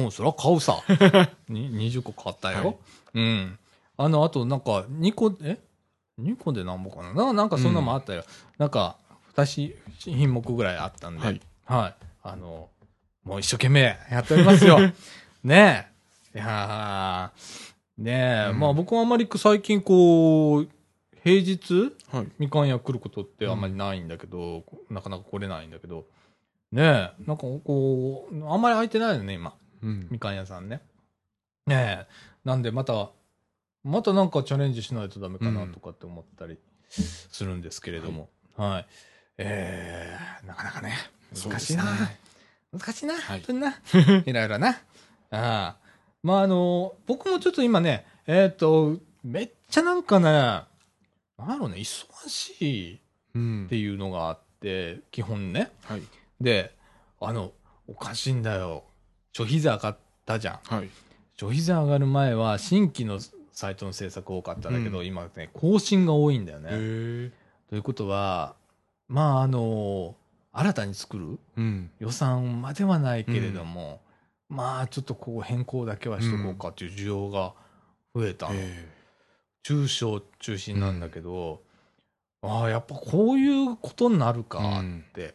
[0.03, 0.83] もう、そりゃ買うさ。
[1.49, 2.65] に20個買ったよ。
[2.65, 2.77] はい
[3.15, 3.59] うん。
[3.97, 5.59] あの、あと、なんか、2個、え
[6.21, 7.27] ?2 個で何本かな？
[7.27, 8.25] ななんかそんなのもあったよ。
[8.59, 8.97] なんか、
[9.37, 11.25] 2品目ぐらいあったんで。
[11.25, 11.41] はい。
[11.65, 11.95] はい。
[12.23, 12.69] あの、
[13.25, 14.79] もう一生懸命やっておりますよ。
[15.45, 15.89] ね
[16.35, 16.39] え。
[16.39, 20.69] いやーねえ、うんまあ僕はあまり最近こう、
[21.27, 22.29] 平日はい。
[22.39, 26.07] みかん屋来ることってあんまりないんだけど、なかなか来れないんだけど、
[26.71, 29.57] ねえ、なんかこう、あんまり空いてないよね、今。
[29.83, 30.07] うん。
[30.09, 30.83] みかん屋さんね。
[31.67, 32.07] ねえ。
[32.45, 33.11] なんでまた、
[33.83, 38.31] またなんかチャレンジしないとダメかなとかって思ったりするんですけれども。
[38.57, 38.87] はい。
[39.39, 40.95] えー、なかなかね、
[41.35, 41.83] 難しいな。
[41.87, 42.21] ね
[42.73, 43.71] 難しいな、はい本当にな。
[44.25, 44.69] いろいろな。
[44.69, 44.77] あ
[45.33, 45.77] あ。
[46.23, 50.76] まああの、僕もちょっと今ね、えっ、と、めっちゃなんかね、
[51.39, 53.01] なんだろうね、忙しい
[53.35, 55.71] うんっていうのがあって、基本ね。
[55.85, 56.03] はい。
[56.41, 56.75] で、
[57.21, 57.53] あの、
[57.87, 58.85] おかしいんだよ。
[59.33, 60.75] 消費税上がったじゃん。
[60.75, 60.91] はい。
[61.39, 63.21] 消費税上がる前は新規の
[63.53, 66.69] サイトの制作多かったんだけど、うん今ね、更新が多いんだよへね。
[66.73, 67.31] え。
[67.69, 68.55] ということは、
[69.09, 70.17] まああの、
[70.53, 71.91] 新たに作るうん。
[71.99, 74.01] 予算まではないけれども、
[74.49, 77.53] まあちょっとこう変更だけはしとこうかっていう需要が
[78.15, 78.55] 増えたの。
[78.57, 78.96] え
[79.67, 81.61] 中小中心なんだけど、
[82.41, 85.35] ああ、やっぱこういうことになるかって、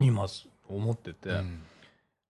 [0.00, 0.26] 今
[0.68, 1.62] 思ってて、えうん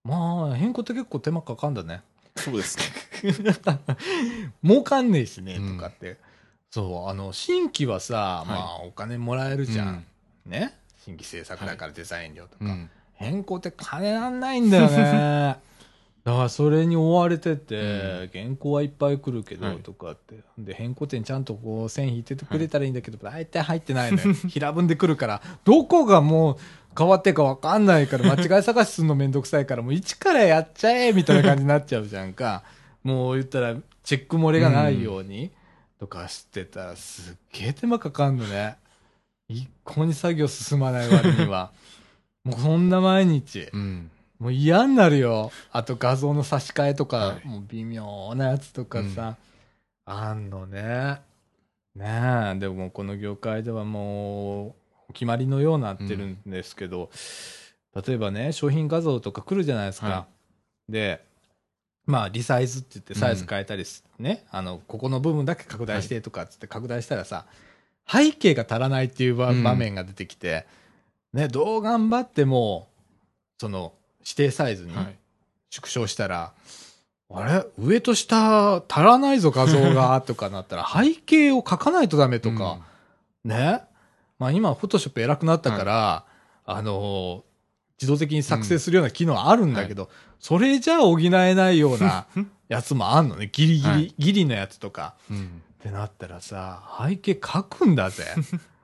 [0.04, 2.02] まあ変更って結構手間かかんだね。
[2.36, 2.76] そうです
[3.24, 3.34] ね。
[4.62, 6.18] 儲かんねえしね、うんとかって。
[6.70, 10.06] そう、あの、新規はさ、まあお金もらえるじゃん。
[10.44, 10.78] ね？
[10.98, 12.64] 新規制作だからデザイン料とか。
[12.66, 12.90] うん。
[13.14, 15.58] 変更って金なんないんだよね。
[16.24, 20.36] だからそれに追われてて、原稿はいっぱい来るけど、はいとかって。
[20.58, 24.34] で、変更点ちゃんとこう線引いててくれたらいいんだけど、大体入ってないのよ。
[24.48, 26.56] 平文で来るから、どこがもう
[26.96, 32.64] 変わってるかわかんないから、 間違い探しするのめんどくさいから、もう一からやっちゃえみたいな感じになっちゃうじゃんか。
[33.02, 35.50] もう言ったら、チェック漏れがないように、
[35.98, 38.76] とかしてたら、すっげえ手間かかんのね。
[39.48, 41.72] 一向に作業進まない割には。
[42.44, 43.68] もうそんな毎日。
[43.72, 44.10] うん。
[44.40, 45.52] もう嫌になるよ。
[45.70, 47.46] あと画像の差し替えとか、はい。
[47.46, 49.36] もう微妙なやつとかさ、
[50.06, 51.20] あんのね。
[51.94, 54.74] ねえ、でもこの業界ではもう、
[55.10, 57.10] お決まりのようになってるんですけど、
[57.94, 60.06] 例えばね、商品画像とか来るじゃないですか。
[60.08, 60.26] は
[60.88, 61.22] で、
[62.06, 67.44] まあ、リサイズって言ってサイズ変えたりす、ね、あの、ここの部分だけ拡大してとかっつって拡大したらさ、
[68.08, 70.66] 背景が足らないっていう場面が出てきて、
[71.34, 72.88] ね、どう頑張っても、
[73.60, 75.16] その、指定サイズにはい。
[75.70, 76.52] 縮小したら、
[77.32, 77.64] あれ？
[77.78, 82.78] 上と下足らないぞ画像がとかなったら、 背景を書かないとダメとか、
[83.44, 83.82] ね？
[84.38, 86.24] まあ今、フォトショップ偉くなったから、
[86.64, 87.50] あのー
[88.00, 92.26] 自動的に作成するような機能あるんだけど、それじゃ補えないような
[92.68, 93.50] やつもあんのね。
[93.52, 95.14] ギリギリ、はいギリのやつとか。
[95.30, 95.36] うん。
[95.36, 98.24] うんってなったらさ、背景書くんだぜ。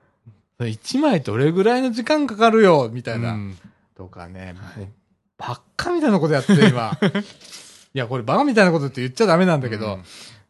[0.59, 3.31] 1枚どれぐらいの時間かかるよみたいな。
[3.33, 3.57] うん
[3.95, 4.89] とかね、はい
[5.37, 6.97] ばっかみたいなことやってる今。
[7.93, 10.03] いや、これバカみたいなことって言っちゃダメなんだけど、うん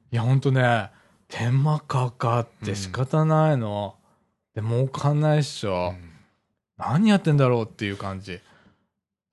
[0.09, 0.89] いや、ほんとね、
[1.27, 3.95] 手間かかって仕方ないの。
[4.55, 5.93] で、儲かんないっしょ。
[6.77, 8.39] 何やってんだろうっていう感じ。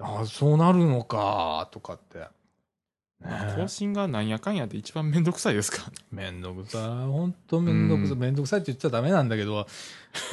[0.01, 2.19] ああ、そうなるのか、とかって。
[2.19, 5.91] ね更新がなんやかんやで一番めんどくさいですか？
[6.11, 6.83] めんどくさい。
[6.83, 8.13] ほんとめんどくさい。
[8.13, 9.67] うんめんどくさいって言っちゃダメなんだけど、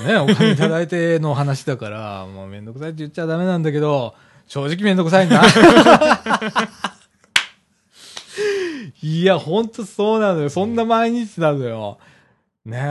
[0.05, 4.15] ね、お金いただいての話だから、もうめんどくさいって言っちゃダメなんだけど、
[4.51, 5.41] 正直めんどくさいんだ。
[9.01, 10.49] いや、ほんとそうなのよ。
[10.49, 11.99] そんな毎日なのよ。
[12.65, 12.81] ねえ。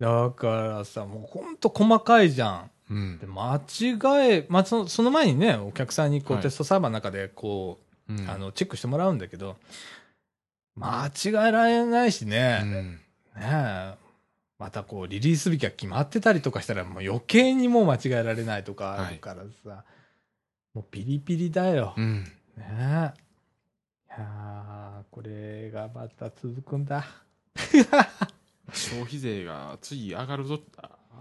[0.00, 0.46] だか
[0.78, 2.70] らさ、もうほんと細かいじゃん。
[2.88, 3.98] うんで、間違
[4.38, 7.78] え、まあ、そのその前にね、お客さんにこう、はいテストサーバーの中でこ
[8.08, 9.56] う、うんあの、チェックしてもらうんだけど、
[10.74, 13.00] 間違えられないしうね、んね
[13.42, 13.94] え
[14.58, 19.84] またこう、リリース日が決まってたりとかしたら、もう余計にもう間違えられないとかあるからさ、
[20.78, 21.92] もうピリピリだよ。
[21.96, 22.22] うん。
[22.22, 22.62] ねえ。
[22.62, 27.04] いやーこれがまた続くんだ。
[28.72, 30.60] 消費税が次上がると、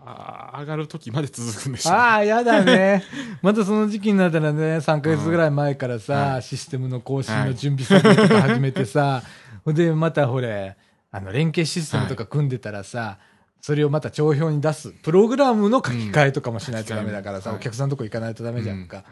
[0.05, 1.93] あ上がる時まで続くんでしょう。
[1.93, 3.03] ああ、やだね。
[3.41, 9.23] またその時期になったらね、3ヶ月ぐらい前からさ、はいシステムの更新の準備作業とか始めてさ、
[9.65, 10.77] ほんで、またほれ、
[11.09, 13.17] あの、連携システムとか組んでたらさ、
[13.59, 14.91] それをまた帳票に出す。
[14.91, 19.03] プログラムの書き換えとかもしないとダメだからさ、うんお客さんのとこ行かないとダメじゃんか。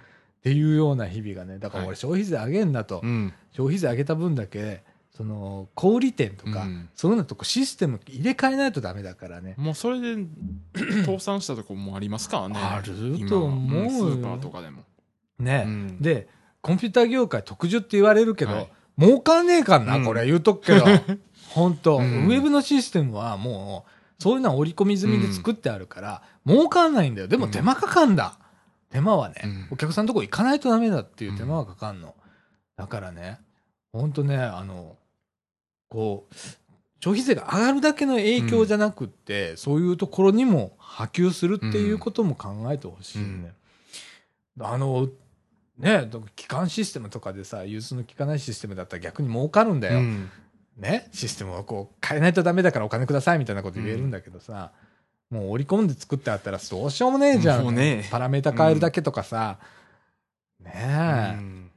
[0.45, 3.01] っていうような日々がね、だからはい俺消費税上げんだと。
[3.03, 3.33] うん。
[3.51, 4.83] 消費税上げた分だけ、
[5.17, 9.55] その、小売店とか、うんそういうのとこシステム入れ替えないとダメだからね。
[9.57, 10.23] もうそれで
[11.03, 12.59] 倒産したとこもありますからね。
[12.59, 14.83] ある今と思うスーパーとかでも。
[15.39, 16.27] ね、うんで、
[16.61, 20.85] コンピューター業界特需って言われるけど、はい儲かんねえかんな、うんこれ言うとくけど。
[21.49, 27.27] 本当、うんウェブのシステムはもう、そういうのは織り込み済みで作ってあるから、儲かんないんだよ。
[27.27, 28.37] でもうん手間かかんだ。
[28.95, 32.15] 手間はね、うんお客さんのとこ行かないとダメだっていう手間はかかんの。
[32.77, 33.39] だからね、
[33.91, 34.95] 本当ね、あの、
[35.89, 36.35] こう、
[37.03, 43.53] 消費税が上がるだけの影響じゃなくって、そういうところにも波及するっていうことも考えてほしいよね。
[44.61, 45.09] あの、
[45.77, 49.99] ね、機関システムとかでさ、融通の効かないシステムだったら逆に儲かるんだよ。
[49.99, 50.29] うん
[50.77, 54.73] ね、システムをこう変えないとダメだからお金くださいみたいなこと言えるんだけどさ、
[55.35, 57.75] もう織り込んで作ってあったらどうしようもねえじゃん。
[57.75, 59.57] ねパラメータ変えるだけとかさ。
[60.61, 61.31] ねうえ。
[61.41, 61.71] ん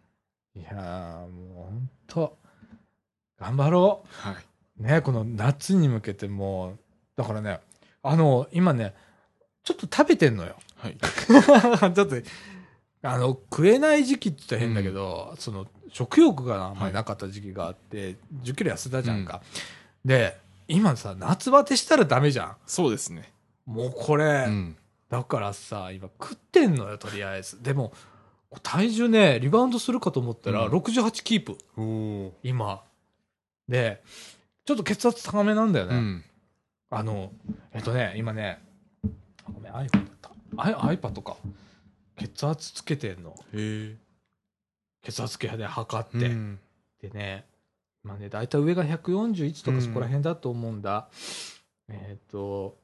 [0.55, 2.37] いやーもうほんと、
[3.41, 4.35] 頑張ろはい。
[4.81, 4.83] う。
[4.83, 6.79] ねこの夏に向けてもう、
[7.17, 7.61] だからね、
[8.03, 8.95] あの、今ね、
[9.65, 10.57] ちょっと食べてんのよ。
[10.77, 10.97] はい。
[10.99, 12.17] ちょっと、
[13.03, 19.43] あの、食えない時期って言ったら変だけど、その、食欲があんまりなかった時期があって、10キロ痩せたじゃんか。
[20.05, 22.57] で、今さ、夏バテしたらダメじゃん。
[22.67, 23.33] そうですね。
[23.69, 24.77] もうこれ、うん。
[25.11, 27.63] だからさ、今食ってんのよ、とりあえず。
[27.63, 27.93] でも、
[28.63, 32.39] 体重ね、リバウンドするかと思ったら、うん68キープ、おお。
[32.43, 32.83] 今。
[33.69, 34.03] で、
[34.65, 35.97] ちょっと血圧高めなんだよね。
[35.97, 36.25] うん。
[36.89, 37.31] あの、
[37.75, 38.59] えっとね、今ね、
[39.47, 40.31] あごめん、iPhone だった。
[40.57, 41.37] アイ iPad か。
[42.17, 43.37] 血圧つけてんの。
[45.03, 46.27] 血圧計で測って。
[46.27, 46.59] うん
[47.01, 47.45] でね、
[48.03, 51.09] まあね、大体上が141とうんかそこら辺だと思うんだ。
[51.89, 52.77] えっ、と、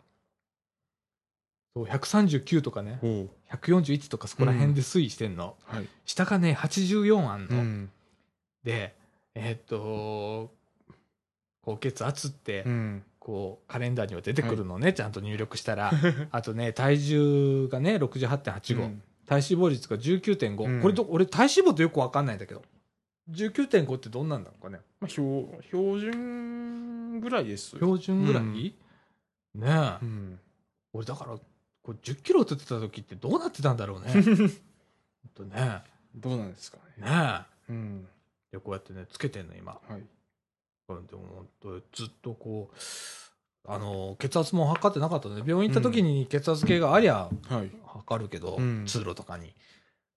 [1.75, 3.29] そう、139とかね、おお。
[3.53, 5.57] 141とかそこら辺で推移してんの。
[5.67, 5.89] はい。
[6.05, 7.57] 下がね、84あんの。
[7.57, 7.91] うん。
[8.63, 8.95] で、
[9.35, 10.53] えっ、と、
[11.63, 13.03] 高血圧って、うん。
[13.19, 15.91] こう、カレンダーには出てくるのね、ちゃんと入力したら。
[16.31, 18.83] あとね、体重がね、68.85。
[18.83, 22.63] うん体脂肪率が19.5、うんこれと俺体脂肪ってよくわかんないんだけど
[23.31, 27.79] 19.5ってどんなんなのかねまあ、標標準ぐらいですよ。
[27.79, 28.71] 標準ぐらい、うんね
[29.63, 30.41] え、うん。
[30.93, 31.39] 俺だから
[31.85, 34.51] こう10キロ取ってた時ってどうなってたんだろうね ほん
[35.35, 35.83] とね
[36.17, 37.07] どうなんですかね。
[37.07, 38.09] ねうん。
[38.53, 38.57] え。
[38.57, 39.73] で、こうやってね、つけてんの、今。
[39.73, 40.03] はい。
[40.89, 41.47] うんでも
[41.95, 42.77] ずっとこう、
[43.67, 47.71] あの、血圧も測ってなかったので、病院行った時に血圧計がありゃはい。
[47.87, 49.55] 測るけど、うん通路とかに。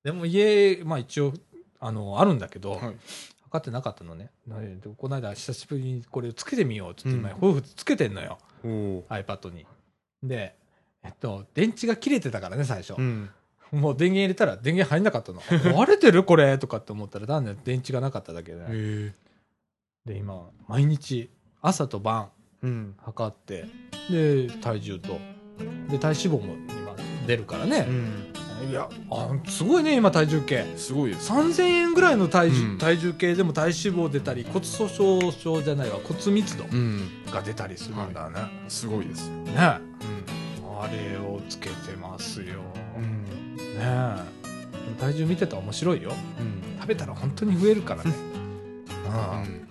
[0.03, 1.34] でも家、まあ一応、
[1.80, 2.95] あの、あるんだけど、はい。
[3.45, 4.30] 測ってなかったのね。
[4.45, 8.38] でこの間久しぶりにこれをつけてみようって言って、うん今、夫婦つけてんのよ。
[8.64, 9.65] iPad に。
[10.22, 10.53] で、
[11.08, 12.94] えっと、電池が切れてたからね、最初。
[12.98, 13.30] うん。
[13.72, 15.42] もう電源入れたら電源入んなかったの。
[15.42, 19.14] 壊れてるこれとかって思ったら、なんで電池がなかっただけで。
[20.06, 21.30] で、今、毎日、
[21.62, 22.30] 朝と晩、
[22.64, 22.96] うん。
[23.04, 23.66] 測って、
[24.10, 25.20] で、体重と、
[25.90, 26.96] で、体脂肪も今
[27.28, 27.82] 出るからうね。
[27.82, 28.34] ん。
[28.70, 30.66] いや、あ、すごいね、今体重計。
[30.78, 31.32] すごいです。
[31.32, 34.86] 3000円ぐらいの体重,、うん体重計でも体脂肪出たり、骨粗
[35.22, 37.10] 鬆症じゃないわ、骨密度うん。
[37.32, 38.40] が出たりするんだね。
[38.68, 39.30] すごいです。
[39.30, 40.36] ねうん。
[40.82, 42.62] あれをつけてますよ。
[42.98, 43.56] うん。
[43.56, 44.38] ねえ
[44.99, 46.80] 体重見てたら面白いようん。
[46.80, 48.12] 食べたら本当に増えるからね、
[49.06, 49.68] ううんん。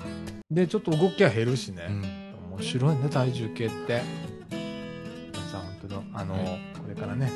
[0.51, 2.03] でちょっと動きは減るしね、うん。
[2.57, 4.03] 面白いね体重計って
[4.51, 7.31] 皆さん本当のあの、はいこれからね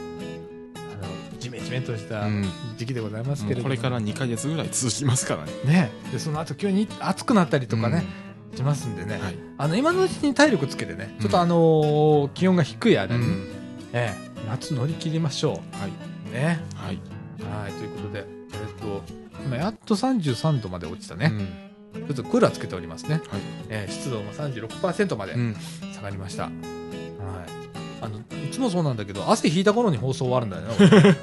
[0.77, 2.45] あのジメジメとしたうん
[2.77, 5.53] 時期でございますけれども、これから2ヶ月ぐらい続きますからね。
[5.65, 8.05] ねでその後急に暑くなったりとかね、
[8.55, 9.23] しますんでね、うん。
[9.23, 9.35] はい。
[9.59, 13.60] あの今のうちに体力つけてねうんちょっとあのー気温が低い間に、うん。
[13.93, 15.61] ええ夏乗り切りましょはい。
[16.29, 16.99] うねはい。
[17.43, 19.03] はいということでえっと
[19.45, 21.33] 今やっと33度まで落ちたね、
[21.95, 22.07] うん。
[22.07, 23.15] ちょっとクーラーつけておりますね。
[23.15, 23.41] はい。
[23.69, 25.57] えー湿度も36%までうん。
[25.95, 26.45] 下がりました。
[26.45, 26.53] はい。
[28.03, 30.63] あの、いつもそうなんだけど、汗引いた頃に放送終わるんだよ
[31.13, 31.17] ね。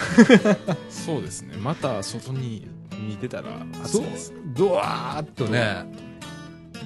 [0.90, 1.56] そうですね。
[1.58, 2.66] また外に
[3.08, 3.48] 見てたら
[3.84, 4.32] 暑いです。
[4.54, 5.84] ドワーっとね。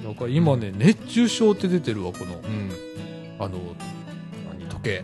[0.03, 2.71] だから今ね、熱中症って出てるわ、この、うん。
[3.39, 3.59] あの、
[4.85, 5.03] 何、時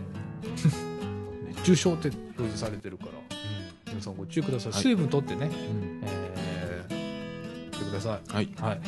[1.48, 3.10] 熱中症って表示されてるから、
[3.88, 4.72] 皆さんご注意ください。
[4.72, 6.00] はい水分取ってね、うん。
[6.04, 8.34] えー、してください。
[8.34, 8.48] はい。
[8.60, 8.80] はい。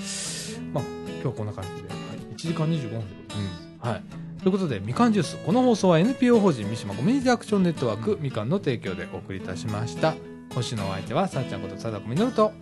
[0.72, 3.68] まあ、今日はこんな感じで、はい、1時間25分でございます。
[3.82, 3.90] うん。
[3.90, 4.02] はい。
[4.40, 5.36] ということで、みかんジュース。
[5.44, 10.14] この放送は NPO 法人三島コミュニティアクションネットワークみかんの提供でお送りいたしました。
[10.52, 12.52] 今週のお相手は、さっちゃんこと貞子みのると。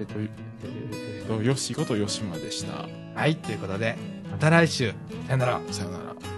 [0.00, 2.88] えっと、えっと、よしことよしまでした。
[3.14, 3.36] はい。
[3.36, 3.96] ということで、
[4.30, 4.92] また来週。
[5.26, 5.60] さよなら。
[5.70, 6.37] さよなら。